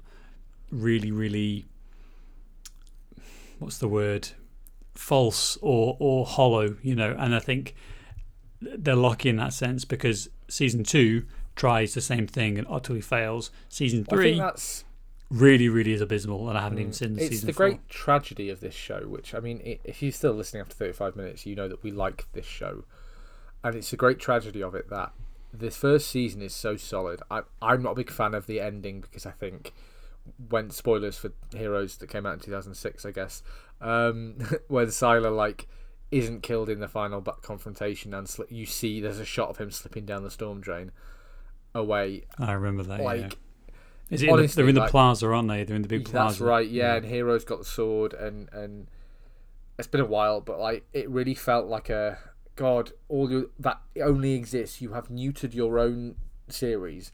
really, 0.70 1.10
really. 1.10 1.64
What's 3.58 3.78
the 3.78 3.88
word? 3.88 4.28
False 4.96 5.56
or 5.62 5.96
or 6.00 6.26
hollow, 6.26 6.76
you 6.82 6.94
know. 6.94 7.14
And 7.18 7.34
I 7.34 7.38
think 7.38 7.74
they're 8.60 8.96
lucky 8.96 9.28
in 9.28 9.36
that 9.36 9.52
sense 9.52 9.84
because 9.84 10.28
season 10.48 10.84
two 10.84 11.24
tries 11.54 11.94
the 11.94 12.00
same 12.00 12.26
thing 12.26 12.58
and 12.58 12.66
utterly 12.68 13.00
fails. 13.00 13.50
Season 13.68 14.06
I 14.10 14.14
three 14.14 14.24
think 14.32 14.38
that's 14.38 14.84
really, 15.30 15.68
really 15.68 15.92
is 15.92 16.00
abysmal, 16.00 16.48
and 16.48 16.58
I 16.58 16.62
haven't 16.62 16.78
even 16.78 16.92
mm. 16.92 16.94
seen 16.94 17.12
it's 17.12 17.28
season 17.28 17.34
It's 17.34 17.42
the 17.42 17.52
four. 17.52 17.68
great 17.68 17.88
tragedy 17.88 18.50
of 18.50 18.60
this 18.60 18.74
show. 18.74 19.00
Which 19.06 19.34
I 19.34 19.40
mean, 19.40 19.78
if 19.84 20.02
you're 20.02 20.12
still 20.12 20.32
listening 20.32 20.62
after 20.62 20.74
35 20.74 21.16
minutes, 21.16 21.46
you 21.46 21.54
know 21.54 21.68
that 21.68 21.82
we 21.82 21.90
like 21.90 22.26
this 22.32 22.46
show, 22.46 22.84
and 23.62 23.74
it's 23.74 23.92
a 23.92 23.96
great 23.96 24.18
tragedy 24.18 24.62
of 24.62 24.74
it 24.74 24.88
that 24.90 25.12
this 25.52 25.76
first 25.76 26.08
season 26.10 26.42
is 26.42 26.54
so 26.54 26.76
solid. 26.76 27.22
I 27.30 27.42
I'm 27.60 27.82
not 27.82 27.92
a 27.92 27.96
big 27.96 28.10
fan 28.10 28.34
of 28.34 28.46
the 28.46 28.60
ending 28.60 29.00
because 29.00 29.26
I 29.26 29.32
think 29.32 29.72
when 30.48 30.70
spoilers 30.70 31.16
for 31.16 31.32
Hiro's 31.52 31.96
that 31.98 32.08
came 32.08 32.26
out 32.26 32.34
in 32.34 32.40
2006, 32.40 33.04
I 33.04 33.10
guess, 33.10 33.42
um, 33.80 34.36
when 34.68 34.86
Sylar 34.86 35.34
like 35.34 35.68
isn't 36.10 36.42
killed 36.42 36.68
in 36.68 36.78
the 36.78 36.88
final 36.88 37.20
but 37.20 37.42
confrontation 37.42 38.14
and 38.14 38.28
sli- 38.28 38.50
you 38.50 38.64
see 38.64 39.00
there's 39.00 39.18
a 39.18 39.24
shot 39.24 39.48
of 39.50 39.58
him 39.58 39.70
slipping 39.72 40.06
down 40.06 40.22
the 40.22 40.30
storm 40.30 40.60
drain 40.60 40.92
away 41.74 42.22
I 42.38 42.52
remember 42.52 42.84
that. 42.84 43.00
like 43.00 43.20
yeah. 43.20 43.28
Is 44.08 44.22
it 44.22 44.28
in 44.28 44.36
the, 44.36 44.46
they're 44.46 44.68
in 44.68 44.74
the 44.76 44.82
like- 44.82 44.90
plaza, 44.90 45.26
aren't 45.26 45.48
they? 45.48 45.64
They're 45.64 45.76
in 45.76 45.82
the 45.82 45.88
big 45.88 46.04
plaza. 46.04 46.34
That's 46.34 46.40
right, 46.40 46.68
yeah. 46.68 46.94
And 46.94 47.06
Heroes 47.06 47.44
got 47.44 47.58
the 47.58 47.64
sword, 47.64 48.14
and 48.14 48.48
and 48.52 48.86
it's 49.78 49.88
been 49.88 50.00
a 50.00 50.06
while, 50.06 50.40
but 50.40 50.60
like 50.60 50.86
it 50.92 51.10
really 51.10 51.34
felt 51.34 51.66
like 51.66 51.90
a 51.90 52.18
god. 52.54 52.92
All 53.08 53.28
your 53.30 53.46
that 53.58 53.80
only 54.00 54.34
exists. 54.34 54.80
You 54.80 54.92
have 54.92 55.08
neutered 55.08 55.54
your 55.54 55.80
own 55.80 56.14
series 56.48 57.10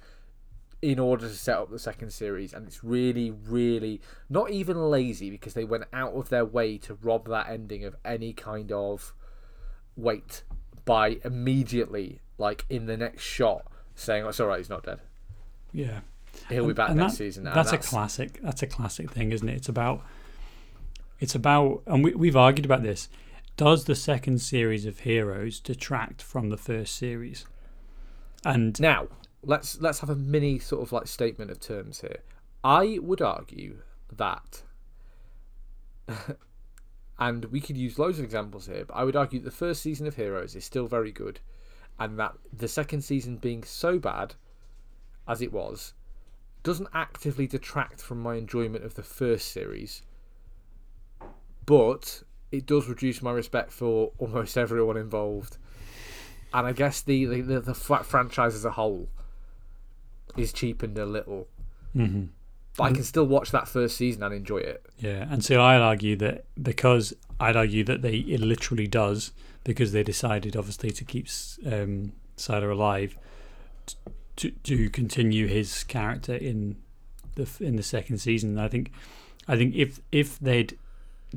in 0.83 0.99
order 0.99 1.29
to 1.29 1.35
set 1.35 1.57
up 1.57 1.71
the 1.71 1.79
second 1.79 2.13
series, 2.13 2.53
and 2.53 2.67
it's 2.67 2.83
really, 2.83 3.31
really 3.31 4.01
not 4.29 4.51
even 4.51 4.91
lazy 4.91 5.31
because 5.31 5.55
they 5.55 5.65
went 5.65 5.85
out 5.93 6.13
of 6.13 6.29
their 6.29 6.45
way 6.45 6.77
to 6.77 6.95
rob 6.95 7.29
that 7.29 7.49
ending 7.49 7.85
of 7.85 7.95
any 8.05 8.33
kind 8.33 8.73
of 8.73 9.15
weight 9.97 10.43
by 10.85 11.21
immediately, 11.25 12.21
like 12.37 12.67
in 12.69 12.87
the 12.87 12.97
next 12.97 13.23
shot, 13.23 13.65
saying, 13.95 14.25
"Oh, 14.25 14.29
"It's 14.31 14.41
all 14.41 14.49
right, 14.49 14.59
he's 14.59 14.69
not 14.69 14.83
dead. 14.83 15.01
Yeah. 15.73 16.01
He'll 16.49 16.67
be 16.67 16.73
back 16.73 16.89
and 16.91 16.99
next 16.99 17.13
that- 17.13 17.19
season." 17.19 17.45
Now. 17.45 17.55
That's, 17.55 17.73
a 17.73 17.79
classic. 17.79 18.41
That's 18.43 18.63
a 18.63 18.67
classic 18.67 19.13
thing, 19.13 19.31
isn't 19.31 19.49
it? 19.49 19.55
It's 19.55 19.69
about. 19.69 20.03
It's 21.21 21.37
about, 21.37 21.83
and 21.87 22.03
we, 22.03 22.15
we've 22.15 22.37
argued 22.37 22.65
about 22.65 22.83
this. 22.83 23.09
Does 23.57 23.85
the 23.85 23.95
second 23.95 24.41
series 24.41 24.87
of 24.87 25.01
Heroes 25.01 25.61
detract 25.61 26.21
from 26.21 26.49
the 26.49 26.57
first 26.57 26.97
series? 26.97 27.47
And 28.45 28.81
Now, 28.81 29.07
let's 29.43 29.81
let's 29.81 30.01
have 30.01 30.11
a 30.11 30.17
mini 30.17 30.59
sort 30.59 30.83
of 30.83 30.93
like 30.93 31.07
statement 31.07 31.51
of 31.51 31.61
terms 31.61 32.01
here. 32.01 32.19
I 32.65 32.99
would 33.03 33.21
argue 33.21 33.79
that 34.11 34.63
and 37.19 37.45
we 37.47 37.61
could 37.61 37.77
use 37.77 37.99
loads 37.99 38.19
of 38.19 38.25
examples 38.25 38.67
here, 38.67 38.85
but 38.85 38.95
I 38.95 39.05
would 39.05 39.17
argue 39.17 39.41
the 39.41 39.51
first 39.51 39.83
season 39.83 40.07
of 40.07 40.17
Heroes 40.17 40.55
is 40.55 40.65
still 40.65 40.87
very 40.87 41.13
good 41.13 41.41
and 41.99 42.19
that 42.19 42.35
the 42.53 42.69
second 42.69 43.03
season 43.03 43.37
being 43.37 43.63
so 43.63 43.99
bad 43.99 44.35
as 45.29 45.43
it 45.43 45.53
was 45.53 45.93
doesn't 46.63 46.89
actively 46.95 47.47
detract 47.47 48.01
from 48.01 48.21
my 48.21 48.37
enjoyment 48.37 48.85
of 48.85 48.95
the 48.95 49.03
first 49.03 49.51
series. 49.51 50.03
But 51.67 52.23
it 52.51 52.67
does 52.67 52.89
reduce 52.89 53.23
my 53.23 53.33
respect 53.33 53.73
for 53.73 54.13
almost 54.19 54.57
everyone 54.57 54.97
involved 54.97 55.59
and 56.55 56.67
I 56.67 56.73
guess 56.73 57.01
the 57.01 57.25
the, 57.25 57.41
the, 57.41 57.61
the 57.61 57.75
franchise 57.75 58.55
as 58.55 58.65
a 58.65 58.73
whole 58.73 59.09
is 60.37 60.53
cheapened 60.53 60.99
a 60.99 61.07
little. 61.07 61.49
Mhm. 61.97 62.29
But 62.77 62.85
I 62.85 62.93
can 62.93 63.03
still 63.05 63.27
watch 63.27 63.51
that 63.51 63.69
first 63.69 63.97
season 63.99 64.23
and 64.23 64.33
enjoy 64.35 64.59
it. 64.59 64.87
Yeah, 64.99 65.27
and 65.31 65.45
so 65.45 65.61
I'd 65.61 65.81
argue 65.83 66.17
that 66.17 66.47
because 66.63 67.13
I'd 67.39 67.57
argue 67.57 67.85
that 67.85 68.01
they 68.03 68.17
it 68.17 68.41
literally 68.41 68.87
does 68.87 69.33
because 69.65 69.93
they 69.93 70.03
decided 70.03 70.57
obviously 70.57 70.91
to 70.91 71.05
keep 71.05 71.27
um, 71.67 72.13
Sylar 72.39 72.73
alive 72.73 73.17
to 74.37 74.51
to 74.51 74.89
continue 74.91 75.47
his 75.49 75.85
character 75.85 76.35
in 76.35 76.77
the 77.35 77.47
in 77.61 77.77
the 77.77 77.83
second 77.83 78.19
season. 78.19 78.59
I 78.59 78.69
think 78.69 78.91
I 79.47 79.57
think 79.57 79.75
if 79.75 80.01
if 80.11 80.39
they'd 80.39 80.79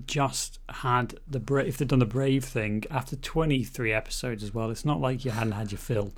just 0.07 0.59
had 0.69 1.19
the 1.27 1.39
bra- 1.39 1.63
if 1.63 1.77
they'd 1.77 1.87
done 1.87 1.99
the 1.99 2.05
brave 2.05 2.43
thing 2.45 2.83
after 2.91 3.15
23 3.15 3.91
episodes 3.93 4.43
as 4.43 4.53
well, 4.53 4.69
it's 4.69 4.85
not 4.85 4.99
like 5.01 5.25
you 5.25 5.31
hadn't 5.31 5.53
had 5.53 5.71
your 5.71 5.79
fill. 5.79 6.13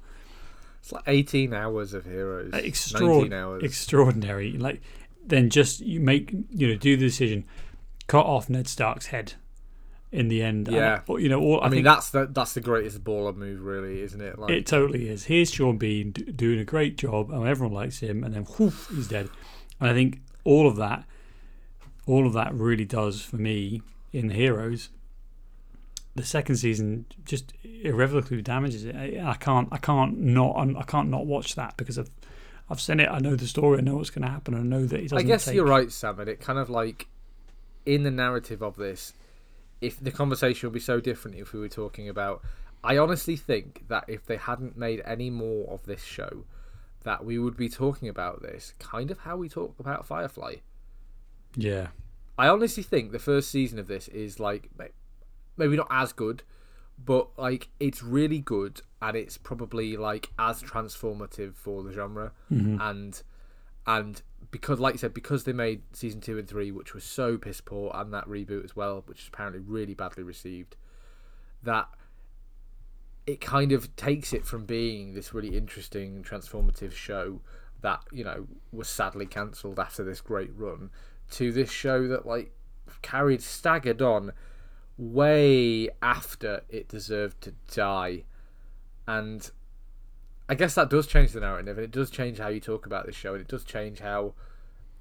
It's 0.79 0.91
like 0.91 1.03
18 1.07 1.53
hours 1.53 1.93
of 1.93 2.05
Heroes. 2.05 2.51
19 2.53 2.71
Extraord- 2.71 3.33
hours. 3.33 3.63
extraordinary. 3.63 4.53
Like 4.53 4.81
then 5.25 5.49
just 5.49 5.81
you 5.81 5.99
make 5.99 6.31
you 6.49 6.67
know 6.69 6.75
do 6.75 6.95
the 6.95 7.05
decision, 7.05 7.45
cut 8.07 8.25
off 8.25 8.49
Ned 8.49 8.67
Stark's 8.67 9.07
head. 9.07 9.33
In 10.09 10.29
the 10.29 10.41
end, 10.41 10.69
Yeah. 10.69 11.01
And, 11.05 11.21
you 11.21 11.27
know, 11.27 11.41
all, 11.41 11.59
I, 11.61 11.65
I 11.65 11.69
mean, 11.69 11.83
that's 11.83 12.11
the 12.11 12.27
that's 12.31 12.53
the 12.53 12.61
greatest 12.61 13.03
baller 13.03 13.35
move, 13.35 13.61
really, 13.61 14.01
isn't 14.01 14.21
it? 14.21 14.39
Like, 14.39 14.51
it 14.51 14.65
totally 14.65 15.09
is. 15.09 15.25
Here's 15.25 15.51
Sean 15.51 15.77
Bean 15.77 16.11
d- 16.11 16.31
doing 16.31 16.59
a 16.59 16.63
great 16.63 16.95
job, 16.97 17.29
and 17.29 17.45
everyone 17.45 17.73
likes 17.75 17.99
him, 17.99 18.23
and 18.23 18.33
then 18.33 18.43
whoosh, 18.43 18.87
he's 18.89 19.09
dead. 19.09 19.29
And 19.81 19.89
I 19.89 19.93
think 19.93 20.21
all 20.45 20.65
of 20.65 20.77
that, 20.77 21.03
all 22.05 22.25
of 22.25 22.31
that 22.33 22.53
really 22.53 22.85
does 22.85 23.21
for 23.21 23.35
me 23.35 23.81
in 24.13 24.29
Heroes. 24.29 24.87
The 26.17 26.25
second 26.25 26.55
season 26.55 27.05
just 27.25 27.53
irrevocably 27.63 28.41
damages 28.41 28.85
it. 28.85 28.95
I, 28.95 29.31
I 29.31 29.35
can't, 29.35 29.69
I 29.71 29.77
can't 29.77 30.17
not, 30.17 30.57
I 30.57 30.83
can't 30.83 31.09
not 31.09 31.27
watch 31.27 31.53
that 31.55 31.77
because 31.77 31.99
I've, 31.99 32.09
I've 32.69 32.81
seen 32.81 32.99
it. 32.99 33.07
I 33.07 33.19
know 33.19 33.35
the 33.35 33.45
story. 33.45 33.77
I 33.77 33.81
know 33.81 33.97
what's 33.97 34.09
going 34.09 34.25
to 34.25 34.31
happen. 34.31 34.55
I 34.55 34.59
know 34.59 34.85
that 34.85 34.99
it 34.99 35.09
doesn't. 35.09 35.17
I 35.19 35.21
guess 35.21 35.45
take, 35.45 35.53
you're 35.53 35.65
right, 35.65 35.91
Sam. 35.91 36.19
And 36.19 36.27
it 36.27 36.41
kind 36.41 36.57
of 36.57 36.69
like 36.71 37.07
in 37.85 38.01
the 38.01 38.09
narrative 38.09 38.63
of 38.63 38.77
this, 38.77 39.13
if 39.79 40.03
the 40.03 40.11
conversation 40.11 40.67
would 40.67 40.73
be 40.73 40.79
so 40.79 40.99
different 40.99 41.37
if 41.37 41.53
we 41.53 41.59
were 41.59 41.69
talking 41.69 42.09
about. 42.09 42.41
I 42.83 42.97
honestly 42.97 43.35
think 43.35 43.85
that 43.87 44.05
if 44.07 44.25
they 44.25 44.37
hadn't 44.37 44.77
made 44.77 45.01
any 45.05 45.29
more 45.29 45.69
of 45.69 45.85
this 45.85 46.03
show, 46.03 46.45
that 47.03 47.23
we 47.23 47.37
would 47.37 47.55
be 47.55 47.69
talking 47.69 48.09
about 48.09 48.41
this 48.41 48.73
kind 48.79 49.11
of 49.11 49.19
how 49.19 49.37
we 49.37 49.49
talk 49.49 49.79
about 49.79 50.05
Firefly. 50.05 50.55
Yeah, 51.55 51.87
I 52.37 52.47
honestly 52.47 52.83
think 52.83 53.11
the 53.11 53.19
first 53.19 53.49
season 53.49 53.79
of 53.79 53.87
this 53.87 54.07
is 54.09 54.39
like 54.39 54.69
maybe 55.57 55.75
not 55.75 55.87
as 55.89 56.13
good, 56.13 56.43
but 57.03 57.29
like 57.37 57.69
it's 57.79 58.03
really 58.03 58.39
good 58.39 58.81
and 59.01 59.17
it's 59.17 59.37
probably 59.37 59.97
like 59.97 60.29
as 60.39 60.61
transformative 60.63 61.55
for 61.55 61.83
the 61.83 61.91
genre. 61.91 62.31
Mm-hmm. 62.51 62.81
And 62.81 63.21
and 63.85 64.21
because 64.51 64.79
like 64.79 64.93
you 64.93 64.99
said 64.99 65.13
because 65.13 65.43
they 65.43 65.53
made 65.53 65.81
season 65.93 66.21
2 66.21 66.37
and 66.37 66.47
3 66.47 66.71
which 66.71 66.93
was 66.93 67.03
so 67.03 67.37
piss 67.37 67.61
poor 67.61 67.91
and 67.95 68.13
that 68.13 68.25
reboot 68.27 68.63
as 68.63 68.75
well 68.75 69.03
which 69.07 69.21
is 69.21 69.27
apparently 69.27 69.61
really 69.61 69.93
badly 69.93 70.23
received 70.23 70.75
that 71.63 71.87
it 73.25 73.41
kind 73.41 73.71
of 73.71 73.93
takes 73.95 74.31
it 74.31 74.45
from 74.45 74.65
being 74.65 75.13
this 75.13 75.33
really 75.33 75.57
interesting 75.57 76.23
transformative 76.23 76.93
show 76.93 77.41
that 77.81 78.01
you 78.11 78.23
know 78.23 78.47
was 78.71 78.87
sadly 78.87 79.25
cancelled 79.25 79.79
after 79.79 80.03
this 80.03 80.21
great 80.21 80.51
run 80.55 80.89
to 81.29 81.51
this 81.51 81.69
show 81.69 82.07
that 82.07 82.25
like 82.25 82.51
carried 83.01 83.41
staggered 83.41 84.01
on 84.01 84.31
way 84.97 85.89
after 86.01 86.61
it 86.69 86.87
deserved 86.87 87.39
to 87.41 87.53
die 87.73 88.23
and 89.07 89.51
i 90.49 90.55
guess 90.55 90.73
that 90.73 90.89
does 90.89 91.05
change 91.05 91.31
the 91.31 91.39
narrative 91.39 91.77
and 91.77 91.85
it 91.85 91.91
does 91.91 92.09
change 92.09 92.39
how 92.39 92.47
you 92.47 92.59
talk 92.59 92.85
about 92.85 93.05
this 93.05 93.15
show 93.15 93.33
and 93.33 93.41
it 93.41 93.47
does 93.47 93.63
change 93.63 93.99
how 93.99 94.33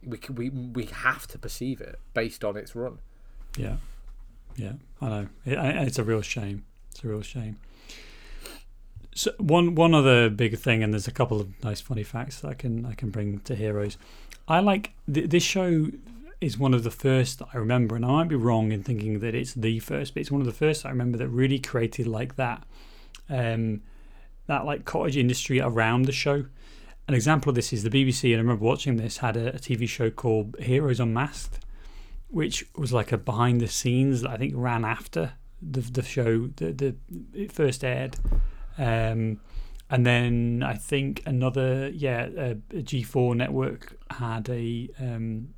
we 0.04 0.18
we 0.34 0.50
we 0.50 0.84
have 0.84 1.26
to 1.26 1.38
perceive 1.38 1.80
it 1.80 1.98
based 2.12 2.44
on 2.44 2.56
its 2.56 2.76
run 2.76 2.98
yeah, 3.56 3.76
yeah. 4.56 4.72
I 5.00 5.08
know. 5.08 5.28
It, 5.44 5.58
it's 5.86 5.98
a 5.98 6.04
real 6.04 6.22
shame. 6.22 6.64
It's 6.90 7.02
a 7.02 7.08
real 7.08 7.22
shame. 7.22 7.58
So 9.14 9.32
one 9.38 9.74
one 9.74 9.94
other 9.94 10.28
big 10.28 10.58
thing, 10.58 10.82
and 10.82 10.92
there's 10.92 11.08
a 11.08 11.12
couple 11.12 11.40
of 11.40 11.64
nice 11.64 11.80
funny 11.80 12.02
facts 12.02 12.40
that 12.40 12.48
I 12.48 12.54
can 12.54 12.84
I 12.84 12.94
can 12.94 13.10
bring 13.10 13.40
to 13.40 13.54
Heroes. 13.54 13.96
I 14.46 14.60
like 14.60 14.92
th- 15.12 15.30
this 15.30 15.42
show 15.42 15.88
is 16.40 16.58
one 16.58 16.74
of 16.74 16.82
the 16.84 16.90
first 16.90 17.38
that 17.38 17.48
I 17.54 17.58
remember, 17.58 17.96
and 17.96 18.04
I 18.04 18.08
might 18.08 18.28
be 18.28 18.36
wrong 18.36 18.72
in 18.72 18.82
thinking 18.82 19.20
that 19.20 19.34
it's 19.34 19.54
the 19.54 19.78
first, 19.80 20.14
but 20.14 20.20
it's 20.20 20.30
one 20.30 20.40
of 20.40 20.46
the 20.46 20.52
first 20.52 20.84
I 20.84 20.90
remember 20.90 21.18
that 21.18 21.28
really 21.28 21.58
created 21.58 22.06
like 22.06 22.36
that, 22.36 22.64
um, 23.28 23.82
that 24.46 24.64
like 24.66 24.84
cottage 24.84 25.16
industry 25.16 25.60
around 25.60 26.02
the 26.02 26.12
show. 26.12 26.46
An 27.08 27.14
example 27.14 27.50
of 27.50 27.54
this 27.54 27.72
is 27.72 27.82
the 27.82 27.90
BBC, 27.90 28.30
and 28.30 28.36
I 28.36 28.42
remember 28.42 28.64
watching 28.64 28.96
this 28.96 29.18
had 29.18 29.36
a, 29.36 29.54
a 29.54 29.58
TV 29.58 29.88
show 29.88 30.10
called 30.10 30.56
Heroes 30.58 31.00
Unmasked, 31.00 31.60
which 32.28 32.66
was 32.76 32.92
like 32.92 33.12
a 33.12 33.18
behind 33.18 33.60
the 33.60 33.68
scenes 33.68 34.22
that 34.22 34.30
I 34.30 34.36
think 34.36 34.52
ran 34.56 34.84
after 34.84 35.32
the 35.62 35.80
the 35.80 36.02
show 36.02 36.48
the 36.56 36.72
the 36.72 36.96
it 37.32 37.52
first 37.52 37.84
aired. 37.84 38.16
Um, 38.76 39.40
and 39.88 40.04
then 40.04 40.64
I 40.64 40.74
think 40.74 41.22
another, 41.26 41.88
yeah, 41.90 42.26
a 42.36 42.50
a 42.70 42.82
G4 42.82 43.36
network 43.36 43.96
had 44.10 44.48
a, 44.48 44.88
um, 44.98 45.54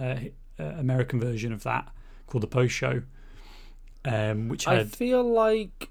a 0.00 0.32
American 0.58 1.20
version 1.20 1.52
of 1.52 1.62
that 1.64 1.88
called 2.26 2.42
the 2.42 2.46
Post 2.48 2.74
Show, 2.74 3.02
um, 4.04 4.48
which 4.48 4.66
I 4.66 4.84
feel 4.84 5.22
like 5.24 5.88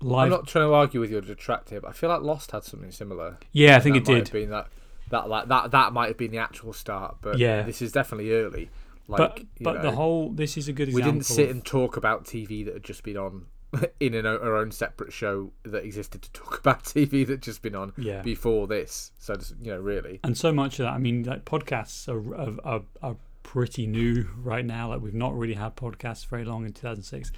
I'm 0.00 0.30
not 0.30 0.46
trying 0.46 0.66
to 0.68 0.72
argue 0.74 1.00
with 1.00 1.10
you 1.10 1.18
or 1.18 1.20
detract 1.20 1.70
here, 1.70 1.80
but 1.80 1.88
I 1.88 1.92
feel 1.92 2.08
like 2.08 2.22
Lost 2.22 2.52
had 2.52 2.64
something 2.64 2.92
similar. 2.92 3.38
yeah, 3.52 3.76
I 3.76 3.80
think 3.80 3.96
it 3.96 4.04
did. 4.04 4.30
Been 4.30 4.50
that 4.50 4.68
that 5.10 5.28
like 5.28 5.48
that 5.48 5.70
that 5.72 5.92
might 5.92 6.08
have 6.08 6.16
been 6.16 6.30
the 6.30 6.38
actual 6.38 6.72
start, 6.72 7.16
but 7.20 7.38
Yeah. 7.38 7.62
this 7.62 7.82
is 7.82 7.92
definitely 7.92 8.32
early. 8.32 8.70
Like, 9.10 9.18
but 9.18 9.44
but 9.60 9.82
the 9.82 9.92
whole 9.92 10.30
this 10.32 10.56
is 10.56 10.68
a 10.68 10.72
good 10.72 10.92
we 10.92 11.02
didn't 11.02 11.24
sit 11.24 11.48
and 11.50 11.64
talk 11.64 11.96
about 11.96 12.24
TV 12.24 12.64
that 12.66 12.74
had 12.74 12.84
just 12.84 13.02
been 13.02 13.16
on 13.16 13.46
in 14.00 14.14
an, 14.14 14.24
our 14.26 14.56
own 14.56 14.70
separate 14.70 15.12
show 15.12 15.50
that 15.62 15.84
existed 15.84 16.22
to 16.22 16.32
talk 16.32 16.58
about 16.60 16.84
TV 16.84 17.26
that 17.26 17.40
just 17.40 17.60
been 17.62 17.74
on 17.74 17.92
Yeah. 17.96 18.22
before 18.22 18.66
this. 18.66 19.12
So 19.18 19.34
just, 19.34 19.54
you 19.60 19.72
know, 19.72 19.80
really, 19.80 20.20
and 20.24 20.36
so 20.36 20.52
much 20.52 20.78
of 20.78 20.84
that. 20.84 20.92
I 20.92 20.98
mean, 20.98 21.24
like 21.24 21.44
podcasts 21.44 22.08
are, 22.08 22.34
are 22.34 22.54
are 22.64 22.82
are 23.02 23.16
pretty 23.48 23.86
new 23.86 24.28
right 24.42 24.64
now. 24.64 24.90
Like 24.90 25.00
we've 25.00 25.14
not 25.14 25.34
really 25.34 25.54
had 25.54 25.74
podcasts 25.74 26.26
very 26.26 26.44
long 26.44 26.66
in 26.66 26.72
2006. 26.74 27.32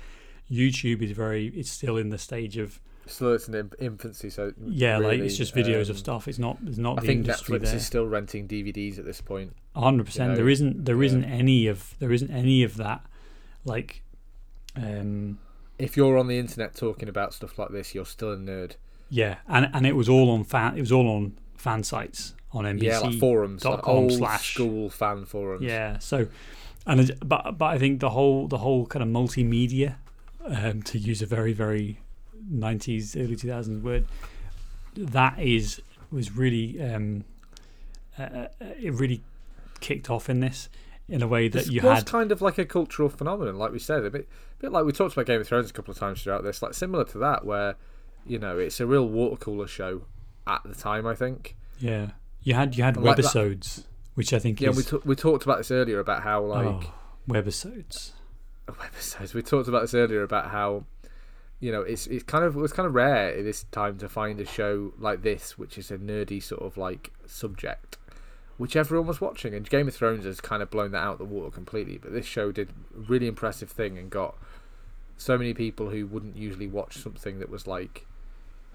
YouTube 0.50 1.02
is 1.02 1.12
very. 1.12 1.46
It's 1.48 1.70
still 1.70 1.96
in 1.96 2.08
the 2.08 2.18
stage 2.18 2.56
of 2.56 2.80
still 3.06 3.32
it's 3.32 3.46
in 3.46 3.70
infancy. 3.78 4.28
So 4.28 4.52
yeah, 4.66 4.98
like 4.98 5.20
it's 5.20 5.36
just 5.36 5.54
videos 5.54 5.84
um, 5.84 5.92
of 5.92 5.98
stuff. 5.98 6.26
It's 6.26 6.40
not. 6.40 6.58
it's 6.66 6.78
not 6.78 6.98
I 6.98 7.02
the 7.02 7.06
think 7.06 7.20
industry 7.20 7.58
Netflix 7.60 7.62
there. 7.62 7.76
is 7.76 7.86
still 7.86 8.06
renting 8.06 8.48
DVDs 8.48 8.98
at 8.98 9.04
this 9.04 9.20
point. 9.20 9.54
hundred 9.76 10.06
percent. 10.06 10.34
There 10.34 10.48
isn't. 10.48 10.84
There 10.84 10.96
yeah. 10.96 11.02
not 11.06 11.24
any 11.24 11.68
of. 11.68 11.94
There 12.00 12.12
isn't 12.12 12.30
any 12.30 12.64
of 12.64 12.76
that. 12.78 13.06
Like, 13.64 14.02
um, 14.74 15.38
If 15.78 15.96
you're 15.96 16.18
on 16.18 16.26
the 16.26 16.40
internet 16.40 16.74
talking 16.74 17.08
about 17.08 17.34
stuff 17.34 17.56
like 17.56 17.70
this, 17.70 17.94
you're 17.94 18.06
still 18.06 18.32
a 18.32 18.36
nerd. 18.36 18.74
yeah, 19.10 19.36
and 19.46 19.70
and 19.72 19.86
it 19.86 19.94
was 19.94 20.08
all 20.08 20.28
on 20.28 20.42
fan. 20.42 20.76
It 20.76 20.80
was 20.80 20.90
all 20.90 21.08
on 21.08 21.38
fan 21.56 21.84
sites 21.84 22.34
on 22.52 22.64
NBC. 22.64 22.82
yeah, 22.82 22.98
like 22.98 23.18
forums, 23.18 23.62
dot 23.62 23.82
com 23.82 24.10
slash- 24.10 24.54
school 24.54 24.90
fan 24.90 25.24
forums. 25.24 25.62
Yeah. 25.62 25.98
So, 25.98 26.26
and 26.86 27.16
but 27.24 27.58
but 27.58 27.66
I 27.66 27.78
think 27.78 28.00
the 28.00 28.10
whole 28.10 28.48
the 28.48 28.58
whole 28.58 28.86
kind 28.86 29.02
of 29.02 29.08
multimedia, 29.08 29.96
um, 30.44 30.82
to 30.84 30.98
use 30.98 31.22
a 31.22 31.26
very 31.26 31.52
very 31.52 31.98
nineties 32.48 33.16
early 33.16 33.36
two 33.36 33.48
thousands 33.48 33.82
word, 33.84 34.06
that 34.96 35.38
is 35.38 35.80
was 36.10 36.32
really 36.32 36.80
um, 36.82 37.24
uh, 38.18 38.22
uh, 38.22 38.46
it 38.80 38.92
really 38.94 39.22
kicked 39.80 40.10
off 40.10 40.28
in 40.28 40.40
this 40.40 40.68
in 41.08 41.22
a 41.22 41.26
way 41.28 41.48
that 41.48 41.60
This 41.64 41.68
you 41.70 41.82
was 41.82 41.98
had. 41.98 42.06
kind 42.06 42.30
of 42.32 42.40
like 42.42 42.56
a 42.58 42.64
cultural 42.64 43.08
phenomenon, 43.08 43.56
like 43.56 43.72
we 43.72 43.78
said, 43.80 44.04
a 44.04 44.10
bit, 44.10 44.28
a 44.58 44.62
bit 44.62 44.72
like 44.72 44.84
we 44.84 44.92
talked 44.92 45.12
about 45.12 45.26
Game 45.26 45.40
of 45.40 45.48
Thrones 45.48 45.68
a 45.70 45.72
couple 45.72 45.90
of 45.90 45.98
times 45.98 46.22
throughout 46.22 46.44
this, 46.44 46.62
like 46.62 46.74
similar 46.74 47.04
to 47.06 47.18
that, 47.18 47.44
where 47.44 47.76
you 48.26 48.38
know 48.38 48.58
it's 48.58 48.80
a 48.80 48.86
real 48.86 49.08
water 49.08 49.36
cooler 49.36 49.66
show 49.66 50.02
at 50.46 50.62
the 50.64 50.74
time. 50.74 51.06
I 51.06 51.14
think. 51.14 51.56
Yeah, 51.78 52.10
you 52.42 52.54
had 52.54 52.76
you 52.76 52.84
had 52.84 52.96
like 52.96 53.16
that- 53.16 53.24
webisodes, 53.24 53.84
which 54.14 54.32
I 54.32 54.38
think 54.38 54.60
Yeah, 54.60 54.70
is 54.70 54.76
we 54.76 54.82
t- 54.82 55.04
we 55.04 55.14
talked 55.16 55.44
about 55.44 55.58
this 55.58 55.70
earlier 55.70 55.98
about 55.98 56.22
how 56.22 56.42
oh, 56.42 56.46
like 56.46 56.66
oh, 56.66 56.92
webisodes. 57.28 58.12
episodes. 58.68 59.34
We 59.34 59.42
talked 59.42 59.68
about 59.68 59.82
this 59.82 59.94
earlier 59.94 60.22
about 60.22 60.50
how 60.50 60.84
you 61.58 61.72
know 61.72 61.82
it's 61.82 62.06
it's 62.06 62.22
kind 62.22 62.44
of 62.44 62.56
it 62.56 62.60
was 62.60 62.72
kind 62.72 62.86
of 62.86 62.94
rare 62.94 63.36
at 63.36 63.44
this 63.44 63.64
time 63.72 63.98
to 63.98 64.08
find 64.08 64.40
a 64.40 64.46
show 64.46 64.92
like 64.98 65.22
this, 65.22 65.58
which 65.58 65.76
is 65.78 65.90
a 65.90 65.98
nerdy 65.98 66.42
sort 66.42 66.62
of 66.62 66.76
like 66.76 67.12
subject, 67.26 67.98
which 68.58 68.76
everyone 68.76 69.06
was 69.08 69.20
watching. 69.20 69.54
And 69.54 69.68
Game 69.68 69.88
of 69.88 69.94
Thrones 69.94 70.24
has 70.24 70.40
kind 70.40 70.62
of 70.62 70.70
blown 70.70 70.92
that 70.92 70.98
out 71.02 71.18
the 71.18 71.24
water 71.24 71.50
completely. 71.50 71.98
But 71.98 72.12
this 72.12 72.26
show 72.26 72.52
did 72.52 72.70
a 72.96 73.00
really 73.00 73.26
impressive 73.26 73.70
thing 73.70 73.98
and 73.98 74.08
got 74.08 74.36
so 75.16 75.36
many 75.36 75.52
people 75.52 75.90
who 75.90 76.06
wouldn't 76.06 76.36
usually 76.36 76.66
watch 76.66 76.96
something 76.96 77.40
that 77.40 77.50
was 77.50 77.66
like 77.66 78.06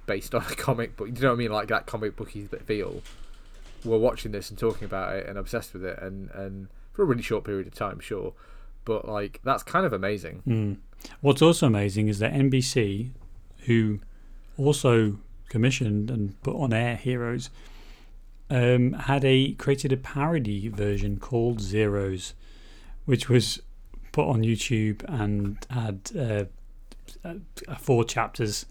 based 0.05 0.35
on 0.35 0.41
a 0.43 0.55
comic 0.55 0.95
book. 0.97 1.07
You 1.07 1.13
know 1.13 1.29
what 1.29 1.35
I 1.35 1.37
mean? 1.37 1.51
Like 1.51 1.69
that 1.69 1.85
comic 1.85 2.15
booky 2.15 2.45
feel. 2.65 3.01
Were 3.85 3.97
watching 3.97 4.31
this 4.31 4.49
and 4.49 4.57
talking 4.57 4.85
about 4.85 5.15
it 5.15 5.27
and 5.27 5.37
obsessed 5.37 5.73
with 5.73 5.85
it, 5.85 5.99
and 6.01 6.29
and 6.31 6.67
for 6.91 7.03
a 7.03 7.05
really 7.05 7.21
short 7.21 7.43
period 7.43 7.67
of 7.67 7.75
time, 7.75 7.99
sure. 7.99 8.33
But 8.83 9.07
like 9.07 9.41
that's 9.43 9.63
kind 9.63 9.85
of 9.85 9.93
amazing. 9.93 10.43
Mm. 10.47 10.77
What's 11.21 11.41
also 11.41 11.67
amazing 11.67 12.07
is 12.07 12.19
that 12.19 12.33
NBC, 12.33 13.11
who 13.65 13.99
also 14.57 15.19
commissioned 15.49 16.09
and 16.09 16.41
put 16.41 16.55
on 16.55 16.73
air 16.73 16.95
Heroes, 16.95 17.49
um, 18.49 18.93
had 18.93 19.25
a 19.25 19.53
created 19.53 19.91
a 19.91 19.97
parody 19.97 20.67
version 20.67 21.19
called 21.19 21.61
Zeros, 21.61 22.33
which 23.05 23.29
was 23.29 23.61
put 24.11 24.27
on 24.27 24.41
YouTube 24.43 25.03
and 25.07 25.57
had 25.69 26.11
uh, 26.17 26.45
uh, 27.27 27.75
four 27.77 28.03
chapters, 28.03 28.65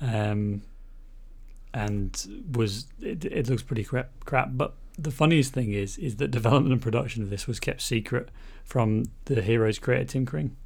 um, 0.00 0.62
and 1.74 2.44
was 2.52 2.86
it, 3.02 3.24
it 3.24 3.48
looks 3.50 3.62
pretty 3.62 3.84
crap, 3.84 4.08
crap. 4.24 4.50
But 4.52 4.74
the 4.96 5.10
funniest 5.10 5.52
thing 5.52 5.72
is 5.72 5.98
is 5.98 6.16
that 6.16 6.30
development 6.30 6.72
and 6.72 6.80
production 6.80 7.22
of 7.22 7.30
this 7.30 7.46
was 7.46 7.60
kept 7.60 7.82
secret 7.82 8.30
from 8.64 9.04
the 9.26 9.42
Heroes 9.42 9.78
creator 9.78 10.04
Tim 10.04 10.24
Kring, 10.24 10.56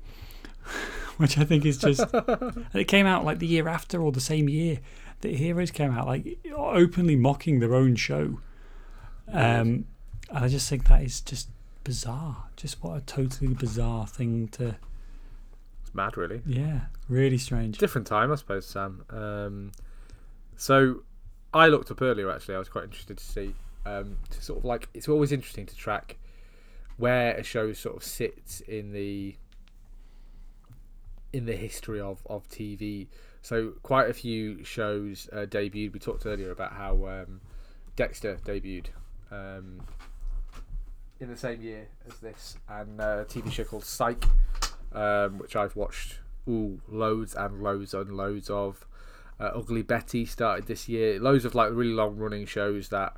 which 1.16 1.38
I 1.38 1.44
think 1.44 1.64
is 1.64 1.78
just. 1.78 2.00
and 2.12 2.66
it 2.74 2.84
came 2.84 3.06
out 3.06 3.24
like 3.24 3.38
the 3.38 3.46
year 3.46 3.66
after 3.66 4.00
or 4.00 4.12
the 4.12 4.20
same 4.20 4.48
year 4.48 4.80
that 5.22 5.34
Heroes 5.34 5.70
came 5.70 5.90
out, 5.90 6.06
like 6.06 6.38
openly 6.54 7.16
mocking 7.16 7.58
their 7.58 7.74
own 7.74 7.96
show. 7.96 8.38
Um, 9.28 9.86
and 10.30 10.44
I 10.44 10.48
just 10.48 10.68
think 10.68 10.86
that 10.88 11.02
is 11.02 11.20
just 11.22 11.48
bizarre. 11.84 12.44
Just 12.56 12.82
what 12.84 12.98
a 12.98 13.00
totally 13.00 13.54
bizarre 13.54 14.06
thing 14.06 14.48
to. 14.48 14.76
It's 15.82 15.94
mad, 15.94 16.18
really. 16.18 16.42
Yeah, 16.44 16.80
really 17.08 17.38
strange. 17.38 17.78
Different 17.78 18.06
time, 18.06 18.30
I 18.30 18.34
suppose, 18.34 18.66
Sam. 18.66 19.04
Um, 19.08 19.72
so 20.58 21.02
I 21.54 21.68
looked 21.68 21.90
up 21.90 22.02
earlier. 22.02 22.30
Actually, 22.30 22.56
I 22.56 22.58
was 22.58 22.68
quite 22.68 22.84
interested 22.84 23.16
to 23.16 23.24
see 23.24 23.54
um, 23.86 24.18
to 24.30 24.44
sort 24.44 24.58
of 24.58 24.64
like 24.64 24.88
it's 24.92 25.08
always 25.08 25.32
interesting 25.32 25.64
to 25.66 25.76
track 25.76 26.18
where 26.98 27.34
a 27.36 27.44
show 27.44 27.72
sort 27.72 27.96
of 27.96 28.02
sits 28.04 28.60
in 28.62 28.92
the 28.92 29.36
in 31.32 31.46
the 31.46 31.56
history 31.56 32.00
of, 32.00 32.20
of 32.26 32.46
TV. 32.48 33.06
So 33.40 33.72
quite 33.82 34.10
a 34.10 34.12
few 34.12 34.64
shows 34.64 35.28
uh, 35.32 35.46
debuted. 35.46 35.92
We 35.92 36.00
talked 36.00 36.26
earlier 36.26 36.50
about 36.50 36.72
how 36.72 37.06
um, 37.06 37.40
Dexter 37.96 38.36
debuted 38.44 38.86
um, 39.30 39.80
in 41.20 41.28
the 41.28 41.36
same 41.36 41.62
year 41.62 41.86
as 42.06 42.18
this, 42.18 42.56
and 42.68 43.00
uh, 43.00 43.18
a 43.20 43.24
TV 43.24 43.50
show 43.52 43.64
called 43.64 43.84
Psych, 43.84 44.24
um, 44.92 45.38
which 45.38 45.54
I've 45.54 45.76
watched 45.76 46.18
ooh, 46.48 46.80
loads 46.88 47.34
and 47.34 47.62
loads 47.62 47.94
and 47.94 48.16
loads 48.16 48.50
of. 48.50 48.84
Uh, 49.40 49.50
Ugly 49.54 49.82
Betty 49.82 50.24
started 50.26 50.66
this 50.66 50.88
year. 50.88 51.20
Loads 51.20 51.44
of 51.44 51.54
like 51.54 51.70
really 51.72 51.92
long 51.92 52.16
running 52.16 52.44
shows 52.46 52.88
that 52.88 53.16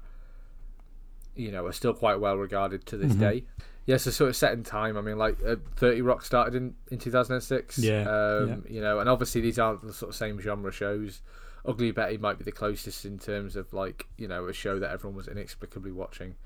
you 1.35 1.51
know 1.51 1.67
are 1.67 1.73
still 1.73 1.95
quite 1.95 2.21
well 2.21 2.37
regarded 2.37 2.85
to 2.87 2.97
this 2.97 3.13
Mhm. 3.13 3.21
day. 3.21 3.45
Yeah, 3.87 3.97
so 3.97 4.11
sort 4.11 4.29
of 4.31 4.37
set 4.37 4.53
in 4.53 4.63
time. 4.63 4.97
I 4.97 5.01
mean, 5.01 5.17
like 5.19 5.39
uh, 5.45 5.57
Thirty 5.77 6.03
Rock 6.03 6.25
started 6.25 6.55
in 6.55 6.75
in 6.91 6.99
two 6.99 7.11
thousand 7.11 7.35
and 7.37 7.43
six. 7.43 7.79
Yeah, 7.79 8.03
um, 8.03 8.65
you 8.69 8.81
know, 8.81 9.01
and 9.01 9.09
obviously 9.09 9.41
these 9.41 9.59
aren't 9.59 9.83
the 9.83 9.93
sort 9.93 10.11
of 10.11 10.17
same 10.17 10.39
genre 10.41 10.71
shows. 10.71 11.23
Ugly 11.65 11.91
Betty 11.93 12.17
might 12.19 12.39
be 12.39 12.45
the 12.45 12.53
closest 12.53 13.05
in 13.05 13.19
terms 13.19 13.57
of 13.57 13.73
like 13.73 14.07
you 14.17 14.29
know 14.29 14.47
a 14.47 14.53
show 14.53 14.79
that 14.79 14.91
everyone 14.91 15.17
was 15.17 15.29
inexplicably 15.29 15.93
watching. 15.93 16.37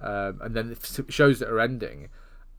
Um, 0.00 0.40
and 0.42 0.54
then 0.56 0.68
the 0.74 1.04
shows 1.08 1.38
that 1.38 1.48
are 1.48 1.60
ending. 1.60 2.08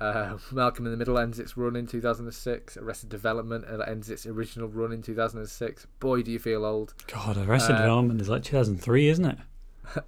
Uh, 0.03 0.37
Malcolm 0.51 0.85
in 0.85 0.91
the 0.91 0.97
Middle 0.97 1.17
ends 1.17 1.39
its 1.39 1.55
run 1.55 1.75
in 1.75 1.87
2006. 1.87 2.77
Arrested 2.77 3.09
Development 3.09 3.63
uh, 3.65 3.79
ends 3.83 4.09
its 4.09 4.25
original 4.25 4.67
run 4.67 4.91
in 4.91 5.01
2006. 5.01 5.87
Boy, 5.99 6.21
do 6.21 6.31
you 6.31 6.39
feel 6.39 6.65
old. 6.65 6.93
God, 7.07 7.37
Arrested 7.37 7.75
Uh, 7.75 7.81
Development 7.81 8.19
is 8.19 8.27
like 8.27 8.43
2003, 8.43 9.07
isn't 9.07 9.25
it? 9.25 9.37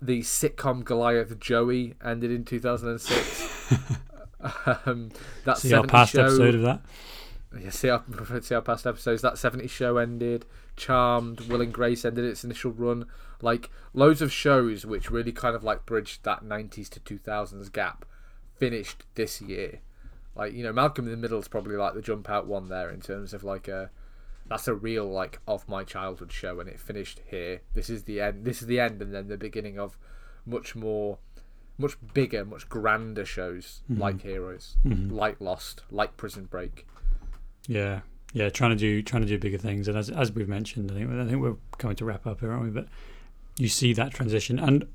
The 0.02 0.22
sitcom 0.22 0.84
Goliath 0.84 1.38
Joey 1.39 1.96
ended 2.04 2.32
in 2.32 2.46
2006. 2.46 3.72
um, 4.86 5.12
that 5.43 5.58
See 5.58 5.74
our 5.74 5.86
past 5.86 6.14
show, 6.14 6.26
episode 6.26 6.56
of 6.56 6.62
that. 6.62 6.82
Yeah, 7.62 7.70
see 7.70 7.89
our, 7.89 8.04
see 8.41 8.56
our 8.56 8.62
past 8.62 8.88
episodes. 8.88 9.22
That 9.22 9.38
70 9.38 9.68
show 9.68 9.98
ended. 9.98 10.46
Charmed, 10.76 11.41
Will 11.41 11.62
and 11.62 11.74
Grace 11.74 12.04
ended 12.06 12.26
its 12.26 12.43
initial 12.43 12.72
run. 12.72 13.06
Like 13.41 13.70
loads 13.93 14.22
of 14.22 14.32
shows 14.32 14.86
which 14.86 15.12
really 15.12 15.32
kind 15.32 15.56
of 15.56 15.64
like 15.64 15.86
bridged 15.86 16.24
that 16.24 16.43
90s 16.43 16.89
to 16.89 17.00
2000s 17.00 17.72
gap 17.72 18.06
finished 18.58 19.04
this 19.16 19.41
year. 19.41 19.82
Like 20.36 20.53
you 20.53 20.63
know, 20.63 20.73
Malcolm 20.73 21.05
in 21.05 21.11
the 21.11 21.17
Middle 21.17 21.39
is 21.39 21.47
probably 21.47 21.75
like 21.75 21.93
the 21.93 22.01
jump 22.01 22.29
out 22.29 22.47
one 22.47 22.69
there 22.69 22.89
in 22.89 23.01
terms 23.01 23.33
of 23.33 23.43
like 23.43 23.67
a 23.67 23.89
that's 24.47 24.67
a 24.67 24.75
real 24.75 25.05
like 25.05 25.39
of 25.47 25.67
my 25.67 25.83
childhood 25.83 26.31
show, 26.31 26.59
and 26.59 26.69
it 26.69 26.79
finished 26.79 27.21
here. 27.27 27.61
This 27.73 27.89
is 27.89 28.03
the 28.03 28.21
end. 28.21 28.45
This 28.45 28.61
is 28.61 28.67
the 28.67 28.79
end, 28.79 29.01
and 29.01 29.13
then 29.13 29.27
the 29.27 29.38
beginning 29.38 29.79
of 29.79 29.97
much 30.45 30.75
more, 30.75 31.17
much 31.77 31.95
bigger, 32.13 32.45
much 32.45 32.69
grander 32.69 33.25
shows 33.25 33.81
mm-hmm. 33.89 34.01
like 34.01 34.21
Heroes, 34.21 34.77
mm-hmm. 34.86 35.13
like 35.13 35.39
Lost, 35.39 35.83
like 35.89 36.17
Prison 36.17 36.45
Break. 36.45 36.86
Yeah, 37.67 38.01
yeah, 38.33 38.49
trying 38.49 38.71
to 38.71 38.75
do 38.75 39.01
trying 39.01 39.23
to 39.23 39.27
do 39.27 39.39
bigger 39.39 39.57
things, 39.57 39.88
and 39.88 39.97
as 39.97 40.09
as 40.09 40.31
we've 40.31 40.49
mentioned, 40.49 40.91
I 40.91 40.95
think 40.95 41.11
I 41.11 41.25
think 41.25 41.41
we're 41.41 41.57
going 41.77 41.95
to 41.95 42.05
wrap 42.05 42.27
up 42.27 42.41
here, 42.41 42.51
aren't 42.51 42.63
we? 42.63 42.69
But 42.69 42.88
you 43.57 43.69
see 43.69 43.93
that 43.93 44.13
transition, 44.13 44.59
and 44.59 44.86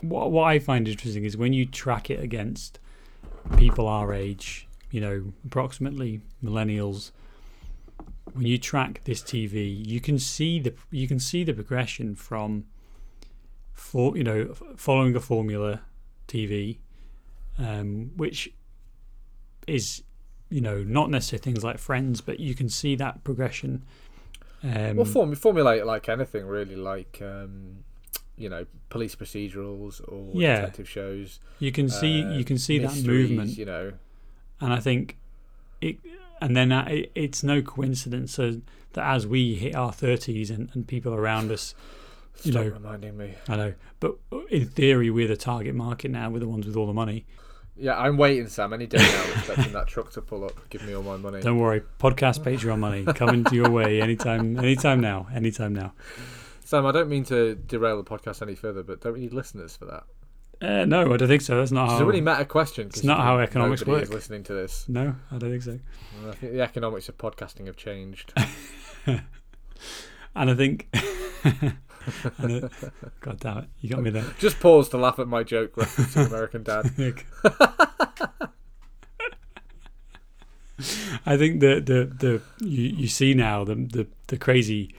what 0.00 0.30
what 0.30 0.44
I 0.44 0.58
find 0.58 0.88
interesting 0.88 1.24
is 1.24 1.36
when 1.36 1.52
you 1.52 1.66
track 1.66 2.08
it 2.08 2.20
against 2.20 2.78
people 3.56 3.86
our 3.86 4.14
age, 4.14 4.66
you 4.90 5.00
know, 5.00 5.32
approximately 5.46 6.20
millennials. 6.42 7.10
When 8.32 8.46
you 8.46 8.58
track 8.58 9.02
this 9.04 9.22
TV, 9.22 9.86
you 9.86 10.00
can 10.00 10.18
see 10.18 10.58
the 10.60 10.74
you 10.90 11.08
can 11.08 11.18
see 11.20 11.44
the 11.44 11.54
progression 11.54 12.14
from, 12.14 12.64
for 13.72 14.16
you 14.16 14.24
know, 14.24 14.54
following 14.76 15.14
a 15.16 15.20
formula 15.20 15.80
TV, 16.28 16.78
um, 17.58 18.10
which 18.16 18.52
is 19.66 20.02
you 20.50 20.60
know 20.60 20.82
not 20.82 21.10
necessarily 21.10 21.42
things 21.42 21.64
like 21.64 21.78
Friends, 21.78 22.20
but 22.20 22.38
you 22.40 22.54
can 22.54 22.68
see 22.68 22.94
that 22.96 23.24
progression. 23.24 23.84
Um, 24.62 24.96
Well, 24.96 25.04
form, 25.04 25.34
formulate 25.34 25.86
like 25.86 26.08
anything, 26.08 26.46
really, 26.46 26.76
like 26.76 27.20
um, 27.22 27.84
you 28.36 28.48
know, 28.48 28.66
police 28.90 29.14
procedurals 29.14 30.00
or 30.06 30.30
Yeah. 30.40 30.56
detective 30.60 30.88
shows. 30.88 31.40
you 31.58 31.72
can 31.72 31.88
see 31.88 32.22
uh, 32.22 32.32
you 32.38 32.44
can 32.44 32.58
see 32.58 32.78
that 32.78 33.02
movement, 33.02 33.56
You 33.56 33.64
know, 33.64 33.92
and 34.60 34.72
I 34.72 34.80
think 34.80 35.16
it, 35.80 35.96
and 36.40 36.56
then 36.56 36.72
it, 36.72 37.10
it's 37.14 37.42
no 37.42 37.62
coincidence 37.62 38.36
that 38.36 38.60
as 38.96 39.26
we 39.26 39.54
hit 39.54 39.74
our 39.74 39.92
thirties 39.92 40.50
and, 40.50 40.70
and 40.74 40.86
people 40.86 41.14
around 41.14 41.50
us, 41.50 41.74
you 42.42 42.52
stop 42.52 42.64
know, 42.64 42.70
reminding 42.70 43.16
me. 43.16 43.34
I 43.48 43.56
know, 43.56 43.74
but 44.00 44.16
in 44.50 44.68
theory 44.68 45.10
we're 45.10 45.28
the 45.28 45.36
target 45.36 45.74
market 45.74 46.10
now. 46.10 46.30
We're 46.30 46.40
the 46.40 46.48
ones 46.48 46.66
with 46.66 46.76
all 46.76 46.86
the 46.86 46.92
money. 46.92 47.26
Yeah, 47.78 47.98
I'm 47.98 48.16
waiting, 48.16 48.48
Sam. 48.48 48.72
Any 48.72 48.86
day 48.86 48.96
now, 48.96 49.24
expecting 49.34 49.72
that 49.74 49.86
truck 49.86 50.10
to 50.12 50.22
pull 50.22 50.44
up, 50.44 50.52
give 50.70 50.82
me 50.86 50.94
all 50.94 51.02
my 51.02 51.18
money. 51.18 51.42
Don't 51.42 51.58
worry, 51.58 51.82
podcast 51.98 52.40
Patreon 52.40 52.78
money 52.78 53.04
coming 53.04 53.44
to 53.44 53.54
your 53.54 53.68
way 53.68 54.00
anytime, 54.00 54.58
anytime 54.58 55.00
now, 55.00 55.26
anytime 55.34 55.74
now. 55.74 55.92
Sam, 56.64 56.86
I 56.86 56.92
don't 56.92 57.10
mean 57.10 57.24
to 57.24 57.54
derail 57.54 58.02
the 58.02 58.08
podcast 58.08 58.40
any 58.40 58.54
further, 58.54 58.82
but 58.82 59.02
don't 59.02 59.12
we 59.12 59.20
need 59.20 59.34
listeners 59.34 59.76
for 59.76 59.84
that? 59.84 60.04
Uh, 60.62 60.84
no, 60.86 61.12
I 61.12 61.16
don't 61.18 61.28
think 61.28 61.42
so. 61.42 61.56
That's 61.58 61.70
not 61.70 61.84
It's 61.84 61.92
how. 61.98 62.00
a 62.02 62.04
really 62.06 62.20
meta 62.22 62.44
Question. 62.46 62.86
it's 62.86 63.04
not 63.04 63.18
how 63.20 63.38
economics 63.38 63.84
nobody 63.86 64.04
is 64.04 64.10
listening 64.12 64.42
to 64.44 64.54
this. 64.54 64.88
no, 64.88 65.14
I 65.30 65.36
don't 65.38 65.50
think 65.50 65.62
so. 65.62 65.78
I 66.28 66.32
think 66.32 66.52
the 66.54 66.62
economics 66.62 67.08
of 67.10 67.18
podcasting 67.18 67.66
have 67.66 67.76
changed. 67.76 68.32
And 70.38 70.50
I 70.50 70.54
think, 70.54 70.88
and 71.44 71.76
I- 72.38 72.68
God 73.22 73.40
damn 73.40 73.58
it, 73.58 73.64
you 73.80 73.88
got 73.88 74.02
me 74.02 74.10
there. 74.10 74.24
Just 74.38 74.60
pause 74.60 74.90
to 74.90 74.98
laugh 74.98 75.18
at 75.18 75.26
my 75.28 75.42
joke 75.42 75.74
referencing 75.76 76.26
American 76.26 76.62
Dad. 76.62 76.90
I 81.24 81.36
think 81.38 81.60
the 81.60 81.80
the 81.80 82.04
the 82.18 82.42
you, 82.64 82.82
you 82.84 83.08
see 83.08 83.32
now 83.32 83.64
the 83.64 83.74
the 83.76 84.06
the 84.26 84.36
crazy 84.36 84.94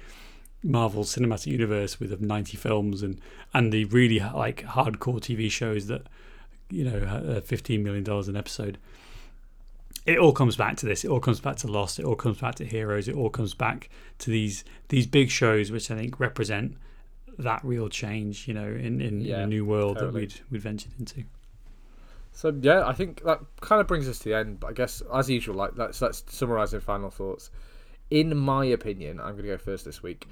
Marvel 0.64 1.03
Cinematic 1.03 1.47
Universe 1.47 1.99
with 1.99 2.20
90 2.20 2.58
films 2.58 3.03
and 3.03 3.20
and 3.53 3.72
the 3.72 3.86
really 3.86 4.20
like 4.20 4.64
hardcore 4.64 5.20
TV 5.20 5.49
shows 5.49 5.88
that 5.88 6.03
you 6.70 6.84
know 6.84 6.99
uh, 7.38 7.41
15 7.41 7.84
million 7.84 8.03
dollars 8.03 8.28
an 8.28 8.36
episode. 8.36 8.78
It 10.05 10.18
all 10.20 10.32
comes 10.32 10.55
back 10.55 10.78
to 10.78 10.86
this. 10.86 11.03
It 11.03 11.10
all 11.10 11.20
comes 11.20 11.41
back 11.41 11.58
to 11.58 11.68
Lost. 11.68 11.99
It 11.99 12.05
all 12.05 12.16
comes 12.16 12.39
back 12.39 12.55
to 12.55 12.66
Heroes. 12.66 13.10
It 13.10 13.16
all 13.16 13.30
comes 13.30 13.53
back 13.53 13.89
to 14.20 14.30
these 14.30 14.64
these 14.89 15.05
big 15.05 15.30
shows, 15.30 15.72
which 15.72 15.91
I 15.91 15.95
think 15.95 16.20
represent 16.20 16.78
that 17.38 17.64
real 17.64 17.89
change. 17.89 18.47
You 18.47 18.53
know, 18.53 18.68
in 18.68 19.01
in, 19.01 19.26
in 19.26 19.39
a 19.39 19.47
new 19.47 19.66
world 19.66 19.97
totally. 19.97 20.26
that 20.26 20.41
we'd 20.49 20.51
we'd 20.51 20.62
ventured 20.62 20.93
into. 20.97 21.24
So 22.32 22.55
yeah, 22.62 22.86
I 22.86 22.93
think 22.93 23.24
that 23.24 23.41
kind 23.62 23.82
of 23.82 23.88
brings 23.88 24.08
us 24.08 24.20
to 24.20 24.30
the 24.30 24.36
end. 24.36 24.60
But 24.60 24.68
I 24.68 24.74
guess 24.74 25.01
as 25.14 25.30
usual, 25.30 25.55
like 25.55 25.72
let's 25.76 26.01
let's 26.01 26.24
summarize 26.30 26.74
in 26.74 26.82
final 26.82 27.10
thoughts. 27.10 27.51
In 28.10 28.38
my 28.38 28.66
opinion, 28.66 29.20
I'm 29.20 29.34
going 29.34 29.43
to 29.43 29.49
go 29.49 29.58
first 29.58 29.86
this 29.86 30.01
week. 30.01 30.28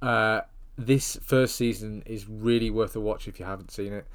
Uh, 0.00 0.42
this 0.76 1.18
first 1.22 1.56
season 1.56 2.02
is 2.06 2.28
really 2.28 2.70
worth 2.70 2.94
a 2.94 3.00
watch 3.00 3.26
if 3.26 3.40
you 3.40 3.46
haven't 3.46 3.70
seen 3.70 3.92
it. 3.92 4.06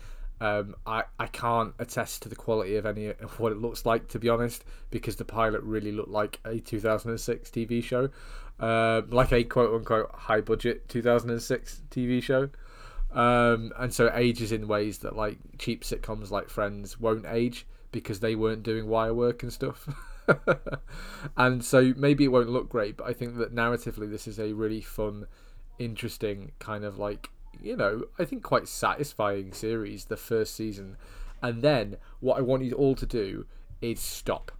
Um, 0.42 0.76
I 0.86 1.04
I 1.20 1.28
can't 1.28 1.74
attest 1.80 2.24
to 2.24 2.30
the 2.30 2.36
quality 2.36 2.76
of 2.76 2.86
any 2.86 3.08
of 3.08 3.40
what 3.40 3.52
it 3.52 3.60
looks 3.60 3.86
like 3.86 4.08
to 4.10 4.20
be 4.20 4.30
honest, 4.30 4.66
because 4.90 5.16
the 5.16 5.26
pilot 5.26 5.62
really 5.62 5.92
looked 5.92 6.10
like 6.10 6.40
a 6.44 6.60
2006 6.60 7.50
TV 7.50 7.84
show, 7.84 8.10
uh, 8.60 9.04
like 9.10 9.32
a 9.32 9.44
quote 9.44 9.74
unquote 9.74 10.12
high 10.14 10.42
budget 10.42 10.90
2006 10.90 11.84
TV 11.90 12.22
show. 12.22 12.50
Um, 13.12 13.72
and 13.78 13.94
so 13.94 14.08
it 14.08 14.14
ages 14.16 14.52
in 14.52 14.68
ways 14.68 15.00
that 15.00 15.16
like 15.16 15.38
cheap 15.60 15.84
sitcoms 15.84 16.32
like 16.32 16.50
Friends 16.50 17.00
won't 17.00 17.26
age 17.28 17.68
because 17.92 18.20
they 18.20 18.36
weren't 18.36 18.64
doing 18.64 18.88
wire 18.88 19.14
work 19.14 19.44
and 19.44 19.54
stuff. 19.54 19.88
and 21.38 21.64
so 21.64 21.94
maybe 21.98 22.24
it 22.24 22.32
won't 22.32 22.50
look 22.50 22.70
great, 22.70 22.98
but 22.98 23.08
I 23.08 23.14
think 23.14 23.38
that 23.38 23.54
narratively 23.54 24.10
this 24.10 24.28
is 24.28 24.40
a 24.40 24.54
really 24.54 24.82
fun, 24.82 25.28
interesting 25.80 26.52
kind 26.60 26.84
of 26.84 26.98
like 27.00 27.30
you 27.62 27.76
know 27.76 28.04
I 28.18 28.26
think 28.26 28.44
quite 28.44 28.68
satisfying 28.68 29.54
series. 29.54 30.06
The 30.06 30.18
first 30.18 30.56
season, 30.56 30.98
and 31.42 31.62
then 31.62 31.98
what 32.20 32.38
I 32.38 32.42
want 32.42 32.64
you 32.64 32.74
all 32.74 32.96
to 32.96 33.06
do 33.06 33.46
is 33.82 34.00
stop. 34.00 34.52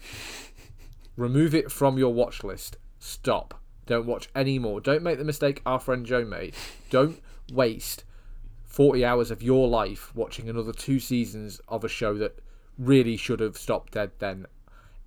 Remove 1.16 1.54
it 1.54 1.70
from 1.70 1.98
your 1.98 2.12
watch 2.12 2.42
list. 2.42 2.76
Stop. 2.98 3.60
Don't 3.86 4.06
watch 4.06 4.30
any 4.34 4.58
more. 4.58 4.80
Don't 4.80 5.02
make 5.02 5.18
the 5.18 5.24
mistake 5.24 5.60
our 5.66 5.78
friend 5.78 6.06
Joe 6.06 6.24
made. 6.24 6.54
Don't 6.90 7.20
waste 7.52 8.04
40 8.64 9.04
hours 9.04 9.30
of 9.30 9.42
your 9.42 9.68
life 9.68 10.14
watching 10.16 10.48
another 10.48 10.72
two 10.72 10.98
seasons 10.98 11.60
of 11.68 11.84
a 11.84 11.88
show 11.88 12.14
that 12.18 12.40
really 12.78 13.16
should 13.16 13.40
have 13.40 13.56
stopped 13.56 13.92
dead 13.92 14.10
then. 14.18 14.46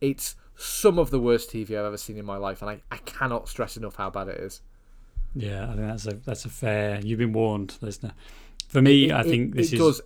It's 0.02 0.36
some 0.56 0.98
of 1.00 1.10
the 1.12 1.20
worst 1.20 1.52
TV 1.52 1.72
I've 1.72 1.86
ever 1.86 1.98
seen 1.98 2.18
in 2.18 2.26
my 2.26 2.38
life, 2.38 2.62
and 2.62 2.70
I, 2.72 2.82
I 2.92 2.98
cannot 2.98 3.48
stress 3.48 3.78
enough 3.78 3.96
how 3.96 4.10
bad 4.10 4.28
it 4.28 4.40
is. 4.40 4.62
Yeah, 5.36 5.66
I 5.66 5.76
think 5.76 5.88
that's 5.88 6.06
a 6.08 6.14
that's 6.16 6.46
a 6.46 6.50
fair. 6.50 7.00
You've 7.02 7.20
been 7.20 7.34
warned, 7.34 7.78
listener. 7.82 8.14
For 8.68 8.82
me, 8.82 9.10
It- 9.10 9.12
I 9.14 9.22
it- 9.22 9.26
think 9.26 9.56
this 9.56 9.72
it 9.72 9.76
is 9.76 9.80
does 9.80 10.02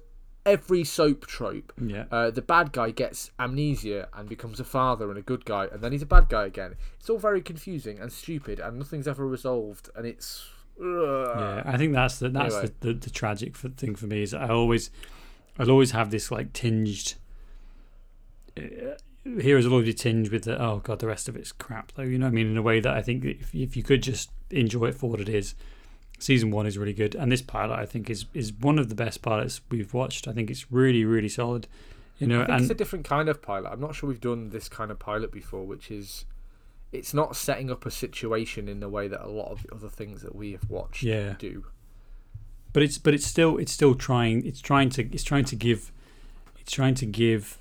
every 0.45 0.83
soap 0.83 1.27
trope. 1.27 1.71
yeah. 1.79 2.05
Uh, 2.11 2.31
the 2.31 2.41
bad 2.41 2.71
guy 2.73 2.89
gets 2.91 3.29
amnesia 3.39 4.09
and 4.13 4.27
becomes 4.27 4.59
a 4.59 4.63
father 4.63 5.09
and 5.09 5.17
a 5.17 5.21
good 5.21 5.45
guy, 5.45 5.67
and 5.71 5.81
then 5.81 5.91
he's 5.91 6.01
a 6.01 6.05
bad 6.07 6.27
guy 6.29 6.45
again. 6.47 6.75
It's 6.99 7.09
all 7.09 7.19
very 7.19 7.41
confusing 7.41 7.99
and 7.99 8.11
stupid, 8.11 8.59
and 8.59 8.77
nothing's 8.79 9.07
ever 9.07 9.27
resolved, 9.27 9.89
and 9.95 10.05
it's. 10.05 10.49
Yeah, 10.79 11.61
I 11.63 11.77
think 11.77 11.93
that's 11.93 12.17
the 12.19 12.29
that's 12.29 12.55
Anyway. 12.55 12.71
the, 12.79 12.93
the, 12.93 12.99
the 13.01 13.09
tragic 13.11 13.55
thing 13.55 13.93
for 13.95 14.07
me 14.07 14.23
is 14.23 14.33
I 14.33 14.49
always 14.49 14.89
I'll 15.59 15.69
always 15.69 15.91
have 15.91 16.09
this 16.11 16.31
like 16.31 16.53
tinged. 16.53 17.13
Uh, 18.57 18.95
heroes 19.24 19.65
will 19.65 19.74
always 19.74 19.88
be 19.88 19.93
tinged 19.93 20.30
with 20.30 20.43
the 20.45 20.59
oh 20.61 20.78
god 20.84 20.99
the 20.99 21.07
rest 21.07 21.30
of 21.30 21.36
it's 21.36 21.51
crap 21.51 21.91
though 21.93 22.01
you 22.03 22.17
know 22.17 22.28
I 22.28 22.32
mean 22.32 22.47
in 22.47 22.57
a 22.57 22.61
way 22.61 22.80
that 22.80 22.93
I 22.95 23.01
think 23.01 23.24
if 23.24 23.53
if 23.53 23.78
you 23.78 23.84
could 23.84 24.01
just 24.01 24.32
enjoy 24.49 24.86
it 24.88 24.95
for 24.95 25.09
what 25.09 25.19
it 25.22 25.30
is. 25.30 25.55
Season 26.19 26.51
one 26.51 26.67
is 26.67 26.78
really 26.78 26.93
good, 26.93 27.15
and 27.15 27.32
this 27.32 27.41
pilot 27.41 27.74
I 27.80 27.88
think 27.88 28.07
is 28.07 28.26
is 28.36 28.53
one 28.53 28.78
of 28.78 28.89
the 28.89 28.95
best 28.95 29.24
pilots 29.24 29.59
we've 29.72 29.91
watched. 29.91 30.28
I 30.28 30.34
think 30.34 30.51
it's 30.51 30.72
really 30.72 31.03
really 31.03 31.30
solid. 31.30 31.67
You 32.19 32.28
know, 32.28 32.41
I 32.41 32.45
think 32.45 32.49
and 32.51 32.61
it's 32.61 32.69
a 32.72 32.76
different 32.76 33.05
kind 33.05 33.28
of 33.28 33.41
pilot. 33.41 33.69
I'm 33.72 33.80
not 33.80 33.95
sure 33.95 34.07
we've 34.07 34.22
done 34.22 34.51
this 34.51 34.69
kind 34.69 34.91
of 34.91 34.99
pilot 34.99 35.32
before, 35.32 35.65
which 35.65 35.89
is. 35.89 36.26
It's 36.91 37.11
not 37.13 37.36
setting 37.36 37.72
up 37.72 37.88
a 37.88 37.91
situation 37.91 38.67
in 38.67 38.82
the 38.82 38.89
way 38.89 39.07
that 39.07 39.26
a 39.26 39.30
lot 39.30 39.49
of 39.51 39.63
the 39.63 39.74
other 39.74 39.89
things 39.89 40.22
that 40.22 40.36
we 40.36 40.51
have 40.51 40.69
watched 40.69 41.01
Yeah. 41.01 41.34
do. 41.39 41.65
but 42.72 42.84
it's 42.84 42.99
but 42.99 43.15
it's 43.15 43.26
still 43.26 43.57
it's 43.57 43.72
still 43.72 43.95
trying 43.95 44.45
it's 44.45 44.61
trying 44.61 44.89
to 44.91 45.01
it's 45.11 45.24
trying 45.24 45.45
to 45.45 45.55
give 45.55 45.91
it's 46.59 46.72
trying 46.72 46.93
to 46.95 47.05
give 47.07 47.57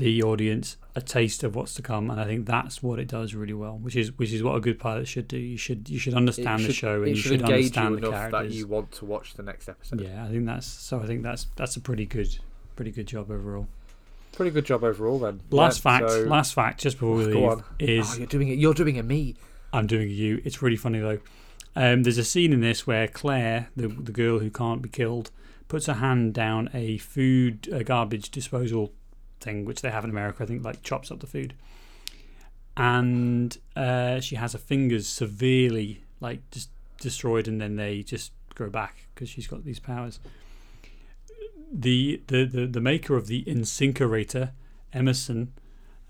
the 0.00 0.22
audience 0.22 0.76
a 0.96 1.00
taste 1.00 1.44
of 1.44 1.54
what's 1.54 1.74
to 1.74 1.82
come 1.82 2.10
and 2.10 2.20
I 2.20 2.24
think 2.24 2.46
that's 2.46 2.82
what 2.82 2.98
it 2.98 3.06
does 3.08 3.34
really 3.34 3.52
well 3.52 3.76
which 3.80 3.94
is 3.96 4.16
which 4.18 4.32
is 4.32 4.42
what 4.42 4.54
a 4.56 4.60
good 4.60 4.78
pilot 4.78 5.06
should 5.06 5.28
do 5.28 5.36
you 5.38 5.56
should 5.56 5.88
you 5.88 5.98
should 5.98 6.14
understand 6.14 6.64
the 6.64 6.72
show 6.72 7.02
and 7.02 7.08
you 7.10 7.14
should 7.14 7.30
should 7.32 7.40
engage 7.42 7.76
you 7.76 7.82
understand 7.82 7.94
the 8.02 8.08
enough 8.08 8.30
that 8.32 8.50
you 8.50 8.66
want 8.66 8.90
to 8.92 9.04
watch 9.04 9.34
the 9.34 9.42
next 9.42 9.68
episode. 9.68 10.00
yeah 10.00 10.24
I 10.24 10.28
think 10.28 10.46
that's 10.46 10.66
so 10.66 11.00
I 11.00 11.06
think 11.06 11.22
that's 11.22 11.46
that's 11.56 11.76
a 11.76 11.80
pretty 11.80 12.06
good 12.06 12.38
pretty 12.76 12.90
good 12.90 13.06
job 13.06 13.30
overall 13.30 13.68
Pretty 14.32 14.52
good 14.52 14.64
job 14.64 14.84
overall 14.84 15.18
then. 15.18 15.40
last 15.50 15.78
Yeah, 15.84 15.98
fact 15.98 16.10
so- 16.10 16.22
last 16.22 16.54
fact 16.54 16.80
just 16.80 16.96
before 16.98 17.16
we 17.16 17.24
Go 17.32 17.40
leave 17.40 17.48
on. 17.50 17.64
is 17.80 18.14
Oh, 18.14 18.18
you're 18.18 18.26
doing 18.26 18.48
it. 18.48 18.58
You're 18.58 18.74
doing 18.74 18.96
it. 18.96 19.04
Me. 19.04 19.34
I'm 19.72 19.86
doing 19.88 20.08
a 20.08 20.12
you. 20.12 20.40
It's 20.44 20.62
really 20.62 20.76
funny 20.76 21.00
though. 21.00 21.18
Um, 21.76 22.04
there's 22.04 22.16
a 22.16 22.24
scene 22.24 22.52
in 22.52 22.60
this 22.60 22.86
where 22.86 23.06
Claire, 23.08 23.68
the 23.76 23.88
the 23.88 24.12
girl 24.12 24.38
who 24.38 24.48
can't 24.50 24.80
be 24.82 24.88
killed, 24.88 25.30
puts 25.68 25.86
her 25.86 25.94
hand 25.94 26.32
down 26.32 26.70
a 26.72 26.98
food 26.98 27.68
a 27.72 27.82
garbage 27.84 28.30
disposal 28.30 28.92
thing, 29.40 29.64
which 29.64 29.82
they 29.82 29.90
have 29.90 30.04
in 30.04 30.10
America. 30.10 30.42
I 30.42 30.46
think 30.46 30.64
like 30.64 30.82
chops 30.82 31.10
up 31.10 31.20
the 31.20 31.26
food, 31.26 31.54
and 32.76 33.56
uh, 33.76 34.20
she 34.20 34.36
has 34.36 34.52
her 34.52 34.58
fingers 34.58 35.06
severely 35.06 36.02
like 36.20 36.48
just 36.50 36.70
destroyed, 37.00 37.48
and 37.48 37.60
then 37.60 37.76
they 37.76 38.02
just 38.02 38.32
grow 38.54 38.70
back 38.70 39.06
because 39.14 39.28
she's 39.28 39.46
got 39.46 39.64
these 39.64 39.80
powers. 39.80 40.20
The, 41.72 42.20
the 42.26 42.44
the 42.44 42.66
the 42.66 42.80
maker 42.80 43.16
of 43.16 43.26
the 43.26 43.44
InSinkErator, 43.44 44.52
Emerson 44.92 45.52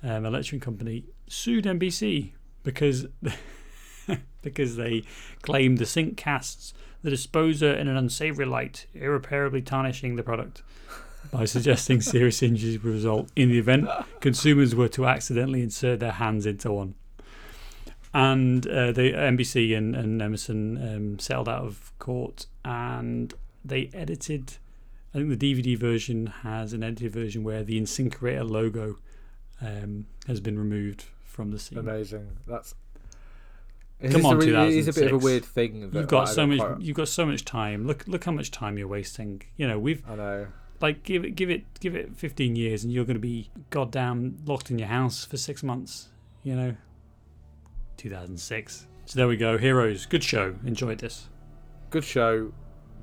um, 0.03 0.25
Electric 0.25 0.63
Company, 0.63 1.05
sued 1.29 1.65
NBC 1.65 2.33
because 2.63 3.07
because 4.43 4.77
they 4.77 5.05
claimed 5.43 5.79
the 5.79 5.87
sink 5.87 6.17
casts 6.17 6.75
the 7.03 7.11
disposer 7.11 7.73
in 7.73 7.89
an 7.89 7.97
unsavory 7.97 8.47
light, 8.47 8.87
irreparably 8.95 9.63
tarnishing 9.63 10.17
the 10.17 10.23
product 10.23 10.63
by 11.31 11.45
suggesting 11.45 12.01
serious 12.01 12.43
injuries 12.43 12.83
would 12.83 12.93
result 12.93 13.29
in 13.37 13.49
the 13.51 13.59
event 13.59 13.89
consumers 14.21 14.75
were 14.75 14.89
to 14.89 15.07
accidentally 15.07 15.63
insert 15.63 16.01
their 16.01 16.13
hands 16.13 16.47
into 16.47 16.73
one. 16.73 16.95
And 18.13 18.67
uh, 18.67 18.91
the 18.93 19.13
NBC 19.13 19.77
and, 19.77 19.95
and 19.95 20.21
Emerson 20.21 20.77
um, 20.77 21.19
settled 21.19 21.49
out 21.49 21.65
of 21.65 21.93
court 21.99 22.47
and 22.65 23.33
they 23.65 23.89
edited. 23.95 24.55
I 25.15 25.19
think 25.19 25.39
the 25.39 25.55
DVD 25.55 25.77
version 25.79 26.27
has 26.27 26.73
an 26.73 26.83
edited 26.83 27.13
version 27.13 27.45
where 27.45 27.63
the 27.63 27.81
InSinkErator 27.81 28.49
logo 28.49 28.99
um, 29.61 30.07
has 30.27 30.41
been 30.41 30.59
removed 30.59 31.05
from 31.25 31.53
the 31.53 31.59
scene. 31.59 31.79
Amazing. 31.79 32.29
That's 32.47 32.75
Come 34.09 34.25
on, 34.25 34.41
it 34.41 34.49
is 34.49 34.89
a 34.89 34.95
bit 34.95 35.09
of 35.09 35.13
a 35.13 35.25
weird 35.25 35.45
thing. 35.45 35.91
You've 35.93 36.09
got 36.09 36.25
so 36.25 36.47
much. 36.47 36.59
quite- 36.59 36.81
You've 36.81 36.97
got 36.97 37.09
so 37.09 37.27
much 37.27 37.45
time. 37.45 37.87
Look, 37.87 38.05
look 38.09 38.25
how 38.25 38.33
much 38.33 38.51
time 38.51 38.79
you're 38.79 38.89
wasting. 38.89 39.43
You 39.59 39.69
know, 39.69 39.79
we've 39.79 40.03
I 40.09 40.15
know. 40.15 40.47
Like 40.81 41.03
give 41.03 41.25
it, 41.25 41.31
give 41.37 41.51
it, 41.51 41.65
give 41.81 41.95
it 41.95 42.17
15 42.17 42.57
years, 42.57 42.85
and 42.85 42.93
you're 42.93 43.05
going 43.05 43.17
to 43.17 43.21
be 43.21 43.51
goddamn 43.71 44.39
locked 44.47 44.71
in 44.71 44.79
your 44.79 44.89
house 44.89 45.25
for 45.25 45.37
six 45.37 45.63
months. 45.63 46.09
You 46.43 46.57
know, 46.57 46.77
2006. 47.97 48.87
So 49.07 49.19
there 49.19 49.29
we 49.29 49.37
go. 49.37 49.59
Heroes. 49.59 50.07
Good 50.07 50.25
show. 50.25 50.55
Enjoyed 50.65 50.99
this. 50.99 51.29
Good 51.91 52.05
show. 52.05 52.53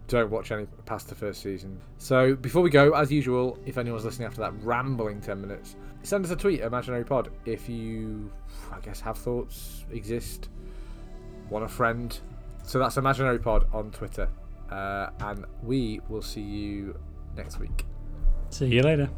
Don't 0.07 0.31
watch 0.31 0.51
any 0.51 0.65
past 0.85 1.09
the 1.09 1.15
first 1.15 1.41
season. 1.41 1.79
So 1.97 2.35
before 2.35 2.61
we 2.61 2.69
go, 2.69 2.93
as 2.93 3.11
usual, 3.11 3.59
if 3.65 3.77
anyone's 3.77 4.05
listening 4.05 4.27
after 4.27 4.39
that 4.39 4.53
rambling 4.63 5.19
ten 5.19 5.41
minutes, 5.41 5.75
send 6.03 6.23
us 6.23 6.31
a 6.31 6.35
tweet, 6.35 6.61
Imaginary 6.61 7.03
Pod, 7.03 7.29
if 7.45 7.67
you, 7.67 8.31
I 8.71 8.79
guess, 8.79 9.01
have 9.01 9.17
thoughts, 9.17 9.85
exist, 9.91 10.47
want 11.49 11.65
a 11.65 11.67
friend. 11.67 12.17
So 12.63 12.79
that's 12.79 12.95
Imaginary 12.95 13.39
Pod 13.39 13.67
on 13.73 13.91
Twitter, 13.91 14.29
uh, 14.71 15.09
and 15.19 15.45
we 15.61 15.99
will 16.07 16.21
see 16.21 16.41
you 16.41 16.97
next 17.37 17.59
week. 17.59 17.85
See 18.49 18.67
you 18.67 18.81
later. 18.81 19.09